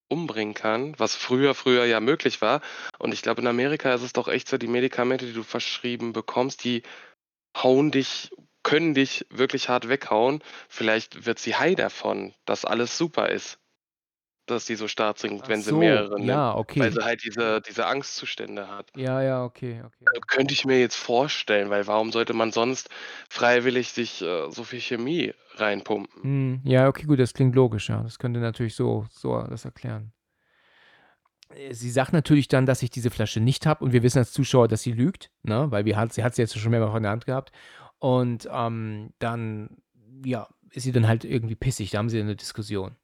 [0.09, 2.61] umbringen kann, was früher, früher ja möglich war.
[2.99, 6.13] Und ich glaube, in Amerika ist es doch echt so, die Medikamente, die du verschrieben
[6.13, 6.83] bekommst, die
[7.57, 8.31] hauen dich,
[8.63, 10.43] können dich wirklich hart weghauen.
[10.69, 13.59] Vielleicht wird sie high davon, dass alles super ist
[14.51, 16.91] dass die so stark Ach wenn sie so, mehrere nimmt, ja, weil okay.
[16.91, 18.91] sie halt diese diese Angstzustände hat.
[18.97, 20.05] Ja, ja, okay, okay.
[20.07, 22.91] Also, könnte ich mir jetzt vorstellen, weil warum sollte man sonst
[23.29, 26.23] freiwillig sich, äh, so viel Chemie reinpumpen?
[26.23, 28.03] Hm, ja, okay, gut, das klingt logisch, ja.
[28.03, 30.13] Das könnte natürlich so so das erklären.
[31.55, 34.33] Äh, sie sagt natürlich dann, dass ich diese Flasche nicht habe und wir wissen als
[34.33, 37.03] Zuschauer, dass sie lügt, ne, weil wir hat sie hat sie jetzt schon mehrfach in
[37.05, 37.53] der Hand gehabt
[37.99, 39.79] und, ähm, dann,
[40.25, 42.97] ja, ist sie dann halt irgendwie pissig, da haben sie eine Diskussion,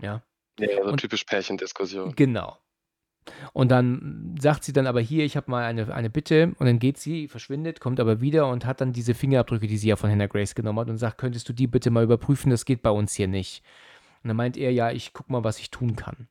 [0.00, 0.22] ja.
[0.58, 2.14] Ja, so Und typisch Pärchendiskussion.
[2.14, 2.58] Genau.
[3.52, 6.78] Und dann sagt sie dann aber hier, ich habe mal eine, eine Bitte und dann
[6.78, 10.10] geht sie, verschwindet, kommt aber wieder und hat dann diese Fingerabdrücke, die sie ja von
[10.10, 12.90] Hannah Grace genommen hat und sagt, könntest du die bitte mal überprüfen, das geht bei
[12.90, 13.62] uns hier nicht.
[14.22, 16.28] Und dann meint er, ja, ich guck mal, was ich tun kann.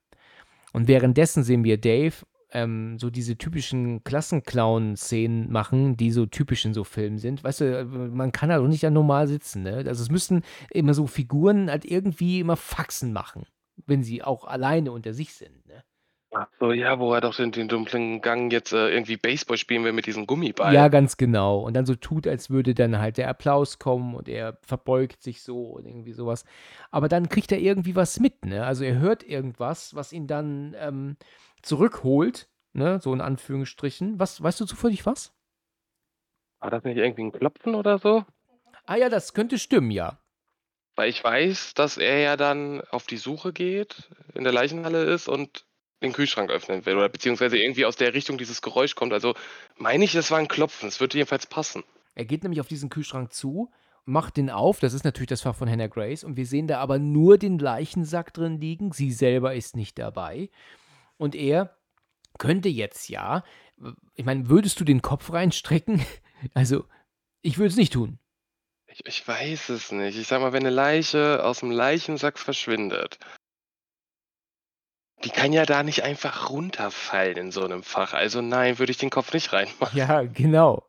[0.74, 2.15] Und währenddessen sehen wir Dave
[2.53, 7.43] ähm, so diese typischen Klassenclown-Szenen machen, die so typisch in so Filmen sind.
[7.43, 9.84] Weißt du, man kann halt auch nicht da normal sitzen, ne?
[9.88, 13.45] Also es müssten immer so Figuren halt irgendwie immer Faxen machen,
[13.88, 15.84] wenn sie auch alleine unter sich sind, ne?
[16.34, 19.84] Ach so, ja, wo er doch den den dunklen Gang jetzt, äh, irgendwie Baseball spielen
[19.86, 20.28] will mit diesem
[20.64, 20.90] Ja, Gummiball.
[20.90, 21.60] ganz genau.
[21.62, 25.42] Und dann so tut, als würde dann halt der Applaus kommen und er verbeugt sich
[25.42, 26.46] so und irgendwie sowas.
[26.92, 28.64] Aber dann kriegt er irgendwie was mit, ne?
[28.66, 31.18] Also er hört irgendwas, was ihn dann ähm,
[31.64, 33.00] zurückholt, ne?
[33.02, 34.20] So in Anführungsstrichen.
[34.20, 35.34] Was, weißt du zufällig was?
[36.62, 38.24] War das nicht irgendwie 'n Klopfen oder so?
[38.86, 40.20] Ah ja, das könnte stimmen, ja.
[41.02, 45.28] Weil ich weiß, dass er ja dann auf die Suche geht, in der Leichenhalle ist
[45.28, 45.66] und
[46.04, 49.12] den Kühlschrank öffnen will oder beziehungsweise irgendwie aus der Richtung dieses Geräusch kommt.
[49.12, 49.34] Also,
[49.78, 50.89] meine ich, das war 'n Klopfen.
[50.89, 51.84] Es würde jedenfalls passen.
[52.14, 53.72] Er geht nämlich auf diesen Kühlschrank zu,
[54.06, 54.80] macht den auf.
[54.80, 56.24] Das ist natürlich das Fach von Hannah Grace.
[56.24, 58.91] Und wir sehen da aber nur den Leichensack drin liegen.
[58.91, 60.52] Sie selber ist nicht dabei.
[61.18, 61.76] Und er
[62.38, 63.43] könnte jetzt ja,
[64.14, 66.06] ich meine, würdest du den Kopf reinstrecken?
[66.54, 66.86] Also,
[67.41, 68.20] ich würde es nicht tun.
[68.94, 70.18] Ich ich weiß es nicht.
[70.18, 73.20] Ich sage mal, wenn 'ne Leiche aus'm Leichensack verschwindet
[75.24, 78.14] die kann ja da nicht einfach runterfallen in so 'nem Fach.
[78.14, 79.94] Also, nein, würde ich den Kopf nicht reinmachen.
[79.94, 80.84] Ja, genau.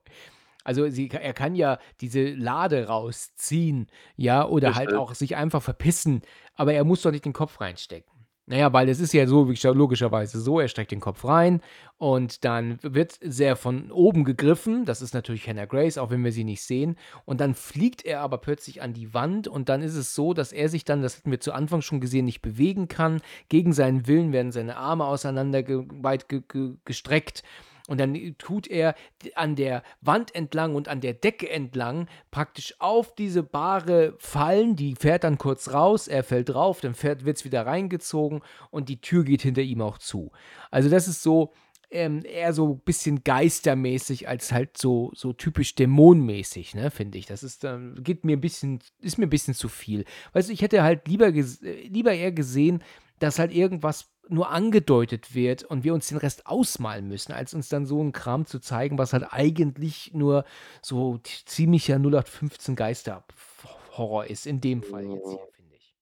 [0.64, 4.94] Also, sie er kann ja diese Lade rausziehen, ja, oder halt Richtig.
[4.94, 6.22] auch sich einfach verpissen,
[6.56, 8.11] aber er muss doch nicht den Kopf reinstecken.
[8.46, 11.60] Na ja, weil es ist ja so, logischerweise so, er steckt den Kopf rein
[11.96, 14.84] und dann wird sehr von oben gegriffen.
[14.84, 16.96] Das ist natürlich Hannah Grace, auch wenn wir sie nicht sehen.
[17.24, 20.50] Und dann fliegt er aber plötzlich an die Wand und dann ist es so, dass
[20.50, 23.20] er sich dann, das hatten wir zu Anfang schon gesehen, nicht bewegen kann.
[23.48, 27.44] Gegen seinen Willen werden seine Arme auseinander ge weit ge ge gestreckt.
[27.92, 28.94] Und dann tut er
[29.34, 34.76] an der Wand entlang und an der Decke entlang praktisch auf diese Bahre fallen.
[34.76, 38.40] Die fährt dann kurz raus, er fällt drauf, dann wird es wieder reingezogen
[38.70, 40.32] und die Tür geht hinter ihm auch zu.
[40.70, 41.52] Also das ist so
[41.90, 47.26] ähm, eher so ein bisschen geistermäßig als halt so, so typisch dämonmäßig, ne, finde ich.
[47.26, 50.06] Das ist, ähm, geht mir ein bisschen, ist mir ein bisschen zu viel.
[50.32, 51.42] Weißt du, ich hätte halt lieber, äh,
[51.88, 52.82] lieber eher gesehen,
[53.18, 57.68] dass halt irgendwas nur angedeutet wird und wir uns den Rest ausmalen müssen, als uns
[57.68, 60.44] dann so einen Kram zu zeigen, was halt eigentlich nur
[60.80, 65.94] so ziemlicher 0815 Geister-Horror ist, in dem Fall jetzt hier, finde ich.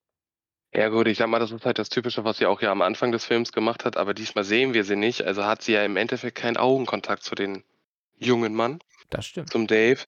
[0.72, 2.82] Ja gut, ich sage mal, das ist halt das Typische, was sie auch ja am
[2.82, 5.22] Anfang des Films gemacht hat, aber diesmal sehen wir sie nicht.
[5.22, 7.64] Also hat sie ja im Endeffekt keinen Augenkontakt zu den
[8.16, 9.50] jungen Mann, Das stimmt.
[9.50, 10.04] zum Dave.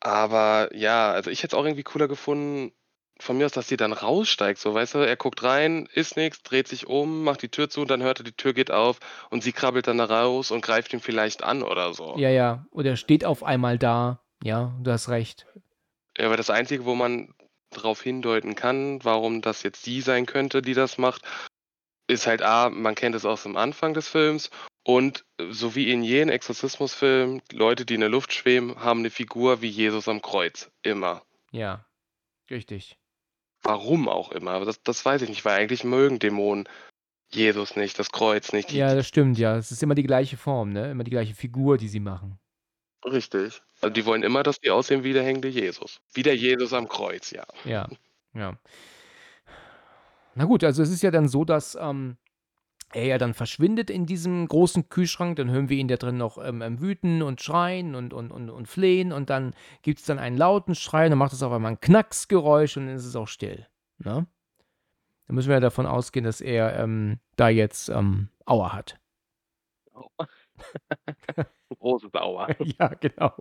[0.00, 2.72] Aber ja, also ich hätte es auch irgendwie cooler gefunden,
[3.20, 4.98] von mir aus, dass sie dann raussteigt, so, weißt du?
[4.98, 8.20] Er guckt rein, ist nix, dreht sich um, macht die Tür zu und dann hört
[8.20, 8.98] er, die Tür geht auf
[9.30, 12.16] und sie krabbelt dann da raus und greift ihn vielleicht an oder so.
[12.18, 12.66] Ja, ja.
[12.70, 14.20] Oder steht auf einmal da.
[14.42, 15.46] Ja, du hast recht.
[16.18, 17.34] Ja, aber das Einzige, wo man
[17.70, 21.22] drauf hindeuten kann, warum das jetzt die sein könnte, die das macht,
[22.06, 24.50] ist halt A, man kennt es aus dem Anfang des Films
[24.84, 29.10] und äh, so wie in jedem Exorzismusfilm, Leute, die in der Luft schweben, haben eine
[29.10, 30.70] Figur wie Jesus am Kreuz.
[30.82, 31.22] Immer.
[31.50, 31.86] Ja,
[32.50, 32.98] richtig.
[33.64, 34.52] Warum auch immer.
[34.52, 36.68] Aber das, das weiß ich nicht, weil eigentlich mögen Dämonen
[37.32, 38.70] Jesus nicht, das Kreuz nicht.
[38.72, 39.56] Ja, das stimmt, ja.
[39.56, 40.90] Es ist immer die gleiche Form, ne?
[40.90, 42.38] Immer die gleiche Figur, die sie machen.
[43.04, 43.60] Richtig.
[43.80, 46.00] Also die wollen immer, dass die aussehen wie der hängende Jesus.
[46.14, 47.44] Wie der Jesus am Kreuz, ja.
[47.64, 47.88] Ja,
[48.34, 48.58] ja.
[50.34, 52.16] Na gut, also es ist ja dann so, dass ähm,
[52.94, 55.36] er ja dann verschwindet in diesem großen Kühlschrank.
[55.36, 58.50] Dann hören wir ihn da drin noch ähm, ähm, wüten und schreien und, und, und,
[58.50, 59.12] und flehen.
[59.12, 61.08] Und dann gibt es dann einen lauten Schrei.
[61.08, 63.66] Dann macht es auf einmal ein Knacksgeräusch und dann ist es auch still.
[63.98, 64.26] Ne?
[65.26, 68.98] Dann müssen wir ja davon ausgehen, dass er ähm, da jetzt ähm, Aua hat.
[71.78, 72.48] Großes Aua.
[72.78, 73.34] ja, genau.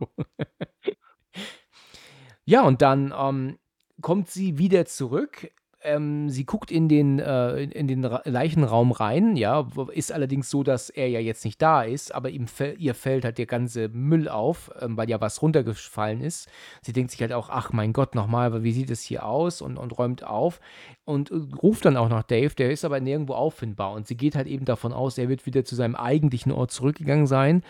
[2.45, 3.59] ja, und dann ähm,
[4.01, 5.51] kommt sie wieder zurück.
[5.83, 10.63] Ähm, sie guckt in den, äh, in, den Ra Leichenraum rein, ja, ist allerdings so,
[10.63, 12.45] dass er ja jetzt nicht da ist, aber ihm
[12.77, 16.47] ihr fällt halt der ganze Müll auf, ähm, weil ja was runtergefallen ist.
[16.81, 19.77] Sie denkt sich halt auch, ach mein Gott, nochmal, wie sieht es hier aus und,
[19.77, 20.61] und räumt auf
[21.03, 24.35] und äh, ruft dann auch nach Dave, der ist aber nirgendwo auffindbar und sie geht
[24.35, 27.61] halt eben davon aus, er wird wieder zu seinem eigentlichen Ort zurückgegangen sein.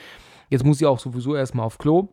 [0.49, 2.09] Jetzt muss sie auch sowieso erstmal auf Klo.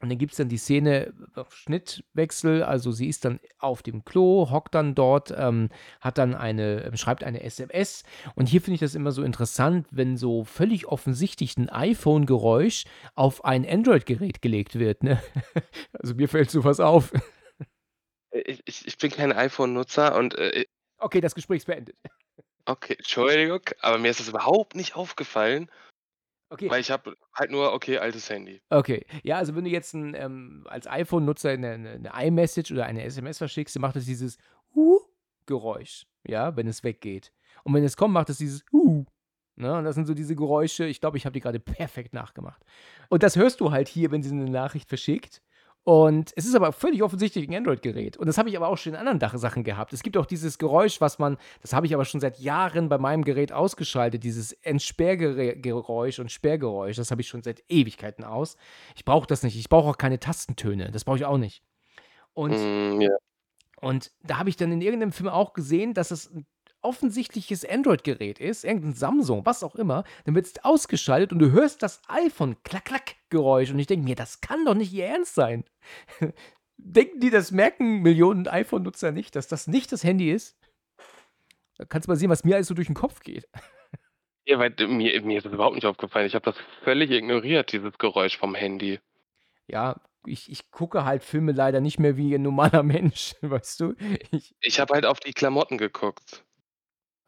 [0.00, 4.04] Und dann gibt es dann die Szene, äh, Schnittwechsel, also sie ist dann auf dem
[4.04, 5.70] Klo, hockt dann dort, ähm,
[6.00, 8.04] hat dann eine, ähm, schreibt eine SMS.
[8.34, 13.44] Und hier finde ich das immer so interessant, wenn so völlig offensichtlich ein iPhone-Geräusch auf
[13.44, 15.02] ein Android-Gerät gelegt wird.
[15.02, 15.22] Ne?
[15.92, 17.12] Also mir fällt sowas auf.
[18.30, 20.66] Ich, ich, ich bin kein iPhone-Nutzer und äh,
[20.98, 21.96] Okay, das Gespräch ist beendet.
[22.64, 25.70] okay, Entschuldigung, aber mir ist das überhaupt nicht aufgefallen,
[26.48, 26.70] Okay.
[26.70, 28.62] weil ich habe halt nur, okay, altes Handy.
[28.70, 32.86] Okay, ja, also wenn du jetzt ein, ähm, als iPhone-Nutzer eine, eine, eine iMessage oder
[32.86, 34.38] eine SMS verschickst, dann macht es dieses
[34.74, 37.32] Hu-Geräusch, ja, wenn es weggeht.
[37.64, 39.06] Und wenn es kommt, macht es dieses Hu.
[39.56, 39.74] Ne?
[39.74, 42.62] Und das sind so diese Geräusche, ich glaube, ich habe die gerade perfekt nachgemacht.
[43.08, 45.42] Und das hörst du halt hier, wenn sie eine Nachricht verschickt.
[45.88, 48.16] Und es ist aber völlig offensichtlich ein Android-Gerät.
[48.16, 49.92] Und das habe ich aber auch schon in anderen Sachen gehabt.
[49.92, 52.98] Es gibt auch dieses Geräusch, was man, das habe ich aber schon seit Jahren bei
[52.98, 56.96] meinem Gerät ausgeschaltet, dieses Entsperrgeräusch und Sperrgeräusch.
[56.96, 58.56] Das habe ich schon seit Ewigkeiten aus.
[58.96, 59.56] Ich brauche das nicht.
[59.56, 60.90] Ich brauche auch keine Tastentöne.
[60.90, 61.62] Das brauche ich auch nicht.
[62.34, 63.16] Und Mm, ja.
[63.80, 66.46] und da habe ich dann in irgendeinem Film auch gesehen, dass es ein
[66.86, 70.04] offensichtliches Android-Gerät ist, irgendein Samsung, was auch immer.
[70.24, 73.70] Dann wird es ausgeschaltet und du hörst das iPhone klack-klack-Geräusch.
[73.70, 75.64] Und ich denke mir, das kann doch nicht ihr Ernst sein.
[76.78, 80.58] Denken die, das merken Millionen iPhone-Nutzer nicht, dass das nicht das Handy ist?
[81.78, 83.48] Da kannst du mal sehen, was mir alles so durch den Kopf geht.
[84.48, 86.24] Ja, weil mir, mir ist das überhaupt nicht aufgefallen.
[86.24, 86.54] Ich habe das
[86.84, 89.00] völlig ignoriert, dieses Geräusch vom Handy.
[89.66, 93.94] Ja, ich, ich gucke halt Filme leider nicht mehr wie ein normaler Mensch, weißt du?
[94.30, 96.44] Ich, Ich habe halt auf die Klamotten geguckt.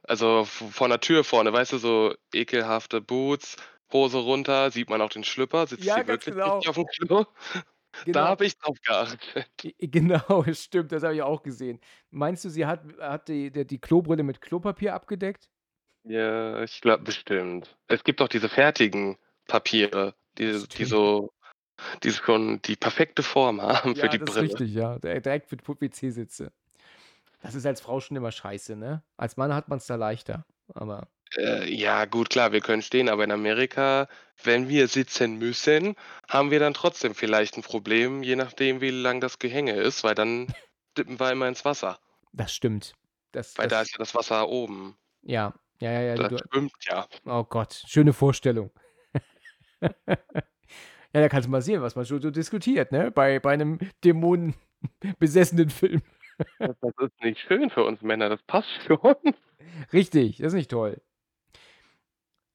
[0.09, 3.57] Also vor der Tür vorne, weißt du, so ekelhafte Boots,
[3.93, 6.45] Hose runter, sieht man auch den Schlüpper, sitzt Ja, sie wirklich genau.
[6.57, 7.25] richtig auf dem Klo?
[8.05, 8.13] genau.
[8.13, 9.51] Da habe ich drauf geachtet.
[9.81, 11.81] Genau, stimmt, das habe ich auch gesehen.
[12.11, 15.49] Meinst du, sie hat, hat die, die, die Klobrille mit Klopapier abgedeckt?
[16.05, 17.77] Ja, ich glaube bestimmt.
[17.87, 21.33] Es gibt auch diese fertigen Papiere, die, die so,
[22.03, 24.41] die schon die perfekte Form haben für Ja, die das ist Brille.
[24.41, 24.99] richtig, ja.
[24.99, 26.53] Di- Direkt für PVC-Sitze.
[27.41, 29.03] Das ist als Frau schon immer scheiße, ne?
[29.17, 30.45] Als Mann hat man es da leichter.
[30.75, 34.09] Aber Äh, ja, gut, klar, wir können stehen, aber in Amerika,
[34.43, 35.95] wenn wir sitzen müssen,
[36.29, 40.15] haben wir dann trotzdem vielleicht ein Problem, je nachdem, wie lang das Gehänge ist, weil
[40.15, 40.47] dann
[40.99, 41.99] dippen wir immer ins Wasser.
[42.33, 42.95] das stimmt.
[43.33, 44.97] Das, Weil da das, ist ja das Wasser oben.
[45.23, 46.15] ja, ja, ja, ja.
[46.17, 47.07] Das Du, schwimmt ja.
[47.27, 48.71] oh Gott, schöne Vorstellung.
[49.83, 50.17] ja,
[51.13, 53.11] da kannst du mal sehen, was man schon so diskutiert, ne?
[53.11, 56.03] Bei, bei einem dämonenbesessenen Film.
[56.59, 59.15] Das ist nicht schön für uns Männer, das passt schon.
[59.93, 61.01] Richtig, das ist nicht toll.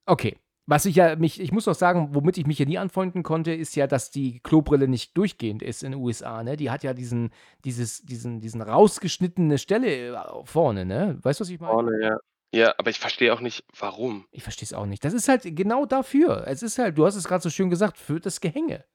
[0.06, 0.38] Okay.
[0.66, 3.54] Was ich ja mich, ich muss auch sagen, womit ich mich ja nie anfreunden konnte,
[3.54, 6.56] ist ja, dass die Klobrille nicht durchgehend ist in den USA, ne?
[6.56, 7.32] Die hat ja diesen,
[7.66, 11.20] dieses, diesen, diesen rausgeschnittene Stelle äh, vorne, ne?
[11.22, 11.74] Weißt du, was ich meine?
[11.74, 12.18] Vorne, ja.
[12.54, 14.28] Ja, aber ich verstehe auch nicht, warum.
[14.32, 15.04] Ich verstehe es auch nicht.
[15.04, 16.44] Das ist halt genau dafür.
[16.48, 18.86] Es ist halt, du hast es gerade so schön gesagt, für das Gehänge.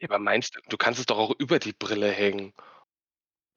[0.00, 2.52] Ja, aber meinst du, du kannst es doch auch über die Brille hängen?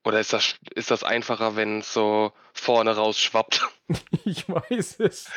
[0.08, 3.68] Oder ist das, ist das einfacher, wenn es so vorne rausschwappt?
[4.24, 5.30] Ich weiß es.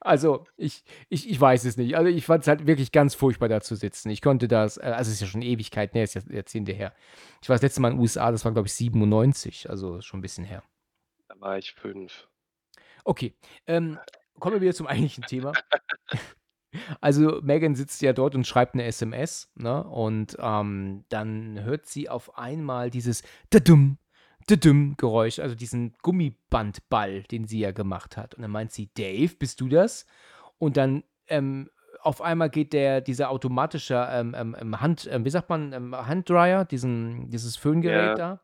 [0.00, 1.96] Also, ich, ich, ich weiß es nicht.
[1.96, 4.10] Also, ich fand es halt wirklich ganz furchtbar, da zu sitzen.
[4.10, 6.92] Ich konnte das, äh, also, es ist ja schon Ewigkeit, ne, ist ja Jahrzehnte her.
[7.42, 10.18] Ich war das letzte Mal in den USA, das war, glaube ich, 97, also schon
[10.18, 10.64] ein bisschen her.
[11.28, 12.28] Da war ich fünf.
[13.04, 13.34] Okay,
[13.68, 13.98] ähm,
[14.40, 15.52] kommen wir wieder zum eigentlichen Thema.
[17.00, 19.84] Also, Megan sitzt ja dort und schreibt eine SMS, ne?
[19.84, 23.98] Und ähm, dann hört sie auf einmal dieses Dadum,
[24.46, 28.34] Dadum Geräusch, also diesen Gummibandball, den sie ja gemacht hat.
[28.34, 30.06] Und dann meint sie, Dave, bist du das?
[30.58, 31.70] Und dann ähm,
[32.02, 35.96] auf einmal geht der, dieser automatische ähm, ähm, ähm, Hand, ähm, wie sagt man, ähm,
[35.96, 38.14] Handdryer, diesen, dieses Föhngerät Ja.
[38.14, 38.40] da,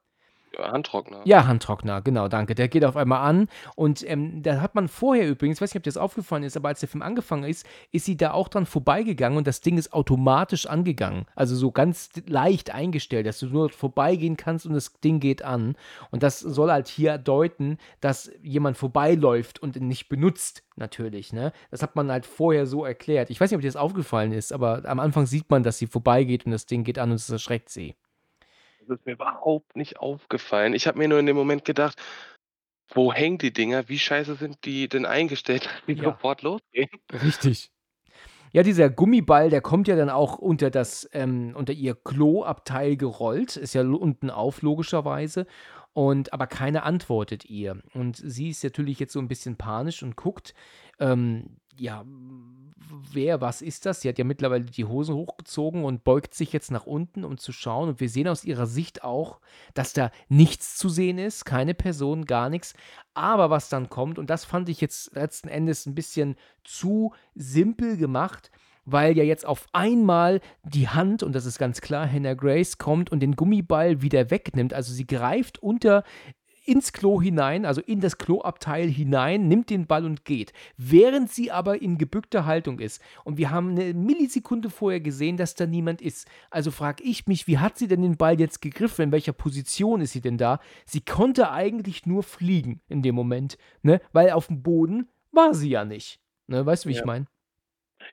[0.58, 1.20] Handtrockner.
[1.24, 2.54] Ja, Handtrockner, genau, danke.
[2.54, 5.80] Der geht auf einmal an und ähm, da hat man vorher übrigens, ich weiß nicht,
[5.80, 8.48] ob dir das aufgefallen ist, aber als der Film angefangen ist, ist sie da auch
[8.48, 11.26] dran vorbeigegangen und das Ding ist automatisch angegangen.
[11.34, 15.76] Also so ganz leicht eingestellt, dass du nur vorbeigehen kannst und das Ding geht an.
[16.10, 21.32] Und das soll halt hier deuten, dass jemand vorbeiläuft und ihn nicht benutzt, natürlich.
[21.32, 21.52] Ne?
[21.70, 23.30] Das hat man halt vorher so erklärt.
[23.30, 25.86] Ich weiß nicht, ob dir das aufgefallen ist, aber am Anfang sieht man, dass sie
[25.86, 27.94] vorbeigeht und das Ding geht an und es erschreckt sie.
[28.90, 30.74] Ist mir überhaupt nicht aufgefallen.
[30.74, 32.00] Ich habe mir nur in dem Moment gedacht:
[32.94, 33.88] „Wo hängen die Dinger?
[33.88, 36.02] Wie scheiße sind die denn eingestellt, dass die Ja.
[36.02, 37.70] sofort losgehen?“ Richtig.
[38.52, 43.56] Ja, dieser Gummiball, der kommt ja dann auch unter das, ähm, unter ihr Kloabteil gerollt,
[43.56, 45.46] ist ja unten auf, logischerweise.
[45.94, 47.82] Und aber keiner antwortet ihr.
[47.94, 50.54] Und sie ist natürlich jetzt so ein bisschen panisch und guckt,
[51.00, 52.04] ähm, ja,
[53.12, 54.02] wer, was ist das?
[54.02, 57.52] Sie hat ja mittlerweile die Hosen hochgezogen und beugt sich jetzt nach unten, um zu
[57.52, 57.88] schauen.
[57.88, 59.40] Und wir sehen aus ihrer Sicht auch,
[59.72, 62.74] dass da nichts zu sehen ist, keine Person, gar nichts.
[63.14, 67.96] Aber was dann kommt, und das fand ich jetzt letzten Endes ein bisschen zu simpel
[67.96, 68.50] gemacht,
[68.84, 73.10] weil ja jetzt auf einmal die Hand, und das ist ganz klar, Hannah Grace kommt
[73.10, 74.74] und den Gummiball wieder wegnimmt.
[74.74, 76.04] Also sie greift unter
[76.70, 80.52] ins Klo hinein, also in das Kloabteil hinein, nimmt den Ball und geht.
[80.76, 83.02] Während sie aber in gebückter Haltung ist.
[83.24, 86.28] Und wir haben eine Millisekunde vorher gesehen, dass da niemand ist.
[86.50, 89.02] Also frage ich mich, wie hat sie denn den Ball jetzt gegriffen?
[89.06, 90.60] In welcher Position ist sie denn da?
[90.86, 94.00] Sie konnte eigentlich nur fliegen in dem Moment, ne?
[94.12, 96.20] Weil auf dem Boden war sie ja nicht.
[96.46, 96.64] Ne?
[96.64, 97.06] Weißt du, wie ich Ja.
[97.06, 97.26] meine?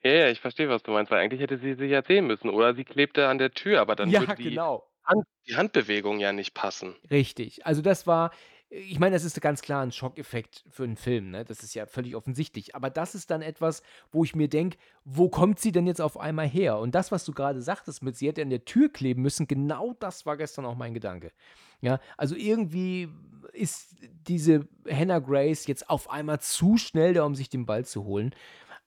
[0.02, 2.50] Ja, ja, ich verstehe, was du meinst, weil eigentlich hätte sie sie ja sehen müssen
[2.50, 4.84] oder sie klebte an der Tür, aber dann Ja, würde die genau.
[5.08, 6.94] Hand die Handbewegung ja nicht passen.
[7.10, 7.66] Richtig.
[7.66, 8.30] Also das war,
[8.70, 11.44] ich meine, das ist ganz klar ein Schockeffekt für einen Film, ne?
[11.44, 12.74] Das ist ja völlig offensichtlich.
[12.74, 13.82] Aber das ist dann etwas,
[14.12, 16.78] wo ich mir denke, wo kommt sie denn jetzt auf einmal her?
[16.78, 19.94] Und das, was du gerade sagtest mit, sie hätte an der Tür kleben müssen, genau
[19.98, 21.32] das war gestern auch mein Gedanke.
[21.80, 23.08] Ja, also irgendwie
[23.52, 28.04] ist diese Hannah Grace jetzt auf einmal zu schnell da, um sich den Ball zu
[28.04, 28.34] holen.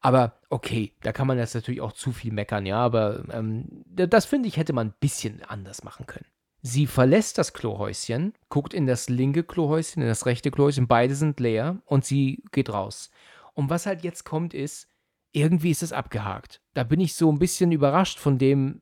[0.01, 4.07] Aber okay, da kann man jetzt natürlich auch zu viel meckern, ja, aber ähm, da-
[4.07, 6.25] das finde ich, hätte man ein bisschen anders machen können.
[6.63, 11.39] Sie verlässt das Klohäuschen, guckt in das linke Klohäuschen, in das rechte Klohäuschen, beide sind
[11.39, 13.09] leer und sie geht raus.
[13.53, 14.87] Und was halt jetzt kommt, ist,
[15.33, 16.61] irgendwie ist es abgehakt.
[16.73, 18.81] Da bin ich so ein bisschen überrascht von dem,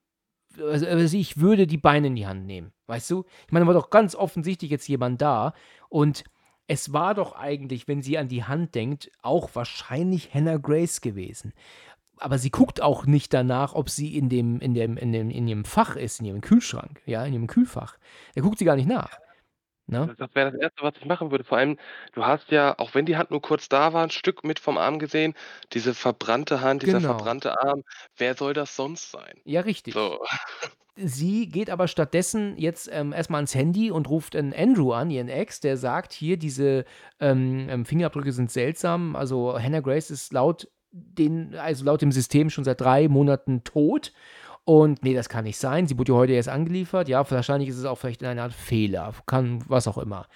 [0.57, 3.25] also also ich würde die Beine in die Hand nehmen, weißt du?
[3.45, 5.53] Ich meine, da war doch ganz offensichtlich jetzt jemand da
[5.89, 6.23] und
[6.69, 11.53] es war doch eigentlich, wenn sie an die Hand denkt, auch wahrscheinlich Hannah Grace gewesen.
[12.17, 15.47] Aber sie guckt auch nicht danach, ob sie in dem, in dem, in dem, in
[15.47, 17.97] ihrem Fach ist, in ihrem Kühlschrank, ja, in ihrem Kühlfach.
[18.35, 19.19] Da guckt sie gar nicht nach.
[19.87, 20.13] Ne?
[20.17, 21.43] Das wäre das Erste, was ich machen würde.
[21.43, 21.77] Vor allem,
[22.13, 24.77] du hast ja, auch wenn die Hand nur kurz da war, 'n Stück mit vom
[24.77, 25.33] Arm gesehen,
[25.73, 27.01] diese verbrannte Hand, dieser Genau.
[27.01, 27.83] verbrannte Arm.
[28.15, 29.41] Wer soll das sonst sein?
[29.45, 29.95] Ja, richtig.
[29.95, 30.19] So.
[31.01, 35.29] Sie geht aber stattdessen jetzt ähm, erstmal ans Handy und ruft einen Andrew an, ihren
[35.29, 36.85] Ex, der sagt, hier, diese
[37.19, 39.15] ähm, ähm, Fingerabdrücke sind seltsam.
[39.15, 44.11] Also Hannah Grace ist laut, den, also laut dem System schon seit drei Monaten tot.
[44.65, 45.87] Und nee, das kann nicht sein.
[45.87, 47.07] Sie wurde ja heute erst angeliefert.
[47.09, 49.13] Ja, wahrscheinlich ist es auch vielleicht eine Art Fehler.
[49.25, 50.27] Kann was auch immer.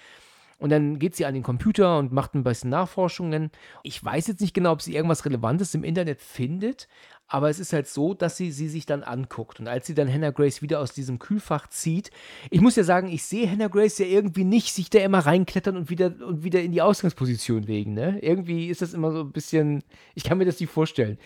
[0.58, 3.50] Und dann geht sie an den Computer und macht ein bisschen Nachforschungen.
[3.82, 6.88] Ich weiß jetzt nicht genau, ob sie irgendwas Relevantes im Internet findet,
[7.26, 9.58] aber es ist halt so, dass sie sie sich dann anguckt.
[9.60, 12.10] Und als sie dann Hannah Grace wieder aus diesem Kühlfach zieht,
[12.50, 15.76] ich muss ja sagen, ich sehe Hannah Grace ja irgendwie nicht sich da immer reinklettern
[15.76, 17.94] und wieder, und wieder in die Ausgangsposition legen.
[17.94, 18.18] Ne?
[18.20, 19.82] Irgendwie ist das immer so ein bisschen,
[20.14, 21.18] ich kann mir das nicht vorstellen.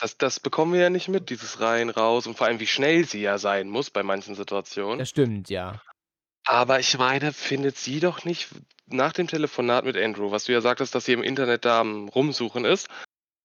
[0.00, 3.04] Das das bekommen wir ja nicht mit, dieses Rein, Raus und vor allem, wie schnell
[3.04, 4.98] sie ja sein muss bei manchen Situationen.
[4.98, 5.80] Das stimmt, ja.
[6.44, 8.48] Aber ich meine, findet sie doch nicht
[8.86, 12.08] nach dem Telefonat mit Andrew, was du ja sagtest, dass sie im Internet da am
[12.08, 12.88] Rumsuchen ist,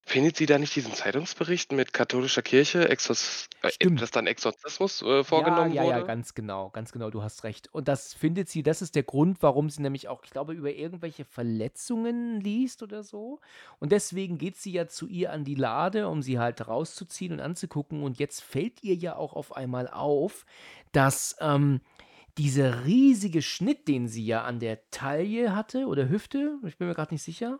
[0.07, 5.25] findet sie da nicht diesen Zeitungsbericht mit katholischer Kirche, Exorz äh, dass dann Exorzismus, äh,
[5.25, 5.99] vorgenommen ja, ja, wurde?
[5.99, 7.67] ja, ganz genau, ganz genau, du hast recht.
[7.73, 10.71] Und das findet sie, das ist der Grund, warum sie nämlich auch, ich glaube, über
[10.71, 13.41] irgendwelche Verletzungen liest oder so.
[13.79, 17.39] Und deswegen geht sie ja zu ihr an die Lade, um sie halt rauszuziehen und
[17.41, 18.01] anzugucken.
[18.03, 20.45] Und jetzt fällt ihr ja auch auf einmal auf,
[20.93, 21.81] dass ähm,
[22.38, 26.93] dieser riesige Schnitt, den sie ja an der Taille hatte oder Hüfte, ich bin mir
[26.93, 27.59] gerade nicht sicher,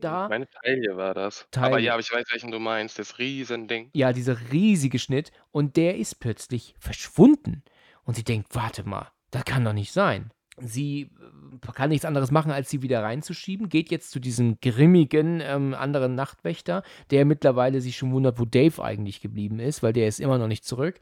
[0.00, 1.46] da Meine Taille war das.
[1.56, 1.86] Aber Taille.
[1.86, 3.90] ja, aber ich weiß, welchen du meinst, das Riesending.
[3.92, 7.62] Ja, dieser riesige Schnitt und der ist plötzlich verschwunden.
[8.04, 10.32] Und sie denkt, warte mal, das kann doch nicht sein.
[10.58, 15.40] Sie äh, kann nichts anderes machen, als sie wieder reinzuschieben, geht jetzt zu diesem grimmigen
[15.40, 20.08] ähm, anderen Nachtwächter, der mittlerweile sich schon wundert, wo Dave eigentlich geblieben ist, weil der
[20.08, 21.00] ist immer noch nicht zurück.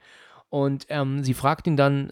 [0.50, 2.10] Und ähm, sie fragt ihn dann,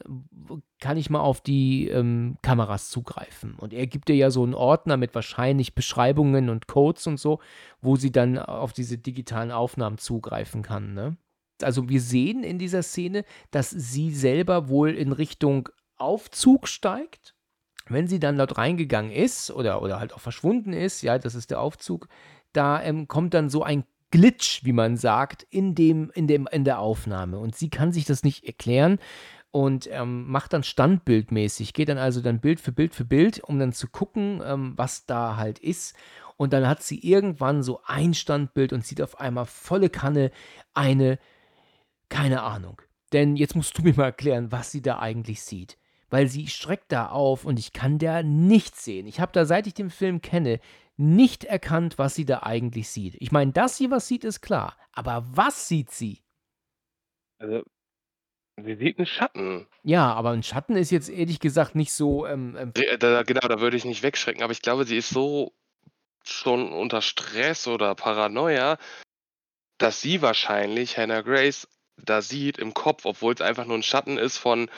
[0.80, 3.54] kann ich mal auf die ähm, Kameras zugreifen?
[3.56, 7.40] Und er gibt ihr ja so einen Ordner mit wahrscheinlich Beschreibungen und Codes und so,
[7.82, 10.94] wo sie dann auf diese digitalen Aufnahmen zugreifen kann.
[10.94, 11.16] Ne?
[11.62, 17.34] Also wir sehen in dieser Szene, dass sie selber wohl in Richtung Aufzug steigt.
[17.88, 21.50] wenn sie dann dort reingegangen ist oder, oder halt auch verschwunden ist, ja, das ist
[21.50, 22.06] der Aufzug,
[22.52, 26.64] da ähm, kommt dann so ein Glitch, wie man sagt, in, dem, in, dem, in
[26.64, 27.38] der Aufnahme.
[27.38, 28.98] Und sie kann sich das nicht erklären
[29.50, 33.58] und ähm, macht dann standbildmäßig, geht dann also dann Bild für Bild für Bild, um
[33.58, 35.94] dann zu gucken, ähm, was da halt ist.
[36.36, 40.30] Und dann hat sie irgendwann so ein Standbild und sieht auf einmal volle Kanne
[40.74, 41.18] eine,
[42.08, 42.80] keine Ahnung.
[43.12, 45.76] Denn jetzt musst du mir mal erklären, was sie da eigentlich sieht
[46.10, 49.06] weil sie streckt da auf und ich kann da nichts sehen.
[49.06, 50.60] Ich habe da, seit ich den Film kenne,
[50.98, 53.16] nicht erkannt, was sie da eigentlich sieht.
[53.20, 54.76] Ich meine, dass sie was sieht, ist klar.
[54.92, 56.22] Aber was sieht sie?
[57.38, 57.62] Also,
[58.56, 59.68] sie sieht einen Schatten.
[59.84, 62.26] Ja, aber ein Schatten ist jetzt ehrlich gesagt nicht so.
[62.26, 64.42] Ähm, ähm, da, genau, da würde ich nicht wegschrecken.
[64.42, 65.54] Aber ich glaube, sie ist so
[66.24, 68.76] schon unter Stress oder Paranoia,
[69.78, 74.18] dass sie wahrscheinlich Hannah Grace da sieht im Kopf, obwohl es einfach nur ein Schatten
[74.18, 74.68] ist von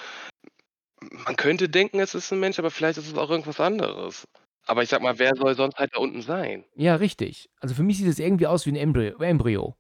[1.01, 4.28] man könnte denken, es ist ein Mensch, aber vielleicht ist es auch irgendwas anderes.
[4.70, 6.64] Aber ich sag mal, wer soll sonst halt da unten sein?
[6.76, 7.51] Ja, richtig.
[7.60, 9.18] Also für mich sieht es irgendwie aus wie ein Embryo.
[9.20, 9.76] Embryo.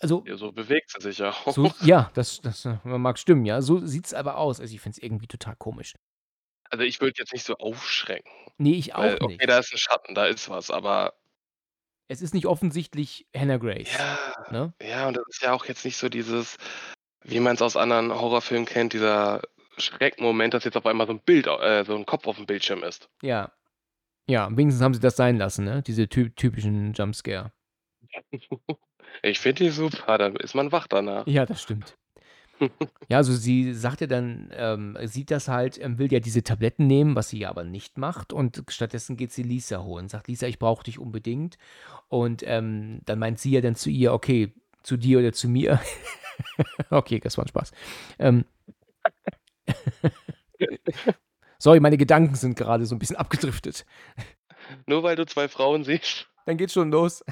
[0.00, 1.52] Also, Ja, so bewegt sie sich ja auch.
[1.52, 3.60] so, ja, das, das äh, mag stimmen, ja.
[3.62, 4.60] So sieht es aber aus.
[4.60, 5.94] Also ich finde es irgendwie total komisch.
[6.70, 9.48] Also, ich würde jetzt nicht so aufschrecken, Nee, ich weil, auch okay, nicht.
[9.50, 11.14] da ist ein Schatten, da ist was, aber
[12.06, 13.92] Es ist nicht offensichtlich Hannah Grace.
[13.92, 14.18] ja,
[14.50, 14.72] Ne?
[14.80, 16.58] ja, und das ist ja auch jetzt nicht so dieses,
[17.24, 19.42] wie man es aus anderen Horrorfilmen kennt, dieser
[19.78, 22.84] Schreckmoment, dass jetzt auf einmal so ein Bild, äh, so ein Kopf auf dem Bildschirm
[22.84, 23.08] ist.
[23.22, 23.50] Ja.
[24.30, 25.82] Ja, wenigstens haben sie das sein lassen, ne?
[25.82, 27.52] Diese ty typischen Jumpscare.
[29.22, 31.26] Ich finde die super, dann ist man wach danach.
[31.26, 31.98] Ja, das stimmt.
[33.08, 36.86] Ja, also sie sagt ja dann, ähm, sieht das halt, ähm, will ja diese Tabletten
[36.86, 38.32] nehmen, was sie ja aber nicht macht.
[38.32, 40.08] Und stattdessen geht sie Lisa holen.
[40.08, 41.58] Sagt Lisa, ich brauche dich unbedingt.
[42.08, 44.52] Und ähm, dann meint sie ja dann zu ihr, okay,
[44.84, 45.80] zu dir oder zu mir.
[46.90, 47.72] okay, das war ein Spaß.
[48.20, 48.44] Ähm,
[51.60, 53.84] Sorry, meine Gedanken sind gerade so ein bisschen abgedriftet.
[54.86, 56.26] Nur weil du zwei Frauen siehst.
[56.46, 57.22] Dann geht's schon los.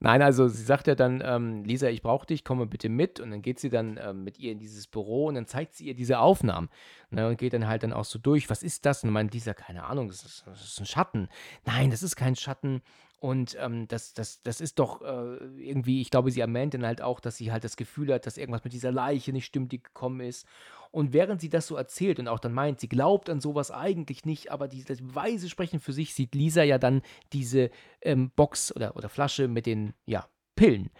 [0.00, 3.20] Nein, also sie sagt ja dann, ähm, Lisa, ich brauche dich, komm mal bitte mit.
[3.20, 5.86] Und dann geht sie dann ähm, mit ihr in dieses Büro und dann zeigt sie
[5.86, 6.70] ihr diese Aufnahmen.
[7.10, 9.04] Ne, und geht dann halt dann auch so durch, was ist das?
[9.04, 11.28] Und meint Lisa, keine Ahnung, das ist, das ist ein Schatten.
[11.64, 12.82] Nein, das ist kein Schatten.
[13.22, 17.00] Und ähm, das, das, das ist doch äh, irgendwie, ich glaube, sie erwähnt dann halt
[17.00, 19.80] auch, dass sie halt das Gefühl hat, dass irgendwas mit dieser Leiche nicht stimmt, die
[19.80, 20.44] gekommen ist.
[20.90, 24.24] Und während sie das so erzählt und auch dann meint, sie glaubt an sowas eigentlich
[24.24, 27.00] nicht, aber die, die Beweise sprechen für sich, sieht Lisa ja dann
[27.32, 27.70] diese
[28.00, 30.26] ähm, Box oder, oder Flasche mit den ja,
[30.56, 30.90] Pillen.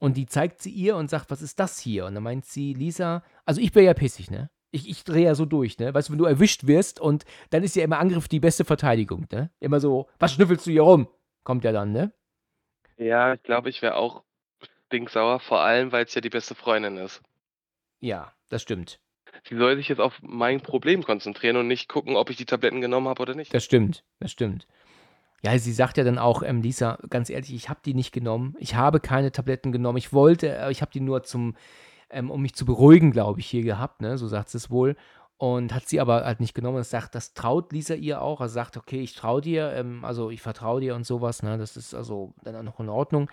[0.00, 2.06] Und die zeigt sie ihr und sagt, was ist das hier?
[2.06, 4.50] Und dann meint sie, Lisa, also ich bin ja pissig, ne?
[4.72, 5.94] Ich, ich drehe ja so durch, ne?
[5.94, 9.28] Weißt du, wenn du erwischt wirst und dann ist ja immer Angriff die beste Verteidigung,
[9.30, 9.52] ne?
[9.60, 11.06] Immer so, was schnüffelst du hier rum?
[11.48, 12.12] Kommt ja dann, ne?
[12.98, 14.22] Ja, ich glaube, ich wäre auch
[14.88, 17.22] stinksauer, vor allem, weil es ja die beste Freundin ist.
[18.00, 19.00] Ja, das stimmt.
[19.48, 22.82] Sie soll sich jetzt auf mein Problem konzentrieren und nicht gucken, ob ich die Tabletten
[22.82, 23.54] genommen habe oder nicht.
[23.54, 24.66] Das stimmt, das stimmt.
[25.42, 28.54] Ja, sie sagt ja dann auch, ähm, Lisa, ganz ehrlich, ich habe die nicht genommen.
[28.58, 29.96] Ich habe keine Tabletten genommen.
[29.96, 31.56] Ich wollte, äh, ich habe die nur zum,
[32.10, 34.18] ähm, um mich zu beruhigen, glaube ich, hier gehabt, ne?
[34.18, 34.96] So sagt sie es wohl.
[35.38, 36.78] Und hat sie aber halt nicht genommen.
[36.78, 38.40] Das sagt, das traut Lisa ihr auch.
[38.40, 41.56] Er sagt, okay, ich traue dir, ähm, also ich vertraue dir und sowas, ne?
[41.58, 43.30] Das ist also dann auch noch in Ordnung.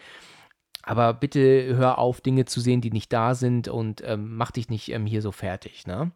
[0.83, 4.69] Aber bitte hör auf, Dinge zu sehen, die nicht da sind und ähm, mach dich
[4.69, 6.11] nicht ähm, hier so fertig, ne?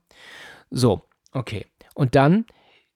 [0.70, 1.02] So,
[1.32, 1.66] okay.
[1.96, 2.46] Und dann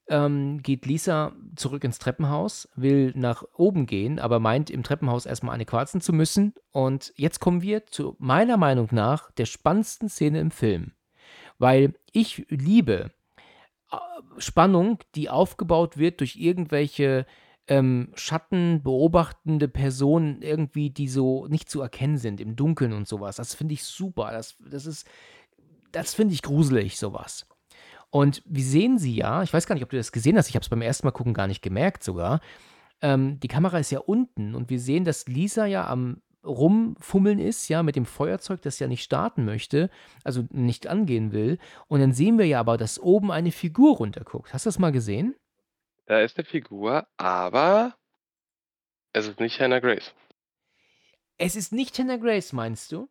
[0.08, 5.54] ähm, geht Lisa zurück ins Treppenhaus, will nach oben gehen, aber meint im Treppenhaus erstmal
[5.54, 6.54] eine quarzen zu müssen.
[6.70, 10.92] Und jetzt kommen wir zu meiner Meinung nach der spannendsten Szene im Film.
[11.58, 13.10] Weil ich liebe
[13.90, 13.96] äh,
[14.38, 17.26] Spannung, die aufgebaut wird durch irgendwelche
[17.66, 23.36] ähm, Schatten beobachtende Personen irgendwie, die so nicht zu erkennen sind im Dunkeln und sowas.
[23.36, 24.30] Das finde ich super.
[24.32, 25.08] Das, das ist,
[25.92, 27.46] das finde ich gruselig, sowas.
[28.10, 30.54] Und wir sehen sie ja, ich weiß gar nicht, ob du das gesehen hast, ich
[30.54, 32.40] habe es beim ersten Mal gucken gar nicht gemerkt sogar.
[33.00, 37.68] Ähm, die Kamera ist ja unten und wir sehen, dass Lisa ja am rumfummeln ist,
[37.68, 39.90] ja, mit dem Feuerzeug, das ja nicht starten möchte,
[40.22, 41.58] also nicht angehen will.
[41.88, 44.52] Und dann sehen wir ja aber, dass oben eine Figur runterguckt.
[44.52, 45.34] Hast du das mal gesehen?
[46.06, 47.96] Da ist eine Figur, aber
[49.12, 50.12] es ist nicht Hannah Grace.
[51.38, 53.08] Es ist nicht Hannah Grace, meinst du?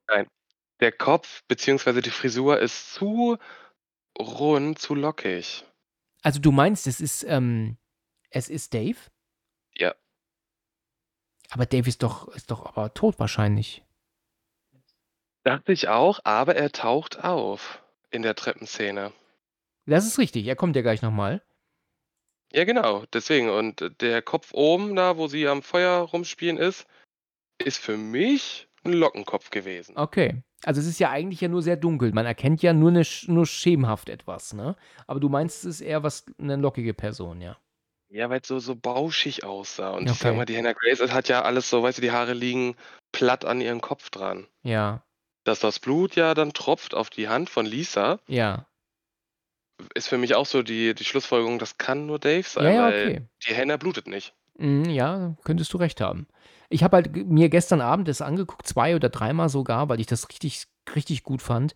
[0.79, 2.01] Der Kopf bzw.
[2.01, 3.37] die Frisur ist zu
[4.19, 5.65] rund, zu lockig.
[6.21, 7.77] Also du meinst, es ist, ähm,
[8.29, 8.97] es ist Dave?
[11.53, 13.83] Aber Dave ist doch, ist doch aber tot wahrscheinlich.
[15.45, 19.11] Dachte ich auch, aber er taucht auf in der Treppenszene.
[19.87, 21.43] Das ist richtig, er kommt ja gleich nochmal.
[22.51, 23.49] Ja, genau, deswegen.
[23.49, 26.85] Und der Kopf oben da, wo sie am Feuer rumspielen ist,
[27.59, 29.97] ist für mich 'n Lockenkopf gewesen.
[29.97, 30.43] Okay.
[30.65, 32.13] Also, es ist ja eigentlich ja nur sehr dunkel.
[32.13, 34.75] Man erkennt ja nur 'ne sch nur schemenhaft etwas, ne?
[35.07, 37.57] Aber du meinst, es ist eher was 'ne lockige Person, ja?
[38.15, 40.33] Ja, weil's so so bauschig aussah und ich Okay.
[40.35, 42.75] mal, die Hannah Grace, hat ja alles so weißt du, die Haare liegen
[43.11, 44.45] platt an ihren Kopf dran.
[44.63, 45.03] Ja.
[45.45, 48.65] Dass das Blut ja dann tropft auf die Hand von Lisa Ja.
[49.95, 52.87] ist für mich auch so die die Schlussfolgerung, das kann nur Dave Ja, sein, ja,
[52.87, 53.27] weil okay.
[53.47, 54.33] die Hannah blutet nicht.
[54.59, 56.27] Mhm, ja, könntest du recht haben.
[56.69, 60.29] Ich habe halt mir gestern Abend das angeguckt, 2 oder dreimal sogar, weil ich das
[60.29, 60.65] richtig
[60.95, 61.75] richtig gut fand.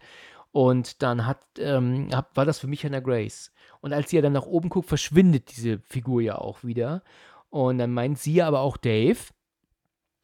[0.51, 3.51] Und dann hat ähm, habe war das für mich Hannah Grace.
[3.81, 7.03] Und als sie ja dann nach oben guckt, verschwindet diese Figur ja auch wieder.
[7.49, 9.19] Und dann meint sie aber auch Dave.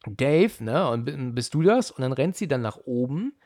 [0.06, 1.90] Dave, ne, und bist du das?
[1.90, 3.38] Und dann rennt sie dann nach oben.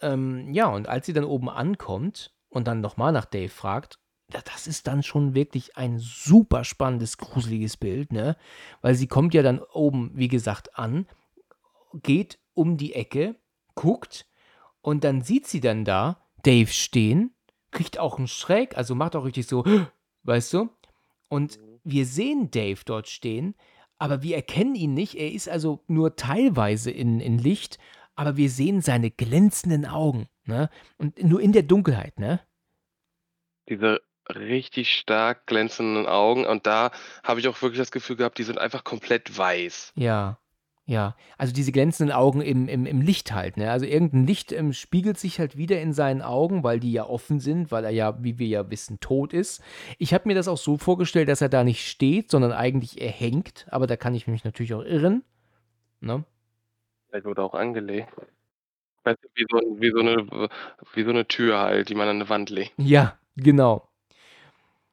[0.00, 3.98] Ähm, ja, und als sie dann oben ankommt und dann noch mal nach Dave fragt,
[4.28, 8.36] da das ist dann schon wirklich ein super spannendes, gruseliges Bild, ne?
[8.80, 11.06] Weil sie kommt ja dann oben, wie gesagt, an,
[12.02, 13.36] geht um die Ecke,
[13.74, 14.26] guckt
[14.80, 17.34] und dann sieht sie dann da Dave stehen,
[17.70, 19.64] kriegt auch 'n Schreck, also macht auch richtig so,
[20.24, 20.70] weißt du?
[21.28, 23.54] Und wir sehen Dave dort stehen,
[23.98, 25.14] aber wir erkennen ihn nicht.
[25.14, 27.78] Er ist also nur teilweise in in Licht,
[28.16, 30.68] aber wir sehen seine glänzenden Augen, ne?
[30.98, 32.40] Und nur in der Dunkelheit, ne?
[33.68, 36.90] Diese richtig stark glänzenden Augen und da
[37.24, 39.92] habe ich auch wirklich das Gefühl gehabt, die sind einfach komplett weiß.
[39.96, 40.39] Ja,
[40.90, 41.14] ja.
[41.38, 43.70] Also, diese glänzenden Augen im im im Licht halt, ne?
[43.70, 47.06] Also, irgend 'n Licht, ähm, spiegelt sich halt wieder in seinen Augen, weil die ja
[47.06, 49.62] offen sind, weil er ja, wie wir ja wissen, tot ist.
[49.98, 53.10] Ich habe mir das auch so vorgestellt, dass er da nicht steht, sondern eigentlich er
[53.10, 55.22] hängt, aber da kann ich mich natürlich auch irren,
[56.00, 56.24] ne?
[57.10, 58.10] Vielleicht wurde auch angelegt.
[59.04, 60.48] Weißt du, wie so wie so 'ne w
[60.94, 62.74] wie so 'ne Tür halt, die man an 'ne Wand legt.
[62.78, 63.86] Ja, genau.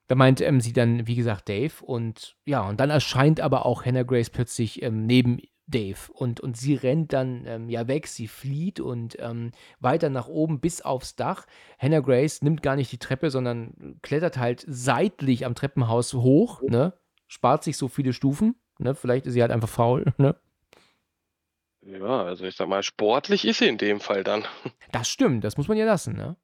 [0.09, 3.85] Da meint, ähm, sie dann, wie gesagt, Dave und ja, und dann erscheint aber auch
[3.85, 8.27] Hannah Grace plötzlich, ähm, neben Dave und und sie rennt dann, ähm, ja weg, sie
[8.27, 11.45] flieht und, ähm, weiter nach oben bis aufs Dach.
[11.77, 16.94] Hannah Grace nimmt gar nicht die Treppe, sondern klettert halt seitlich am Treppenhaus hoch, ne?
[17.27, 18.95] Spart sich so viele Stufen, ne?
[18.95, 20.35] Vielleicht ist sie halt einfach faul, ne?
[21.81, 24.45] Ja, also, ich sage mal, sportlich ist sie in dem Fall dann.
[24.91, 26.35] Das stimmt, das muss man ihr lassen, ne?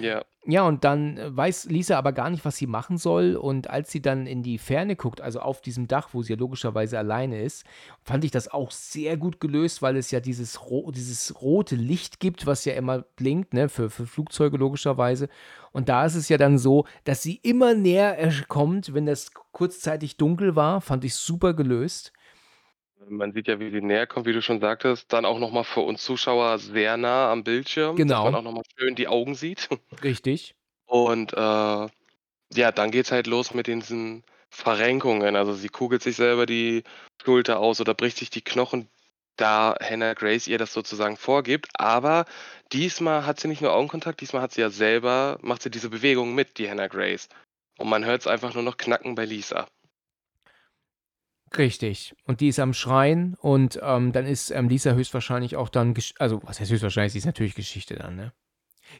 [0.00, 0.24] Ja.
[0.48, 3.34] Ja, und dann, äh, weiß Lisa aber gar nicht, was sie machen soll.
[3.34, 6.38] Und als sie dann in die Ferne guckt, also auf diesem Dach, wo sie ja
[6.38, 7.64] logischerweise alleine ist,
[8.04, 12.20] fand ich das auch sehr gut gelöst, weil es ja dieses ro dieses rote Licht
[12.20, 15.28] gibt, was ja immer blinkt, ne, für für Flugzeuge logischerweise.
[15.72, 19.32] Und da ist es ja dann so, dass sie immer näher ersch kommt, wenn das
[19.50, 22.12] kurzzeitig dunkel war, fand ich super gelöst.
[23.08, 25.62] Man sieht ja, wie sie näher kommt, wie du schon sagtest, dann auch noch mal
[25.64, 28.38] für uns Zuschauer sehr nah am Bildschirm, dass man Genau.
[28.38, 29.68] auch noch mal schön die Augen sieht.
[30.02, 30.54] Richtig.
[30.86, 31.36] Und, äh,
[32.54, 35.36] ja, dann geht's halt los mit diesen Verrenkungen.
[35.36, 36.84] Also, sie kugelt sich selber die
[37.24, 38.88] Schulter aus oder bricht sich die Knochen,
[39.36, 41.68] da Hannah Grace ihr das sozusagen vorgibt.
[41.78, 42.24] Aber
[42.72, 46.34] diesmal hat sie nicht nur Augenkontakt, diesmal hat sie ja selber macht sie diese Bewegung
[46.34, 47.28] mit, die Hannah Grace.
[47.78, 49.66] Und man hört's einfach nur noch knacken bei Lisa.
[51.58, 52.14] Richtig.
[52.24, 56.40] Und die ist am Schreien und, ähm, dann ist, ähm, Lisa höchstwahrscheinlich auch dann also,
[56.42, 58.32] was heißt höchstwahrscheinlich, sie ist natürlich Geschichte dann, ne?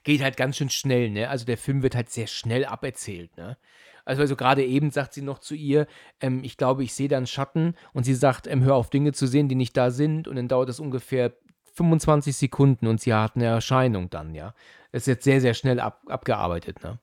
[0.05, 1.31] Geht halt ganz schön schnell, ne?
[1.31, 3.59] Also, der Film wird halt sehr schnell aberzählt, ne?
[4.07, 5.87] Also also, grade eben sagt sie noch zu ihr,
[6.21, 9.13] ähm: „Ich glaube, ich sehe da 'n Schatten.“ Und sie sagt, ähm: „Hör auf, Dinge
[9.13, 11.35] zu sehen, die nicht da sind.“ Und dann dauert das ungefähr
[11.75, 14.55] 25 Sekunden und sie hat 'ne Erscheinung dann, ja?
[14.93, 17.01] Das ist jetzt sehr, sehr schnell ab abgearbeitet, ne?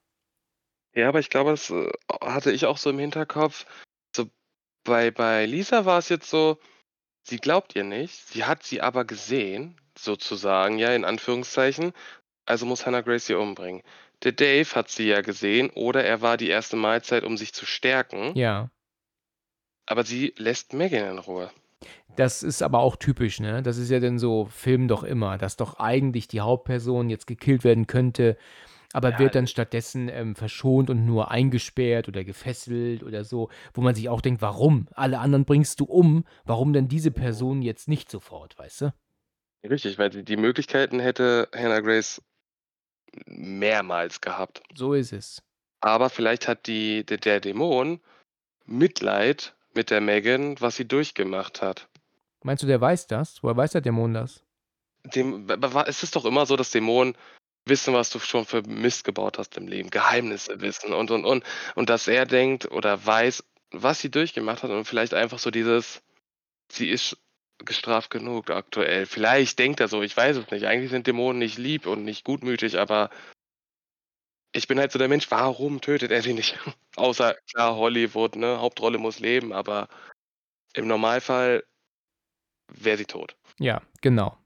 [0.95, 1.89] Ja, aber ich glaube, das, äh,
[2.21, 3.65] hatte ich auch so im Hinterkopf.
[4.83, 6.57] Bei bei Lisa war es jetzt so,
[7.23, 11.93] sie glaubt ihr nicht, sie hat sie aber gesehen, sozusagen, ja, in Anführungszeichen,
[12.45, 13.83] also muss Hannah Grace sie umbringen.
[14.23, 17.65] Der Dave hat sie ja gesehen oder er war die erste Mahlzeit, um sich zu
[17.65, 18.35] stärken.
[18.35, 18.69] Ja.
[19.85, 21.51] Aber sie lässt Megan in Ruhe.
[22.15, 23.63] Das ist aber auch typisch, ne?
[23.63, 27.63] Das ist ja in so Filmen doch immer, dass doch eigentlich die Hauptperson jetzt gekillt
[27.63, 28.37] werden könnte,
[28.93, 33.81] aber Ja, wird dann stattdessen, ähm, verschont und nur eingesperrt oder gefesselt oder so, wo
[33.81, 34.87] man sich auch denkt: „Warum?
[34.93, 36.23] Alle anderen bringst du um.
[36.45, 38.93] Warum denn diese Person jetzt nicht sofort“, weißt du?
[39.69, 42.21] Richtig, weil die die Möglichkeiten hätte Hannah Grace
[43.25, 44.61] mehrmals gehabt.
[44.75, 45.41] So ist es.
[45.81, 47.99] Aber vielleicht hat die der der Dämon
[48.65, 51.89] Mitleid mit der Megan, was sie durchgemacht hat.
[52.43, 53.41] Meinst du, der weiß das?
[53.43, 54.43] Woher weiß der Dämon das?
[55.15, 55.49] Dem
[55.87, 57.15] es ist doch immer so, dass Dämonen
[57.65, 61.43] wissen, was du schon für Mist gebaut hast im Leben, Geheimnisse wissen und, und, und.
[61.75, 66.01] Und dass er denkt oder weiß, was sie durchgemacht hat und vielleicht einfach so dieses
[66.71, 67.17] sie ist
[67.59, 69.05] gestraft genug aktuell.
[69.05, 70.65] Vielleicht denkt er so, ich weiß es nicht.
[70.65, 73.09] Eigentlich sind Dämonen nicht lieb und nicht gutmütig, aber
[74.51, 76.57] ich bin halt so der Mensch, warum tötet er sie nicht?
[76.95, 79.87] Außer klar, Hollywood, ne, Hauptrolle muss leben, aber
[80.73, 81.63] im Normalfall
[82.71, 83.35] wäre sie tot.
[83.59, 84.37] Ja, genau.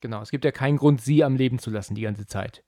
[0.00, 0.22] Genau.
[0.22, 2.64] Es gibt ja keinen Grund, sie am Leben zu lassen die ganze Zeit.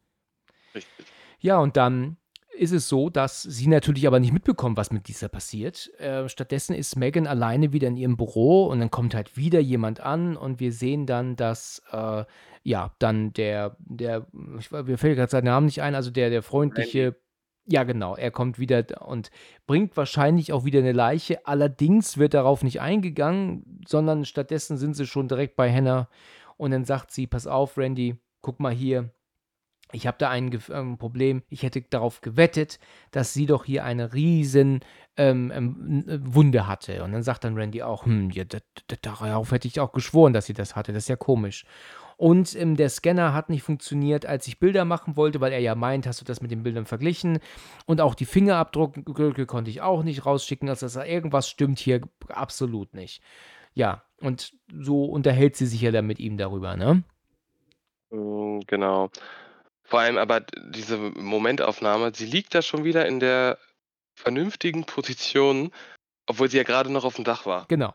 [0.75, 1.07] Richtig.
[1.41, 2.17] Ja, und dann
[2.59, 5.91] ist es so, dass sie natürlich aber nicht mitbekommt, was mit dieser passiert.
[5.99, 10.01] Äh, stattdessen ist Megan alleine wieder in ihrem Büro und dann kommt halt wieder jemand
[10.01, 12.25] an und wir sehen dann, dass äh,
[12.65, 14.27] ja, dann der, der,
[14.59, 17.17] ich, mir fällt gerade sein Name nicht ein, also der, der freundliche,
[17.65, 19.31] ja genau, er kommt wieder und
[19.67, 21.47] bringt wahrscheinlich auch wieder eine Leiche.
[21.47, 26.09] Allerdings wird darauf nicht eingegangen, sondern stattdessen sind sie schon direkt bei Hannah
[26.59, 29.11] und dann sagt sie, pass auf, Randy, guck mal hier,
[29.93, 31.43] ich habe da ein ähm, Problem.
[31.49, 32.79] Ich hätte darauf gewettet,
[33.11, 34.81] dass sie doch hier eine riesen
[35.17, 37.03] ähm, ähm, Wunde hatte.
[37.03, 38.45] Und dann sagt dann Randy auch, hm, ja,
[39.01, 40.93] darauf hätte ich auch geschworen, dass sie das hatte.
[40.93, 41.65] Das ist ja komisch.
[42.19, 45.75] Und ähm, der Scanner hat nicht funktioniert, als ich Bilder machen wollte, weil er ja
[45.75, 47.39] meint, hast du das mit den Bildern verglichen.
[47.87, 50.69] Und auch die Fingerabdrücke konnte ich auch nicht rausschicken.
[50.69, 53.23] Also dass irgendwas stimmt hier absolut nicht.
[53.75, 57.05] Ja, und so unterhält sie sich ja dann mit ihm darüber, ne?
[58.11, 59.11] Hm, genau.
[59.85, 63.59] Vor allem aber diese Momentaufnahme, sie liegt da schon wieder in der
[64.15, 65.71] vernünftigen Position,
[66.27, 67.67] obwohl sie ja gerade noch auf dem Dach war.
[67.69, 67.95] Genau.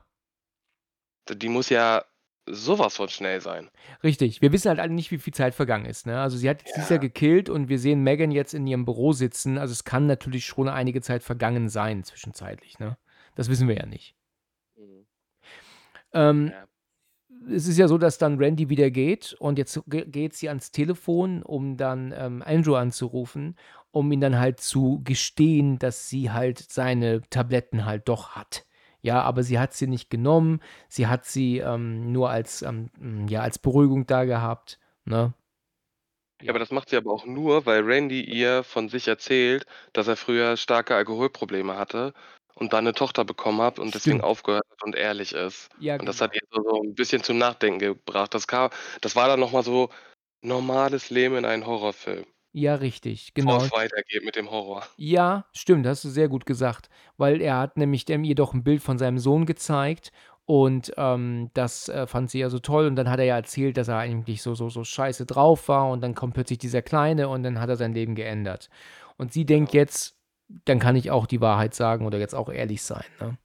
[1.29, 2.03] Die muss ja
[2.45, 3.69] sowas von schnell sein.
[4.03, 4.41] Richtig.
[4.41, 6.05] Wir wissen halt alle nicht, wie viel Zeit vergangen ist.
[6.05, 6.19] Ne?
[6.19, 6.97] Also sie hat jetzt ja.
[6.97, 9.57] gekillt und wir sehen Megan jetzt in ihrem Büro sitzen.
[9.57, 12.79] Also es kann natürlich schon einige Zeit vergangen sein, zwischenzeitlich.
[12.79, 12.97] Ne?
[13.35, 14.15] Das wissen wir ja nicht.
[16.13, 16.67] Ähm, ja
[17.49, 21.43] es ist ja so, dass dann Randy wieder geht und jetzt geht sie ans Telefon,
[21.43, 23.57] um dann ähm, Andrew anzurufen,
[23.91, 28.65] um ihn dann halt zu gestehen, dass sie halt seine Tabletten halt doch hat.
[29.01, 32.89] Ja, aber sie hat sie nicht genommen, sie hat sie ähm, nur als, ähm,
[33.27, 34.79] ja, als Beruhigung da gehabt.
[35.03, 35.33] Ne?
[36.41, 40.07] Ja, aber das macht sie aber auch nur, weil Randy ihr von sich erzählt, dass
[40.07, 42.13] er früher starke Alkoholprobleme hatte
[42.55, 45.69] und dann eine Tochter bekommen hat und deswegen aufgehört hat und ehrlich ist.
[45.77, 46.35] Ja, Und das hat genau.
[46.35, 48.33] ihn so 'n bisschen zum Nachdenken gebracht.
[48.33, 48.69] Das kam
[49.01, 49.89] das war dann noch mal so
[50.41, 52.25] normales Leben in einem Horrorfilm,
[52.55, 53.57] Ja, richtig, bevor genau.
[53.57, 54.87] es weitergeht mit dem Horror.
[54.99, 58.63] Ja, stimmt, hast du sehr gut gesagt, weil er hat nämlich dem ihr doch ein
[58.63, 60.11] Bild von seinem Sohn gezeigt
[60.45, 63.77] und, ähm, das, äh, fand sie ja so toll und dann hat er ja erzählt,
[63.77, 67.27] dass er eigentlich so so so scheiße drauf war und dann kommt plötzlich dieser Kleine
[67.29, 68.69] und dann hat er sein Leben geändert.
[69.17, 69.73] Und sie denkt Genau.
[69.73, 73.37] jetzt dann kann ich auch die Wahrheit sagen oder jetzt auch ehrlich sein, ne?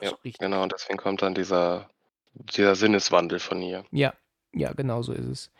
[0.00, 1.88] Ja, genau, und deswegen kommt dann dieser
[2.34, 3.84] dieser Sinneswandel von ihr.
[3.90, 4.14] Ja,
[4.52, 5.52] ja, genau so ist es.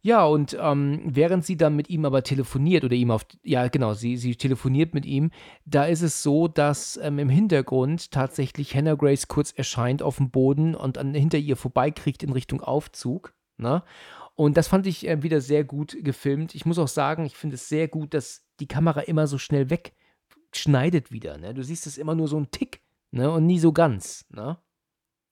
[0.00, 3.94] Ja, und, ähm, während sie dann mit ihm aber telefoniert oder ihm auf ja, genau,
[3.94, 5.32] sie sie telefoniert mit ihm,
[5.64, 10.30] da ist es so, dass, ähm, im Hintergrund tatsächlich Hannah Grace kurz erscheint auf dem
[10.30, 13.82] Boden und an hinter ihr vorbeikriegt in Richtung Aufzug, ne?
[14.40, 16.54] Und das fand ich, äh, wieder sehr gut gefilmt.
[16.54, 19.68] Ich muss auch sagen, ich finde es sehr gut, dass die Kamera immer so schnell
[19.68, 21.54] wegschneidet wieder, ne?
[21.54, 24.56] Du siehst es immer nur so 'n Tick, ne, und nie so ganz, ne?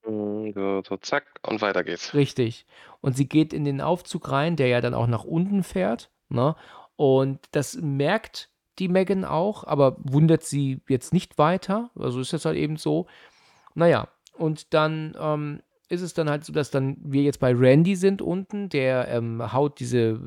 [0.06, 2.14] Mhm, so so zack und weiter geht's.
[2.14, 2.66] Richtig.
[3.00, 6.56] Und sie geht in den Aufzug rein, der ja dann auch nach unten fährt, ne?
[6.96, 11.90] Und das merkt die Megan auch, aber wundert sie jetzt nicht weiter.
[11.96, 13.06] Also, ist das halt eben so.
[13.74, 17.52] Na ja, und dann, ähm, ist es dann halt so, dass dann wir jetzt bei
[17.54, 20.20] Randy sind unten, der, ähm, haut diese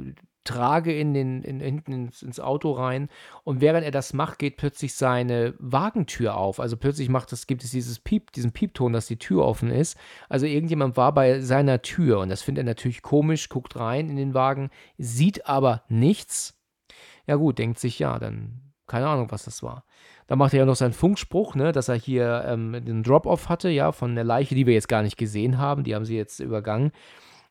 [0.45, 3.09] Trage in den in hinten ins ins Auto rein
[3.43, 6.59] und während er das macht, geht plötzlich seine Wagentür auf.
[6.59, 9.97] Also, plötzlich macht es gibt es dieses Piep diesen Piepton, dass die Tür offen ist.
[10.29, 14.15] Also, irgendjemand war bei seiner Tür und das findet er natürlich komisch, guckt rein in
[14.15, 16.57] den Wagen, sieht aber nichts.
[17.27, 19.85] Ja gut, denkt sich: „Ja, dann keine Ahnung, was das war.“
[20.29, 23.67] Dann macht er ja noch seinen Funkspruch, ne, dass er hier, ähm, den Drop-off hatte,
[23.69, 25.83] ja, von der Leiche, die wir jetzt gar nicht gesehen haben.
[25.83, 26.91] Die haben sie jetzt übergangen.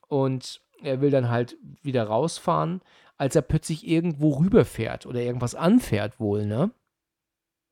[0.06, 2.80] Und er will dann halt wieder rausfahren,
[3.16, 6.70] als er plötzlich irgendwo rüberfährt oder irgendwas anfährt wohl, ne?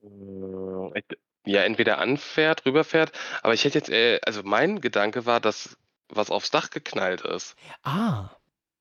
[0.03, 0.93] Hm,
[1.47, 3.13] ja, entweder anfährt, rüberfährt,
[3.45, 5.79] aber ich hätte jetzt, äh also mein Gedanke war, dass
[6.09, 7.55] was aufs Dach geknallt ist.
[7.85, 8.31] Ah.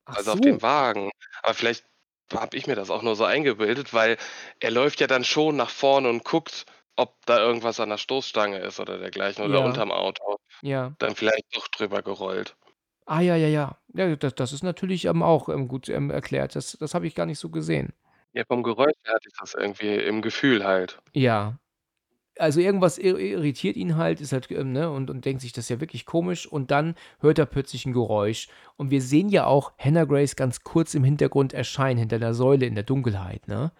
[0.04, 0.62] Also auf den so.
[0.62, 1.10] Wagen.
[1.44, 1.84] Aber vielleicht
[2.34, 4.16] habe ich mir das auch nur so eingebildet, weil
[4.60, 6.66] er läuft ja dann schon nach vorne und guckt,
[6.96, 9.64] ob da irgendwas an der Stoßstange ist oder dergleichen oder Ja.
[9.64, 10.36] unterm Auto.
[10.62, 10.96] Ja.
[10.98, 12.56] Dann vielleicht doch drüber gerollt.
[13.08, 13.78] Ah, ja, ja, ja.
[13.94, 16.56] Ja, das das ist natürlich, ähm, auch, ähm, gut, ähm, erklärt.
[16.56, 17.92] Das das habe ich gar nicht so gesehen.
[18.34, 20.98] Ja, vom Geräusch her hatte ich das irgendwie im Gefühl halt.
[21.14, 21.58] Ja.
[22.38, 25.64] Also, irgendwas ir irritiert ihn halt, ist halt, ähm, ne, und und denkt sich: „Das
[25.66, 28.48] ist ja wirklich komisch.“ Und dann hört er plötzlich 'n Geräusch.
[28.76, 32.66] Und wir sehen ja auch Hannah Grace ganz kurz im Hintergrund erscheinen, hinter der Säule
[32.66, 33.72] in der Dunkelheit, ne?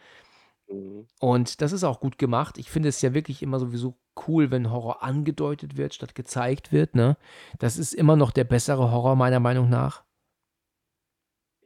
[0.69, 1.07] Mhm.
[1.21, 2.59] Und das ist auch gut gemacht.
[2.59, 3.97] Ich finde es ja wirklich immer sowieso
[4.29, 7.17] cool, wenn Horror angedeutet wird, statt gezeigt wird, ne?
[7.59, 10.05] Das ist immer noch der bessere Horror meiner Meinung nach.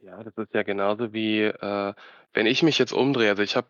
[0.03, 1.93] Ja, das ist ja genauso wie, äh,
[2.33, 3.29] wenn ich mich jetzt umdrehe.
[3.29, 3.67] Also, ich habe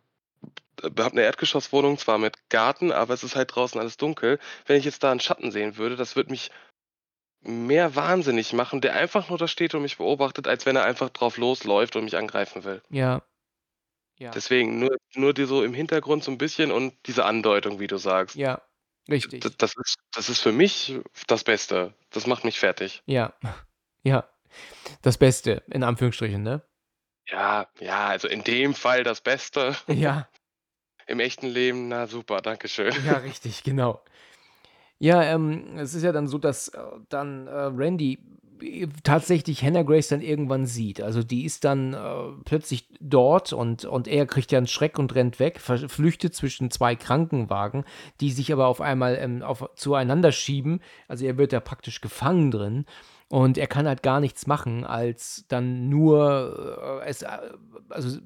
[0.84, 4.40] habe 'ne Erdgeschosswohnung, zwar mit Garten, aber es ist halt draußen alles dunkel.
[4.66, 6.52] Wenn ich jetzt da 'n Schatten sehen würde, das würde mich
[7.44, 11.10] mehr wahnsinnig machen, der einfach nur da steht und mich beobachtet, als wenn er einfach
[11.12, 12.84] drauf losläuft und mich angreifen will.
[12.92, 13.22] Ja.
[14.20, 14.34] Ja.
[14.34, 17.98] Deswegen nur nur die so im Hintergrund so 'n bisschen und diese Andeutung, wie du
[17.98, 18.38] sagst.
[18.38, 18.62] Ja,
[19.10, 19.52] richtig.
[19.58, 21.94] das ist das ist für mich das Beste.
[22.12, 23.04] Das macht mich fertig.
[23.08, 23.34] Ja.
[24.04, 24.28] Ja.
[25.04, 26.64] Das Beste, in Anführungsstrichen, ne?
[27.30, 29.76] Ja, ja, also in dem Fall das Beste.
[29.88, 30.28] Ja.
[31.08, 32.94] Im echten Leben, na super, danke schön.
[33.06, 34.02] Ja, richtig, genau.
[35.00, 36.80] Ja, ähm, es ist ja dann so, dass, äh,
[37.10, 38.20] dann, äh, Randy
[38.62, 41.02] äh, tatsächlich Hannah Grace dann irgendwann sieht.
[41.02, 45.16] Also, die ist dann, äh, plötzlich dort und und er kriegt ja 'n Schreck und
[45.16, 47.86] rennt weg, flüchtet zwischen 2 Krankenwagen,
[48.22, 50.82] die sich aber auf einmal, ähm, auf zueinander schieben.
[51.08, 52.86] Also, er wird da praktisch gefangen drin
[53.32, 57.28] und er kann halt gar nichts machen, als dann nur, äh, es, äh
[57.88, 58.20] also,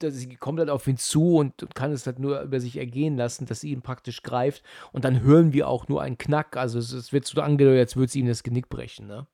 [0.00, 3.16] sie kommt halt auf ihn zu und und kann es halt nur über sich ergehen
[3.16, 4.62] lassen, dass sie ihn praktisch greift
[4.92, 6.56] und dann hören wir auch nur einen Knack.
[6.56, 9.26] Also, es es wird so angedeutet, als würde sie ihm das Genick brechen, ne?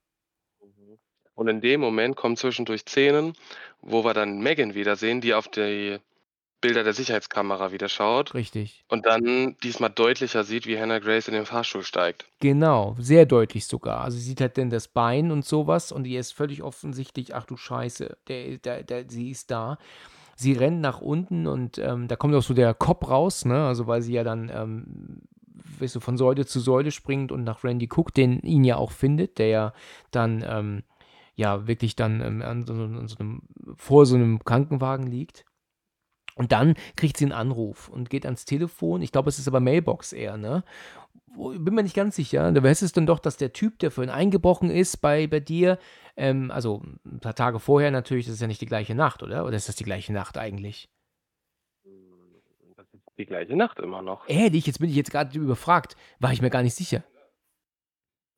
[1.35, 3.35] Und in dem Moment kommen zwischendurch Szenen,
[3.83, 5.99] wo wir dann Megan wiedersehen, die auf die
[6.63, 8.85] Bilder der Sicherheitskamera wieder schaut Richtig.
[8.89, 12.27] und dann diesmal deutlicher sieht, wie Hannah Grace in den Fahrstuhl steigt.
[12.43, 14.01] Genau, sehr deutlich sogar.
[14.01, 17.35] Also, sie sieht halt dann das Bein und so was und ihr ist völlig offensichtlich:
[17.37, 19.79] „Ach du Scheiße, der der der sie ist da.“
[20.37, 23.67] Sie rennt nach unten und, ähm, da kommt auch so der Cop raus, ne?
[23.67, 25.23] Also, weil sie ja dann, ähm,
[25.81, 28.93] weißt du, von Säule zu Säule springt und nach Randy guckt, den ihn ja auch
[28.93, 29.73] findet, der ja
[30.11, 30.85] dann, ähm,
[31.37, 33.43] ja, wirklich dann, ähm, an so an so 'nem
[33.77, 35.45] vor so 'nem Krankenwagen liegt.
[36.37, 39.03] Und dann kriegt sie 'n Anruf und geht ans Telefon.
[39.03, 40.65] Ich glaube, es ist aber Mailbox eher, ne?
[41.37, 42.53] Bin mir nicht ganz sicher.
[42.53, 45.79] Da heißt es dann doch, dass der Typ, der vorhin eingebrochen ist bei bei dir,
[46.17, 49.45] ähm also, 'n paar Tage vorher natürlich, das ist ja nicht die gleiche Nacht, oder?
[49.47, 50.89] Oder ist das die gleiche Nacht eigentlich?
[52.77, 54.29] Das ist die gleiche Nacht immer noch.
[54.29, 54.67] Ehrlich?
[54.67, 55.97] Jetzt bin ich jetzt grad überfragt.
[56.21, 57.03] War ich mir gar nicht sicher.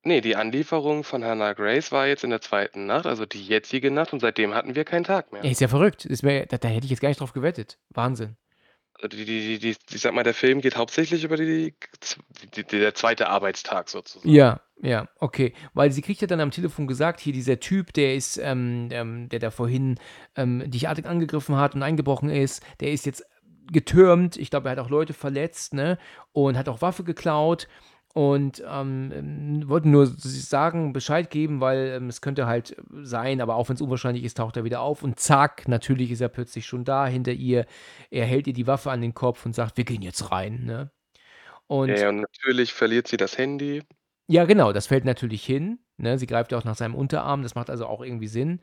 [0.07, 2.71] Ne, die Anlieferung von Hannah Grace war jetzt in der 2.
[2.75, 5.43] Nacht, also die jetzige Nacht und seitdem hatten wir keinen Tag mehr.
[5.43, 6.05] Ja, ist ja verrückt.
[6.05, 7.79] Ist mir da da hätte ich jetzt gar nicht drauf gewettet.
[7.89, 8.37] Wahnsinn.
[9.01, 12.19] Also, die die die die ich sage mal, der Film geht hauptsächlich über die z
[12.55, 13.25] d der 2.
[13.27, 14.29] Arbeitstag sozusagen.
[14.29, 15.55] Ja, ja, okay.
[15.73, 19.31] Weil sie kriegt ja dann am Telefon gesagt: „Hier dieser Typ, der ist, ähm ähm,
[19.31, 19.99] der da vorhin,
[20.37, 23.25] ähm, dich artig angegriffen hat und eingebrochen ist, der ist jetzt
[23.73, 24.37] getürmt.
[24.37, 25.99] Ich glaube, er hat auch Leute verletzt, ne,
[26.33, 27.69] und hat auch Waffe geklaut
[28.15, 33.57] und, ähm, ähm, wollte nur sagen Bescheid geben, weil, ähm, es könnte halt sein, aber
[33.57, 36.85] auch wenn's unwahrscheinlich ist, taucht er wieder auf und zack, natürlich ist er plötzlich schon
[36.85, 37.67] da hinter ihr.
[38.11, 40.93] Er hält ihr die Waffe an den Kopf und sagt: „Wir gehen jetzt rein“, ne?
[41.87, 43.83] Ja, Und ja, und natürlich verliert sie das Handy.
[44.29, 46.19] Ja, genau, das fällt natürlich hin, ne?
[46.19, 48.61] Sie greift ja auch nach seinem Unterarm, das macht also auch irgendwie Sinn.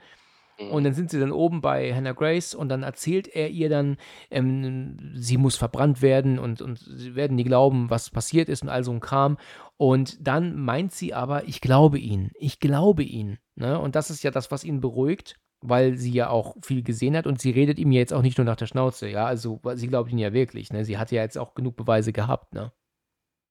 [0.68, 0.86] Und Mhm.
[0.86, 3.98] dann sind sie dann oben bei Hannah Grace und dann erzählt er ihr dann,
[4.30, 8.70] ähm, sie muss verbrannt werden und und sie werden nie glauben, was passiert ist und
[8.70, 9.38] all so 'n Kram.
[9.78, 12.32] Und dann meint sie aber: „Ich glaube ihn.
[12.40, 13.80] Ich glaube ihn“, ne?
[13.80, 17.28] Und das ist ja das, was ihn beruhigt, weil sie ja auch viel gesehen hat
[17.28, 19.26] und sie redet ihm ja jetzt auch nicht nur nach der Schnauze, ja?
[19.26, 20.86] Also, sie glaubt ihn ja wirklich, ne?
[20.86, 22.72] Sie hat ja jetzt auch genug Beweise gehabt, ne?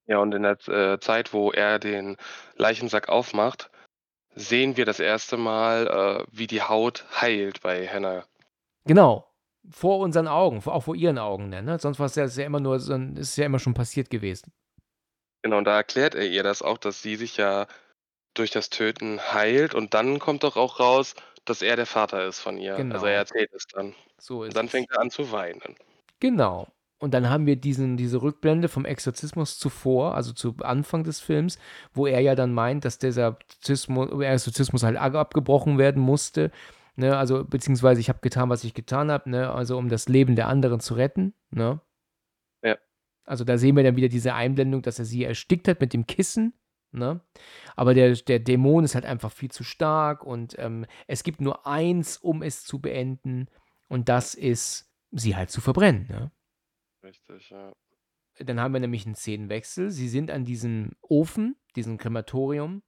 [0.06, 2.16] Ja, und in der äh, Zeit, wo er den
[2.56, 3.70] Leichensack aufmacht,
[4.35, 8.24] sehen wir das erste Mal, äh, wie die Haut heilt bei Hannah.
[8.86, 9.27] Genau.
[9.70, 11.78] Vor unseren Augen, auch vor ihren Augen, ne, ne?
[11.78, 14.52] Sonst war's ja ist ja immer nur so ist ja immer schon passiert gewesen.
[15.43, 17.66] Genau, und da erklärt er ihr das auch, dass sie sich ja
[18.35, 21.15] durch das Töten heilt und dann kommt doch auch raus,
[21.47, 22.86] dass er der Vater ist von ihr.
[22.90, 23.19] Also, er Genau.
[23.20, 23.94] erzählt es dann.
[24.19, 24.73] So Und ist dann es.
[24.73, 25.77] fängt er an zu weinen.
[26.20, 26.69] Genau.
[27.02, 31.59] Und dann haben wir diesen diese Rückblende vom Exorzismus zuvor, also zu Anfang des Films,
[31.94, 36.51] wo er ja dann meint, dass dieser Zismu Exorzismus halt ab abgebrochen werden musste,
[36.97, 37.16] ne?
[37.16, 40.48] Also, beziehungsweise: „Ich habe getan, was ich getan habe“, ne, also, um das Leben der
[40.48, 41.81] anderen zu retten, ne?
[42.64, 42.78] Ja.
[43.27, 46.06] Also, da sehen wir dann wieder diese Einblendung, dass er sie erstickt hat mit dem
[46.06, 46.55] Kissen,
[46.93, 47.20] ne?
[47.77, 51.66] Aber der der Dämon ist halt einfach viel zu stark und, ähm, es gibt nur
[51.66, 53.48] eins, um es zu beenden
[53.89, 56.32] und das ist, sie halt zu verbrennen, ne?
[57.02, 57.72] Richtig, ja.
[58.39, 59.90] Dann haben wir nämlich 'n Szenenwechsel.
[59.90, 62.82] Sie sind an diesem Ofen, diesem Krematorium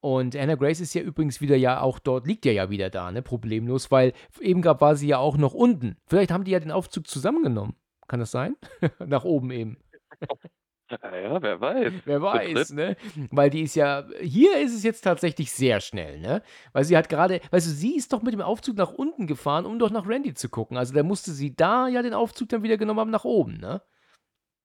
[0.00, 3.12] und Hannah Grace ist ja übrigens wieder ja auch dort liegt ja ja wieder da,
[3.12, 5.96] ne, problemlos, weil eben grad war sie ja auch noch unten.
[6.08, 7.76] Vielleicht haben die ja den Aufzug zusammengenommen.
[8.08, 8.56] Kann das sein?
[9.00, 9.78] Nach oben eben.
[10.92, 11.92] Ja, ja, wer weiß.
[12.04, 12.96] Wer weiß, ne?
[13.30, 16.42] Weil die ist ja hier ist es jetzt tatsächlich sehr schnell, ne?
[16.72, 19.66] Weil sie hat grade weißt du, sie ist doch mit dem Aufzug nach unten gefahren,
[19.66, 20.76] um doch nach Randy zu gucken.
[20.76, 23.82] Also, da musste sie da ja den Aufzug dann wieder genommen haben nach oben, ne?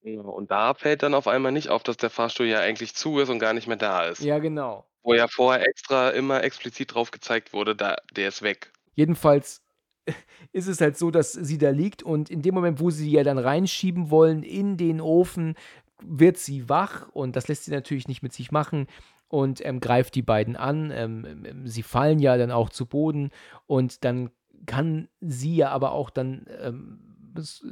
[0.01, 3.29] Und da fällt dann auf einmal nicht auf, dass der Fahrstuhl ja eigentlich zu ist
[3.29, 4.21] und gar nicht mehr da ist.
[4.21, 4.85] Ja, genau.
[5.03, 8.71] Wo ja vorher extra immer explizit drauf gezeigt wurde, da der ist weg.
[8.93, 9.61] Jedenfalls
[10.53, 13.23] ist es halt so, dass sie da liegt und in dem Moment, wo sie ja
[13.23, 15.55] dann reinschieben wollen in den Ofen,
[16.03, 18.87] wird sie wach und das lässt sie natürlich nicht mit sich machen
[19.27, 20.91] und ähm, greift die beiden an.
[20.93, 23.31] Ähm, ähm, sie fallen ja dann auch zu Boden
[23.65, 24.29] und dann
[24.65, 26.99] kann sie ja aber auch dann, ähm,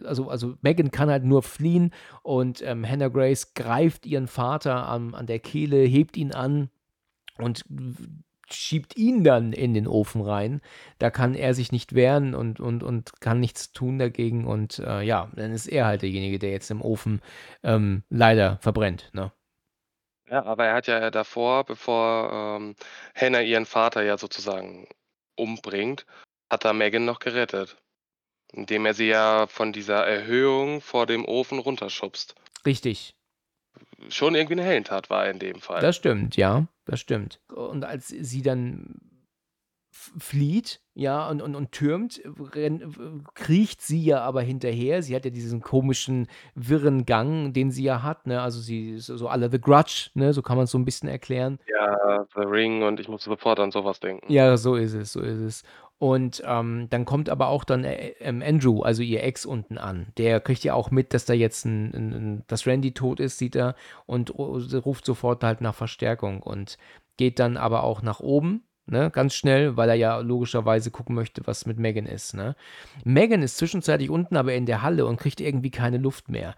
[0.03, 1.91] also, also Megan kann halt nur fliehen
[2.21, 6.69] und ähm, Hannah Grace greift ihren Vater an, an der Kehle, hebt ihn an
[7.37, 7.65] und
[8.49, 10.61] schiebt ihn dann in den Ofen rein.
[10.99, 14.45] Da kann er sich nicht wehren und, und, und kann nichts tun dagegen.
[14.45, 17.21] Und äh, ja, dann ist er halt derjenige, der jetzt im Ofen
[17.63, 19.09] ähm, leider verbrennt.
[19.13, 19.31] Ne?
[20.29, 22.75] Ja, aber er hat ja davor, bevor ähm,
[23.15, 24.87] Hannah ihren Vater ja sozusagen
[25.35, 26.05] umbringt,
[26.49, 27.77] hat er Megan noch gerettet.
[28.53, 32.35] Indem er sie ja von dieser Erhöhung vor dem Ofen runterschubst.
[32.65, 33.14] Richtig.
[34.09, 35.81] Schon irgendwie eine Heldentat war er in dem Fall.
[35.81, 37.39] Das stimmt, ja, das stimmt.
[37.53, 38.99] Und als sie dann
[40.17, 42.21] flieht, ja, und, und, und türmt,
[42.53, 45.01] renn, kriecht sie ja aber hinterher.
[45.01, 48.41] Sie hat ja diesen komischen, wirren Gang, den sie ja hat, ne?
[48.41, 50.33] Also sie ist so alle The Grudge, ne?
[50.33, 51.59] So kann man es so ein bisschen erklären.
[51.67, 54.31] Ja, The Ring und ich muss sofort an sowas denken.
[54.31, 55.63] Ja, so ist es, so ist es.
[55.97, 60.07] Und ähm, dann kommt aber auch dann äh, ähm, Andrew, also ihr Ex, unten an.
[60.17, 63.37] Der kriegt ja auch mit, dass da jetzt ein, ein, ein, dass Randy tot ist,
[63.37, 66.77] sieht er und ruft sofort halt nach Verstärkung und
[67.17, 71.41] geht dann aber auch nach oben Ne, ganz schnell, weil er ja logischerweise gucken möchte,
[71.47, 72.35] was mit Megan ist.
[72.35, 72.55] Ne?
[73.03, 76.55] Megan ist zwischenzeitlich unten aber in der Halle und kriegt irgendwie keine Luft mehr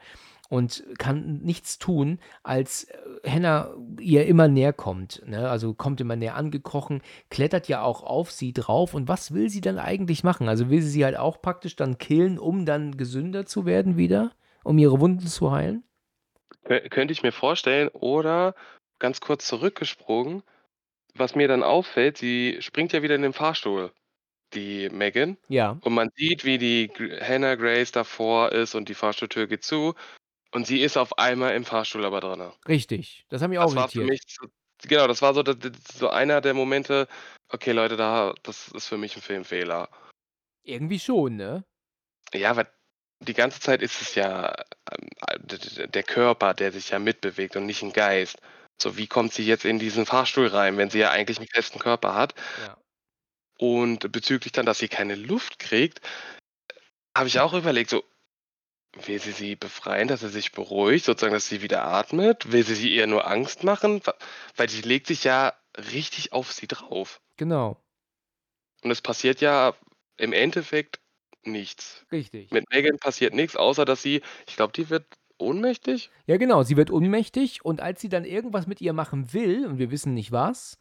[0.50, 5.22] und kann nichts tun, als äh, Hannah ihr immer näher kommt.
[5.26, 5.50] Ne?
[5.50, 8.94] Also kommt immer näher angekrochen, klettert ja auch auf sie drauf.
[8.94, 10.48] Und was will sie dann eigentlich machen?
[10.50, 14.32] Also will sie sie halt auch praktisch dann killen, um dann gesünder zu werden wieder,
[14.64, 15.84] um ihre Wunden zu heilen?
[16.90, 17.90] Könnte ich mir vorstellen.
[17.90, 18.54] Oder
[19.00, 20.44] ganz kurz zurückgesprungen,
[21.16, 23.92] was mir dann auffällt, sie springt ja wieder in den Fahrstuhl,
[24.54, 25.38] die Megan.
[25.48, 25.78] Ja.
[25.82, 26.92] Und man sieht, wie die
[27.22, 29.96] Hannah Grace davor ist und die Fahrstuhltür geht zu.
[30.52, 32.52] Und sie ist auf einmal im Fahrstuhl aber drin.
[32.68, 34.22] Richtig, das hat mich auch Das war für mich
[34.84, 35.44] genau, das war so,
[35.94, 37.08] so einer der Momente,
[37.50, 39.90] okay, Leute, da, das ist für mich ein Filmfehler.
[40.64, 41.64] Irgendwie schon, ne?
[42.34, 42.68] Ja, weil
[43.20, 44.54] die ganze Zeit ist es ja
[44.92, 48.40] ähm, der Körper, der sich ja mitbewegt und nicht ein Geist.
[48.80, 51.80] So, wie kommt sie jetzt in diesen Fahrstuhl rein, wenn sie ja eigentlich einen festen
[51.80, 52.36] Körper hat?
[52.62, 52.78] Ja.
[53.58, 56.02] Und bezüglich dann, dass sie keine Luft kriegt,
[57.18, 58.04] habe ich auch überlegt, so,
[59.06, 62.52] will sie sie befreien, dass sie sich beruhigt, sozusagen, dass sie wieder atmet?
[62.52, 64.02] Will sie sie ihr nur Angst machen?
[64.56, 67.22] Weil sie legt sich ja richtig auf sie drauf.
[67.38, 67.82] Genau.
[68.84, 69.74] Und es passiert ja
[70.18, 71.00] im Endeffekt
[71.44, 72.06] nichts.
[72.12, 72.52] Richtig.
[72.52, 75.06] Mit Megan passiert nichts, außer dass sie, ich glaube, die wird
[75.38, 76.10] ohnmächtig?
[76.26, 76.64] Ja, genau.
[76.64, 80.14] Sie wird ohnmächtig und als sie dann irgendwas mit ihr machen will, und wir wissen
[80.14, 80.78] nicht was,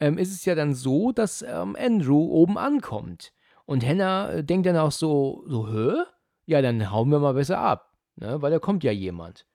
[0.00, 3.32] ähm, ist es ja dann so, dass ähm, Andrew oben ankommt.
[3.64, 6.04] Und Hannah äh, denkt dann auch so, so, hä?
[6.48, 8.40] Ja, dann hauen wir mal besser ab, ne?
[8.40, 9.46] weil da kommt ja jemand.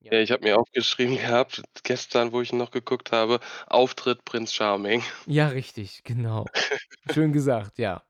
[0.00, 4.54] Ja, ja ich habe mir aufgeschrieben gehabt, gestern, wo ich noch geguckt habe, Auftritt Prinz
[4.54, 5.02] Charming.
[5.26, 6.46] Ja, richtig, genau.
[7.12, 8.02] Schön gesagt, ja.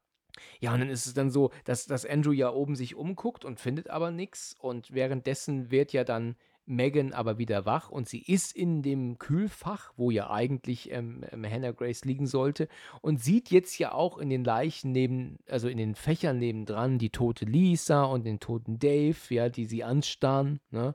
[0.60, 3.58] Ja, und dann ist es dann so, dass, dass Andrew ja oben sich umguckt und
[3.58, 4.54] findet aber nichts.
[4.60, 6.36] Und währenddessen wird ja dann
[6.66, 11.44] Megan aber wieder wach und sie ist in dem Kühlfach, wo ja eigentlich ähm, ähm,
[11.44, 12.68] Hannah Grace liegen sollte
[13.02, 17.10] und sieht jetzt ja auch in den Leichen neben, also in den Fächern nebendran die
[17.10, 20.94] tote Lisa und den toten Dave, ja, die sie anstarren, ne?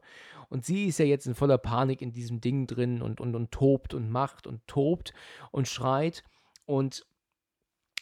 [0.52, 3.52] Und sie ist ja jetzt in voller Panik in diesem Ding drin und, und, und
[3.52, 5.14] tobt und macht und tobt
[5.52, 6.24] und schreit
[6.66, 7.06] und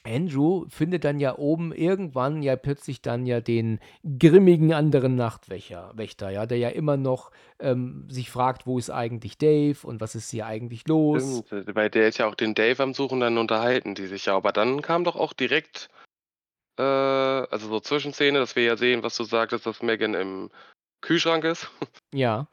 [0.03, 3.79] Andrew findet dann ja oben irgendwann ja plötzlich dann ja den
[4.19, 9.37] grimmigen anderen Nachtwächter, Wächter, ja, der ja immer noch ähm, sich fragt, wo ist eigentlich
[9.37, 11.43] Dave und was ist hier eigentlich los.
[11.47, 14.35] Stimmt, weil der ist ja auch den Dave am Suchen, dann unterhalten die sich ja.
[14.35, 15.89] Aber dann kam doch auch direkt,
[16.77, 20.49] äh, also so Zwischenszene, dass wir ja sehen, was du sagtest, dass Megan im
[21.01, 21.69] Kühlschrank ist.
[22.13, 22.47] Ja.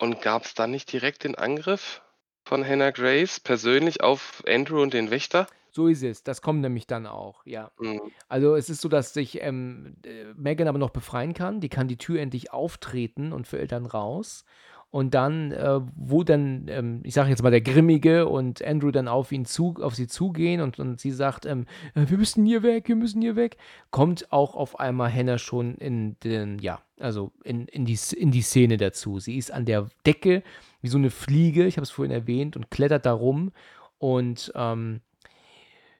[0.00, 2.02] Und gab es dann nicht direkt den Angriff
[2.46, 5.48] von Hannah Grace persönlich auf Andrew und den Wächter?
[5.78, 6.24] So ist es.
[6.24, 7.70] Das kommt nämlich dann auch, ja.
[7.78, 8.00] Mhm.
[8.28, 11.60] Also es ist so, dass sich ähm, äh, Megan aber noch befreien kann.
[11.60, 14.44] Die kann die Tür endlich auftreten und fällt dann raus.
[14.90, 19.06] Und dann, äh, wo dann, ähm, ich sage jetzt mal, der Grimmige und Andrew dann
[19.06, 22.64] auf ihn zu, auf sie zugehen und, und sie sagt, ähm, äh, wir müssen hier
[22.64, 23.56] weg, wir müssen hier weg,
[23.92, 28.42] kommt auch auf einmal Hannah schon in den, ja, also in, in, die, in die
[28.42, 29.20] Szene dazu.
[29.20, 30.42] Sie ist an der Decke
[30.80, 33.52] wie so eine Fliege, ich habe es vorhin erwähnt, und klettert da rum
[33.98, 35.02] und ähm,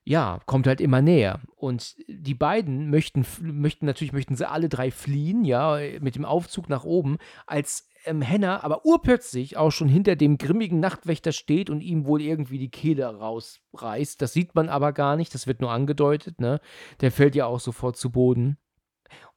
[0.08, 1.40] ja, kommt halt immer näher.
[1.54, 6.70] Und die beiden möchten, möchten natürlich, möchten sie alle drei fliehen, ja, mit dem Aufzug
[6.70, 11.82] nach oben, als ähm, Henna aber urplötzlich auch schon hinter dem grimmigen Nachtwächter steht und
[11.82, 14.22] ihm wohl irgendwie die Kehle rausreißt.
[14.22, 16.58] Das sieht man aber gar nicht, das wird nur angedeutet, ne?
[17.02, 18.56] Der fällt ja auch sofort zu Boden.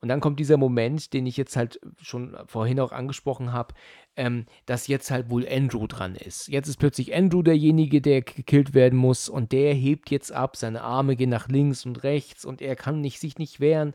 [0.01, 3.75] Und dann kommt dieser Moment, den ich jetzt halt schon vorhin auch angesprochen habe,
[4.15, 6.47] ähm, dass jetzt halt wohl Andrew dran ist.
[6.47, 10.81] Jetzt ist plötzlich Andrew derjenige, der gekillt werden muss und der hebt jetzt ab, seine
[10.81, 13.93] Arme gehen nach links und rechts und er kann nicht, sich nicht wehren.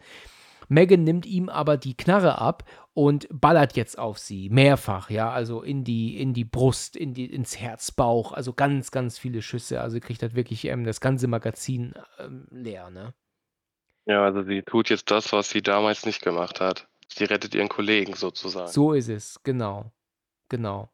[0.68, 2.64] Megan nimmt ihm aber die Knarre ab
[2.94, 7.26] und ballert jetzt auf sie, mehrfach, ja, also in die, in die Brust, in die,
[7.26, 11.94] ins Herzbauch, also ganz, ganz viele Schüsse, also kriegt halt wirklich ähm, das ganze Magazin
[12.18, 13.12] ähm, leer, ne?
[14.06, 16.88] Ja, also sie tut jetzt das, was sie damals nicht gemacht hat.
[17.08, 18.68] Sie rettet ihren Kollegen sozusagen.
[18.68, 19.90] So ist es, genau,
[20.48, 20.90] genau.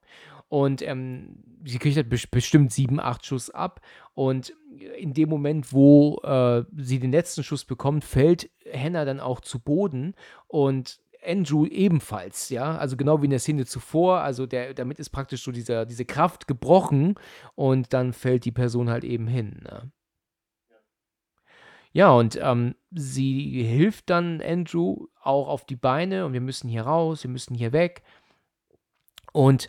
[0.49, 3.81] Und ähm, sie kriegt halt bestimmt sieben, acht Schuss ab.
[4.13, 4.55] Und
[4.99, 9.61] in dem Moment, wo äh, sie den letzten Schuss bekommt, fällt Hannah dann auch zu
[9.61, 10.15] Boden.
[10.49, 15.11] Und Andrew ebenfalls, ja, also genau wie in der Szene zuvor, also der, damit ist
[15.11, 17.15] praktisch so dieser, diese Kraft gebrochen
[17.55, 19.61] und dann fällt die Person halt eben hin.
[19.63, 19.91] Ne?
[21.93, 26.83] Ja, und ähm, sie hilft dann Andrew auch auf die Beine und wir müssen hier
[26.83, 28.03] raus, wir müssen hier weg.
[29.33, 29.69] Und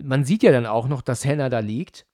[0.00, 2.06] man sieht ja dann auch noch, dass Hannah da liegt.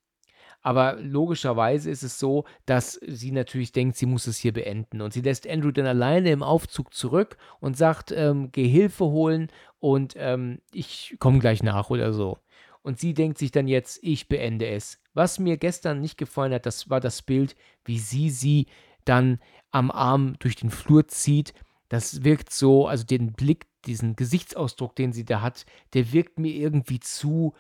[0.63, 5.03] Aber logischerweise ist es so, dass sie natürlich denkt, sie muss es hier beenden.
[5.03, 9.49] Und sie lässt Andrew dann alleine im Aufzug zurück und sagt, ähm, geh Hilfe holen
[9.79, 12.39] und ähm, ich komme gleich nach oder so.
[12.81, 14.99] Und sie denkt sich dann jetzt, ich beende es.
[15.13, 18.67] Was mir gestern nicht gefallen hat, das war das Bild, wie sie sie
[19.05, 19.39] dann
[19.71, 21.55] am Arm durch den Flur zieht.
[21.89, 26.53] Das wirkt so, also den Blick, diesen Gesichtsausdruck, den sie da hat, der wirkt mir
[26.53, 27.55] irgendwie zu,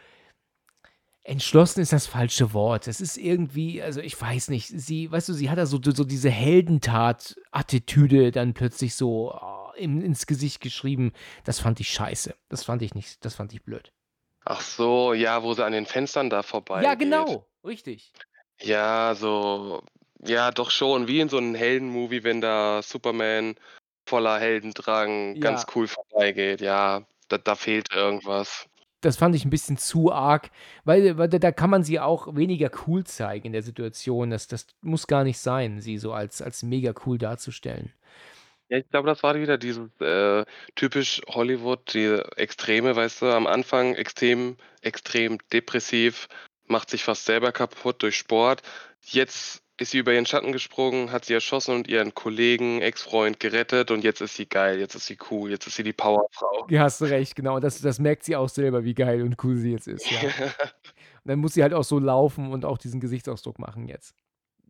[1.26, 2.86] Entschlossen ist das falsche Wort.
[2.86, 6.04] Es ist irgendwie, also ich weiß nicht, sie, weißt du, sie hat da so, so
[6.04, 11.14] diese Heldentat-Attitüde dann plötzlich so oh, ins Gesicht geschrieben.
[11.44, 12.34] Das fand ich scheiße.
[12.50, 13.90] Das fand ich nicht, das fand ich blöd.
[14.44, 16.82] Ach so, ja, wo sie an den Fenstern da vorbei.
[16.82, 18.12] Ja, genau, richtig.
[18.60, 19.82] Ja, so,
[20.26, 23.56] ja, doch schon, wie in so einem Heldenmovie, wenn da Superman
[24.06, 25.40] voller Heldendrang ja.
[25.40, 26.60] ganz cool vorbeigeht.
[26.60, 28.68] Ja, da, da fehlt irgendwas
[29.04, 30.50] das fand ich ein bisschen zu arg,
[30.84, 34.30] weil, weil da kann man sie auch weniger cool zeigen in der Situation.
[34.30, 37.92] Das, das muss gar nicht sein, sie so als, als mega cool darzustellen.
[38.70, 40.44] Ja, ich glaube, das war wieder dieses äh,
[40.74, 46.28] typisch Hollywood, die Extreme, weißt du, am Anfang extrem, extrem depressiv,
[46.66, 48.62] macht sich fast selber kaputt durch Sport.
[49.02, 53.90] Jetzt ist sie über ihren Schatten gesprungen, hat sie erschossen und ihren Kollegen, Ex-Freund gerettet
[53.90, 56.66] und jetzt ist sie geil, jetzt ist sie cool, jetzt ist sie die Powerfrau.
[56.70, 57.58] Ja, hast du recht, genau.
[57.58, 60.08] Das, das merkt sie auch selber, wie geil und cool sie jetzt ist.
[60.10, 60.20] Ja.
[60.28, 64.14] und dann muss sie halt auch so laufen und auch diesen Gesichtsausdruck machen jetzt.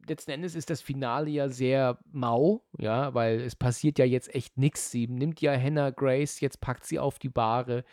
[0.07, 4.57] Letzten Endes ist das Finale ja sehr mau, ja, weil es passiert ja jetzt echt
[4.59, 4.91] nichts.
[4.91, 7.85] Sie nimmt ja Hannah Grace, jetzt packt sie auf die Bahre,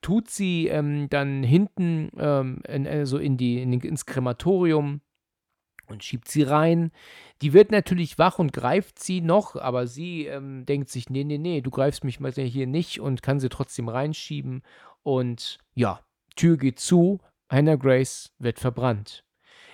[0.00, 5.00] tut sie ähm, dann hinten ähm, in, also in die, in, ins Krematorium
[5.86, 6.90] und schiebt sie rein.
[7.42, 11.38] Die wird natürlich wach und greift sie noch, aber sie ähm, denkt sich, nee, nee,
[11.38, 14.62] nee, du greifst mich mal hier nicht und kann sie trotzdem reinschieben.
[15.02, 16.00] Und ja,
[16.36, 17.20] Tür geht zu,
[17.50, 19.24] Hannah Grace wird verbrannt.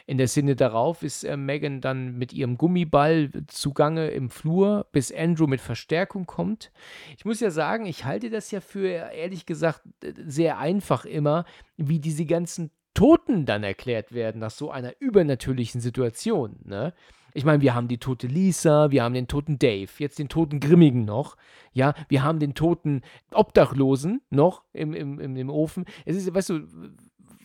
[0.06, 5.12] In der Szene darauf ist äh, Megan dann mit ihrem Gummiball zugange im Flur, bis
[5.12, 6.72] Andrew mit Verstärkung kommt.
[7.16, 11.44] Ich muss ja sagen, ich halte das ja für ehrlich gesagt sehr einfach immer,
[11.76, 16.60] wie diese ganzen Toten dann erklärt werden nach so einer übernatürlichen Situation.
[16.64, 16.92] Ne?
[17.32, 20.60] Ich meine, wir haben die tote Lisa, wir haben den toten Dave, jetzt den toten
[20.60, 21.38] Grimmigen noch.
[21.72, 23.00] Ja, wir haben den toten
[23.32, 25.86] Obdachlosen noch im, im, im, im Ofen.
[26.04, 26.60] Es ist, weißt du,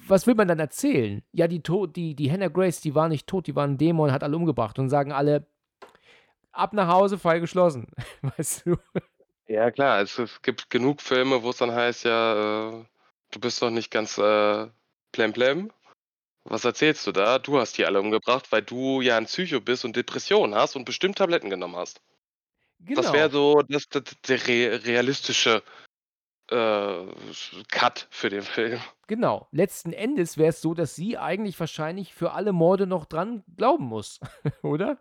[0.05, 1.23] was will man dann erzählen?
[1.31, 4.25] Ja, die, die, die Hannah Grace, die war nicht tot, die war ein Dämon, hat
[4.25, 5.47] alle umgebracht und sagen alle,
[6.51, 7.87] ab nach Hause, Fall geschlossen.
[8.21, 8.75] Weißt du?
[9.47, 12.83] Ja, klar, es, es gibt genug Filme, wo es dann heißt, ja, äh,
[13.31, 14.67] du bist doch nicht ganz äh,
[15.15, 15.71] Plemplem,
[16.43, 17.39] was erzählst du da?
[17.39, 20.83] Du hast die alle umgebracht, weil du ja ein Psycho bist und Depressionen hast und
[20.83, 22.01] bestimmt Tabletten genommen hast.
[22.79, 23.01] Genau.
[23.01, 24.45] Das wäre so das, das, der
[24.85, 25.63] realistische
[26.51, 27.05] äh,
[27.71, 28.81] Cut für den Film.
[29.07, 29.47] Genau.
[29.51, 33.85] Letzten Endes wäre es so, dass sie eigentlich wahrscheinlich für alle Morde noch dran glauben
[33.85, 34.19] muss,
[34.63, 34.99] oder?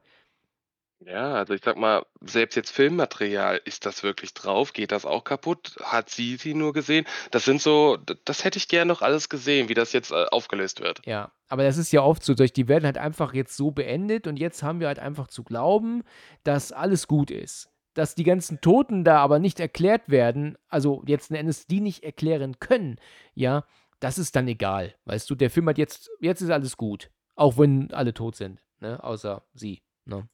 [1.01, 4.73] Ja, also ich sag mal, selbst jetzt Filmmaterial, ist das wirklich drauf?
[4.73, 5.77] Geht das auch kaputt?
[5.83, 7.05] Hat sie sie nur gesehen?
[7.31, 10.81] Das sind so, das hätte ich gerne noch alles gesehen, wie das jetzt äh, aufgelöst
[10.81, 11.03] wird.
[11.05, 14.39] Ja, aber das ist ja oft so, die werden halt einfach jetzt so beendet und
[14.39, 16.05] jetzt haben wir halt einfach zu glauben,
[16.43, 17.71] dass alles gut ist.
[17.93, 22.59] Dass die ganzen Toten da aber nicht erklärt werden, also jetzt Endes die nicht erklären
[22.61, 22.97] können,
[23.35, 23.65] ja,
[24.01, 24.95] das ist dann egal.
[25.05, 27.11] Weißt du, der Film hat jetzt, jetzt ist alles gut.
[27.37, 30.29] Auch wenn alle tot sind, ne, außer sie, ne.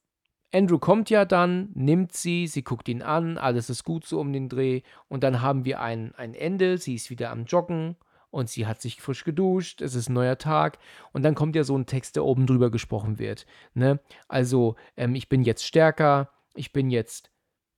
[0.53, 4.33] Andrew kommt ja dann, nimmt sie, sie guckt ihn an, alles ist gut so um
[4.33, 7.97] den Dreh und dann haben wir ein, ein Ende, sie ist wieder am Joggen
[8.31, 10.79] und sie hat sich frisch geduscht, es ist ein neuer Tag
[11.13, 13.47] und dann kommt ja so ein Text, der oben drüber gesprochen wird.
[13.75, 14.01] Ne?
[14.29, 17.31] Also, ähm, ich bin jetzt stärker, ich bin jetzt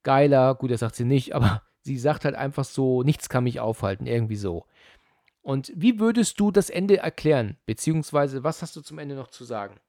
[0.02, 0.54] geiler.
[0.54, 4.06] Gut, das sagt sie nicht, aber sie sagt halt einfach so, nichts kann mich aufhalten,
[4.06, 4.66] irgendwie so.
[5.42, 7.56] Und wie würdest du das Ende erklären?
[7.66, 9.80] Beziehungsweise, was hast du zum Ende noch zu sagen?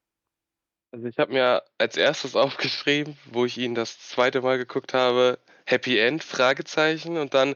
[0.93, 5.39] Also ich habe mir als erstes aufgeschrieben, wo ich ihn das zweite Mal geguckt habe,
[5.65, 7.55] Happy End, Fragezeichen und dann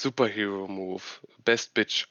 [0.00, 1.02] Superhero Move,
[1.44, 2.08] Best Bitch.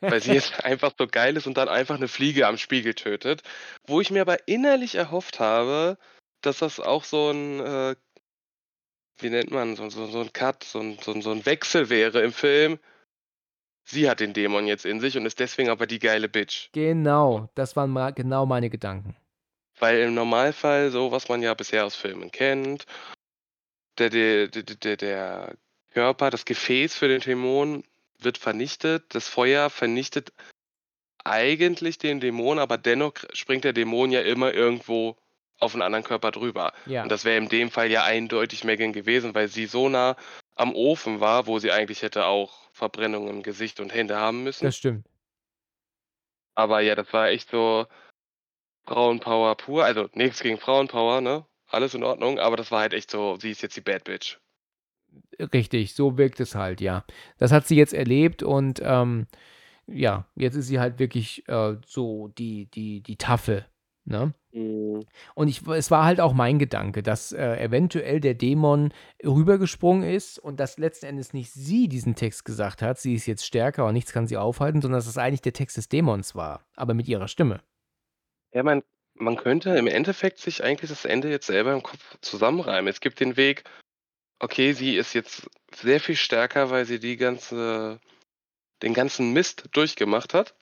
[0.00, 3.42] Weil sie jetzt einfach so geil ist und dann einfach eine Fliege am Spiegel tötet.
[3.86, 5.98] Wo ich mir aber innerlich erhofft habe,
[6.40, 7.96] dass das auch so ein, äh,
[9.18, 12.22] wie nennt man, so, so, so ein Cut, so ein, so, so ein Wechsel wäre
[12.22, 12.78] im Film.
[13.84, 16.70] Sie hat den Dämon jetzt in sich und ist deswegen aber die geile Bitch.
[16.72, 19.16] Genau, das waren mal genau meine Gedanken.
[19.80, 22.86] Weil im Normalfall, so was man ja bisher aus Filmen kennt,
[23.98, 25.54] der, der, der, der, der
[25.90, 27.84] Körper, das Gefäß für den Dämon
[28.18, 30.32] wird vernichtet, das Feuer vernichtet
[31.24, 35.16] eigentlich den Dämon, aber dennoch springt der Dämon ja immer irgendwo
[35.58, 36.72] auf einen anderen Körper drüber.
[36.86, 37.02] Ja.
[37.02, 40.16] Und das wäre in dem Fall ja eindeutig Megan gewesen, weil sie so nah
[40.54, 44.64] am Ofen war, wo sie eigentlich hätte auch Verbrennungen im Gesicht und Hände haben müssen.
[44.64, 45.06] Das stimmt.
[46.54, 47.86] Aber ja, das war echt so
[48.88, 49.84] Frauenpower pur.
[49.84, 51.44] Also nichts gegen Frauenpower, ne?
[51.68, 54.38] Alles in Ordnung, aber das war halt echt so, sie ist jetzt die Bad Bitch.
[55.38, 57.04] Richtig, so wirkt es halt, ja.
[57.36, 59.26] Das hat sie jetzt erlebt und ähm,
[59.86, 63.66] ja, jetzt ist sie halt wirklich äh, so die, die, die Tafel.
[64.06, 64.32] Ne?
[64.52, 65.04] Mhm.
[65.34, 68.92] Und ich, es war halt auch mein Gedanke, dass äh, eventuell der Dämon
[69.22, 73.44] rübergesprungen ist und dass letzten Endes nicht sie diesen Text gesagt hat, sie ist jetzt
[73.44, 76.64] stärker und nichts kann sie aufhalten, sondern dass es eigentlich der Text des Dämons war,
[76.74, 77.60] aber mit ihrer Stimme.
[78.58, 78.82] Ja, man,
[79.14, 82.90] man könnte im Endeffekt sich eigentlich das Ende jetzt selber im Kopf zusammenreimen.
[82.90, 83.62] Es gibt den Weg,
[84.40, 88.00] okay, sie ist jetzt sehr viel stärker, weil sie die ganze,
[88.82, 90.56] den ganzen Mist durchgemacht hat.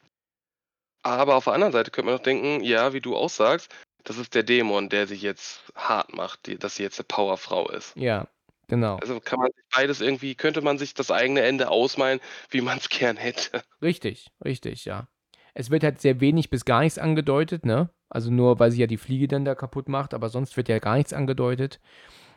[1.05, 3.75] Aber auf der anderen Seite könnte man auch denken, ja, wie du auch sagst,
[4.05, 7.71] das ist der Dämon, der sich jetzt hart macht, die, dass sie jetzt eine Powerfrau
[7.71, 7.97] ist.
[7.97, 8.29] Ja,
[8.69, 8.99] genau.
[8.99, 12.21] Also kann man sich beides irgendwie, könnte man sich das eigene Ende ausmalen,
[12.51, 13.63] wie man es gern hätte.
[13.81, 15.09] Richtig, richtig, ja.
[15.59, 17.89] Es wird halt sehr wenig bis gar nichts angedeutet, ne?
[18.11, 20.79] Also nur, weil sie ja die Fliege dann da kaputt macht, aber sonst wird ja
[20.81, 21.81] gar nichts angedeutet.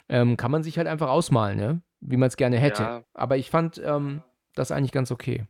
[0.08, 1.82] Ähm, kann man sich halt einfach ausmalen, ne?
[2.00, 2.82] Wie man es gerne hätte.
[2.82, 3.04] Ja.
[3.14, 4.24] Aber ich fand ähm,
[4.56, 5.46] das eigentlich ganz okay.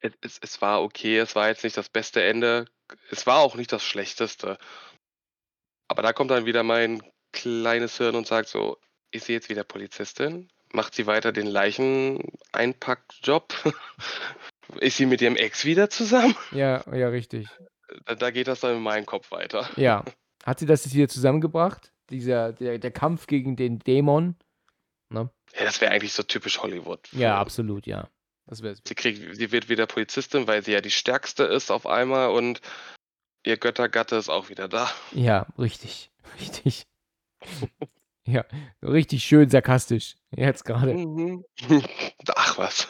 [0.00, 2.64] Es, es, es war okay, es war jetzt nicht das beste Ende.
[3.10, 4.56] Es war auch nicht das schlechteste.
[5.86, 7.02] Aber da kommt dann wieder mein
[7.32, 8.78] kleines Hirn und sagt so,
[9.10, 10.48] ist sie jetzt wieder Polizistin?
[10.72, 13.52] Macht sie weiter den Leicheneinpackjob?
[14.80, 16.34] ist sie mit ihrem Ex wieder zusammen?
[16.52, 17.48] Ja, ja, richtig.
[18.06, 19.68] Da, da geht das dann in meinem Kopf weiter.
[19.76, 20.04] Ja.
[20.44, 21.92] Hat sie das jetzt wieder zusammengebracht?
[22.08, 24.36] Dieser, der, der Kampf gegen den Dämon?
[25.10, 25.30] Ne?
[25.58, 27.08] Ja, das wäre eigentlich so typisch Hollywood.
[27.12, 28.08] Ja, absolut, ja.
[28.46, 32.30] Das Sie, kriegt, sie wird wieder Polizistin, weil sie ja die stärkste ist auf einmal
[32.30, 32.60] und
[33.44, 34.90] ihr Göttergatte ist auch wieder da.
[35.12, 36.10] Ja, richtig.
[36.40, 36.86] Richtig.
[38.26, 38.44] ja,
[38.82, 40.16] richtig schön sarkastisch.
[40.30, 40.94] Jetzt gerade.
[40.94, 41.44] Mhm.
[42.34, 42.88] Ach was.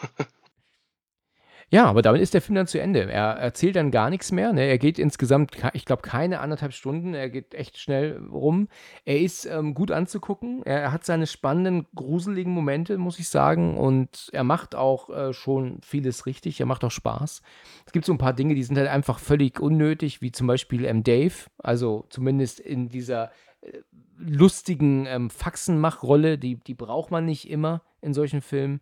[1.72, 3.08] Ja, aber damit ist der Film dann zu Ende.
[3.12, 4.52] Er erzählt dann gar nichts mehr.
[4.52, 4.66] Ne?
[4.66, 7.14] Er geht insgesamt, ich glaube, keine anderthalb Stunden.
[7.14, 8.66] Er geht echt schnell rum.
[9.04, 10.64] Er ist ähm, gut anzugucken.
[10.64, 13.78] Er hat seine spannenden, gruseligen Momente, muss ich sagen.
[13.78, 16.58] Und er macht auch äh, schon vieles richtig.
[16.58, 17.40] Er macht auch Spaß.
[17.86, 20.84] Es gibt so ein paar Dinge, die sind halt einfach völlig unnötig, wie zum Beispiel
[20.84, 21.34] ähm, Dave.
[21.58, 23.30] Also zumindest in dieser
[23.60, 23.78] äh,
[24.18, 26.36] lustigen ähm, Faxenmachrolle.
[26.36, 28.80] Die, die braucht man nicht immer in solchen Filmen.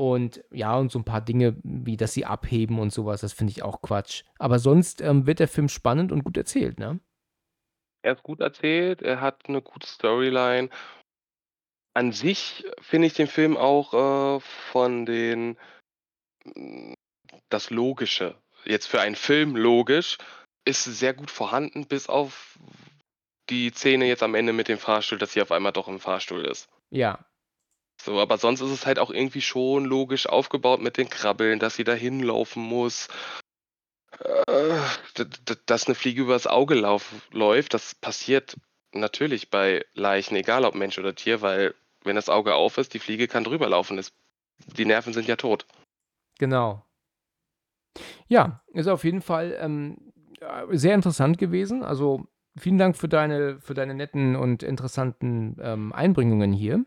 [0.00, 3.50] Und ja, und so ein paar Dinge, wie dass sie abheben und sowas, das finde
[3.50, 4.24] ich auch Quatsch.
[4.38, 7.00] Aber sonst ähm, wird der Film spannend und gut erzählt, ne?
[8.00, 10.70] Er ist gut erzählt, er hat eine gute Storyline.
[11.92, 15.58] An sich finde ich den Film auch äh, von den
[16.46, 16.94] mm,
[17.50, 20.16] das Logische, jetzt für einen Film logisch,
[20.64, 22.58] ist sehr gut vorhanden, bis auf
[23.50, 26.46] die Szene jetzt am Ende mit dem Fahrstuhl, dass sie auf einmal doch im Fahrstuhl
[26.46, 26.70] ist.
[26.88, 27.18] Ja,
[28.04, 31.76] So, aber sonst ist es halt auch irgendwie schon logisch aufgebaut mit den Krabbeln, dass
[31.76, 33.08] sie da hinlaufen muss.
[34.18, 35.24] Äh,
[35.66, 38.56] dass eine Fliege übers Auge lauf, läuft, das passiert
[38.92, 42.98] natürlich bei Leichen, egal ob Mensch oder Tier, weil wenn das Auge auf ist, die
[42.98, 43.96] Fliege kann drüber laufen.
[43.96, 44.12] Das,
[44.76, 45.66] die Nerven sind ja tot.
[46.38, 46.84] genau.
[48.28, 51.82] Ja, ist auf jeden Fall ähm, ja, sehr interessant gewesen.
[51.82, 56.84] Also vielen Dank für deine, für deine netten und interessanten ähm, Einbringungen hier.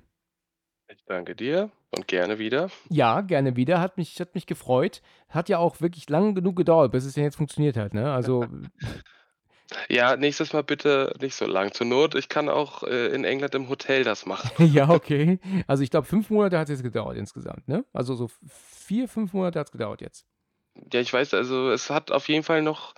[0.96, 2.70] Ich danke dir und gerne wieder.
[2.90, 3.80] Ja, gerne wieder.
[3.80, 5.02] Hat mich, hat mich gefreut.
[5.28, 7.96] Hat ja auch wirklich lang genug gedauert, bis es denn jetzt funktioniert hat.
[7.96, 8.12] Ne?
[8.12, 8.46] Also,
[9.90, 11.72] Ja, nächstes Mal bitte nicht so lang.
[11.72, 14.52] Zur Not, ich kann auch äh, in England im Hotel das machen.
[14.74, 15.40] ja, okay.
[15.66, 17.68] Also ich glaube, fünf Monate hat es jetzt gedauert insgesamt.
[17.68, 17.84] Ne?
[17.92, 20.28] Also so vier, fünf Monate hat es gedauert jetzt.
[20.92, 22.94] Ja, ich weiß, also es hat auf jeden Fall noch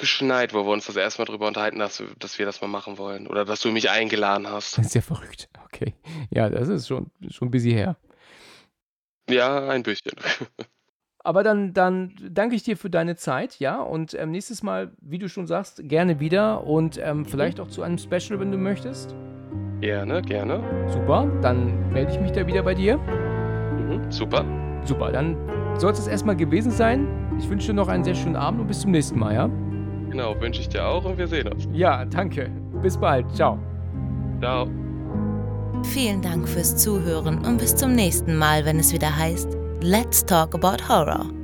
[0.00, 2.98] geschneit, wo wir uns das erste Mal drüber unterhalten, dass, dass wir das mal machen
[2.98, 3.26] wollen.
[3.28, 4.78] Oder dass du mich eingeladen hast.
[4.78, 5.48] Das ist ja verrückt.
[5.66, 5.94] Okay.
[6.30, 7.96] Ja, das ist schon, schon busy her.
[9.28, 10.12] Ja, ein bisschen.
[11.22, 13.80] Aber dann, dann danke ich dir für deine Zeit, ja.
[13.80, 17.82] Und ähm, nächstes Mal, wie du schon sagst, gerne wieder und ähm, vielleicht auch zu
[17.82, 19.14] einem Special, wenn du möchtest.
[19.82, 20.88] Gerne, gerne.
[20.90, 22.96] Super, dann melde ich mich da wieder bei dir.
[22.96, 24.44] Mhm, super.
[24.84, 25.36] Super, dann
[25.78, 27.06] soll es erstmal gewesen sein.
[27.38, 29.69] Ich wünsche dir noch einen sehr schönen Abend und bis zum nächsten Mal, ja?
[30.10, 31.68] Genau, wünsche ich dir auch und wir sehen uns.
[31.72, 32.50] Ja, danke.
[32.82, 33.26] Bis bald.
[33.34, 33.58] Ciao.
[34.40, 34.68] Ciao.
[35.84, 40.54] Vielen Dank fürs Zuhören und bis zum nächsten Mal, wenn es wieder heißt Let's Talk
[40.54, 41.39] About Horror.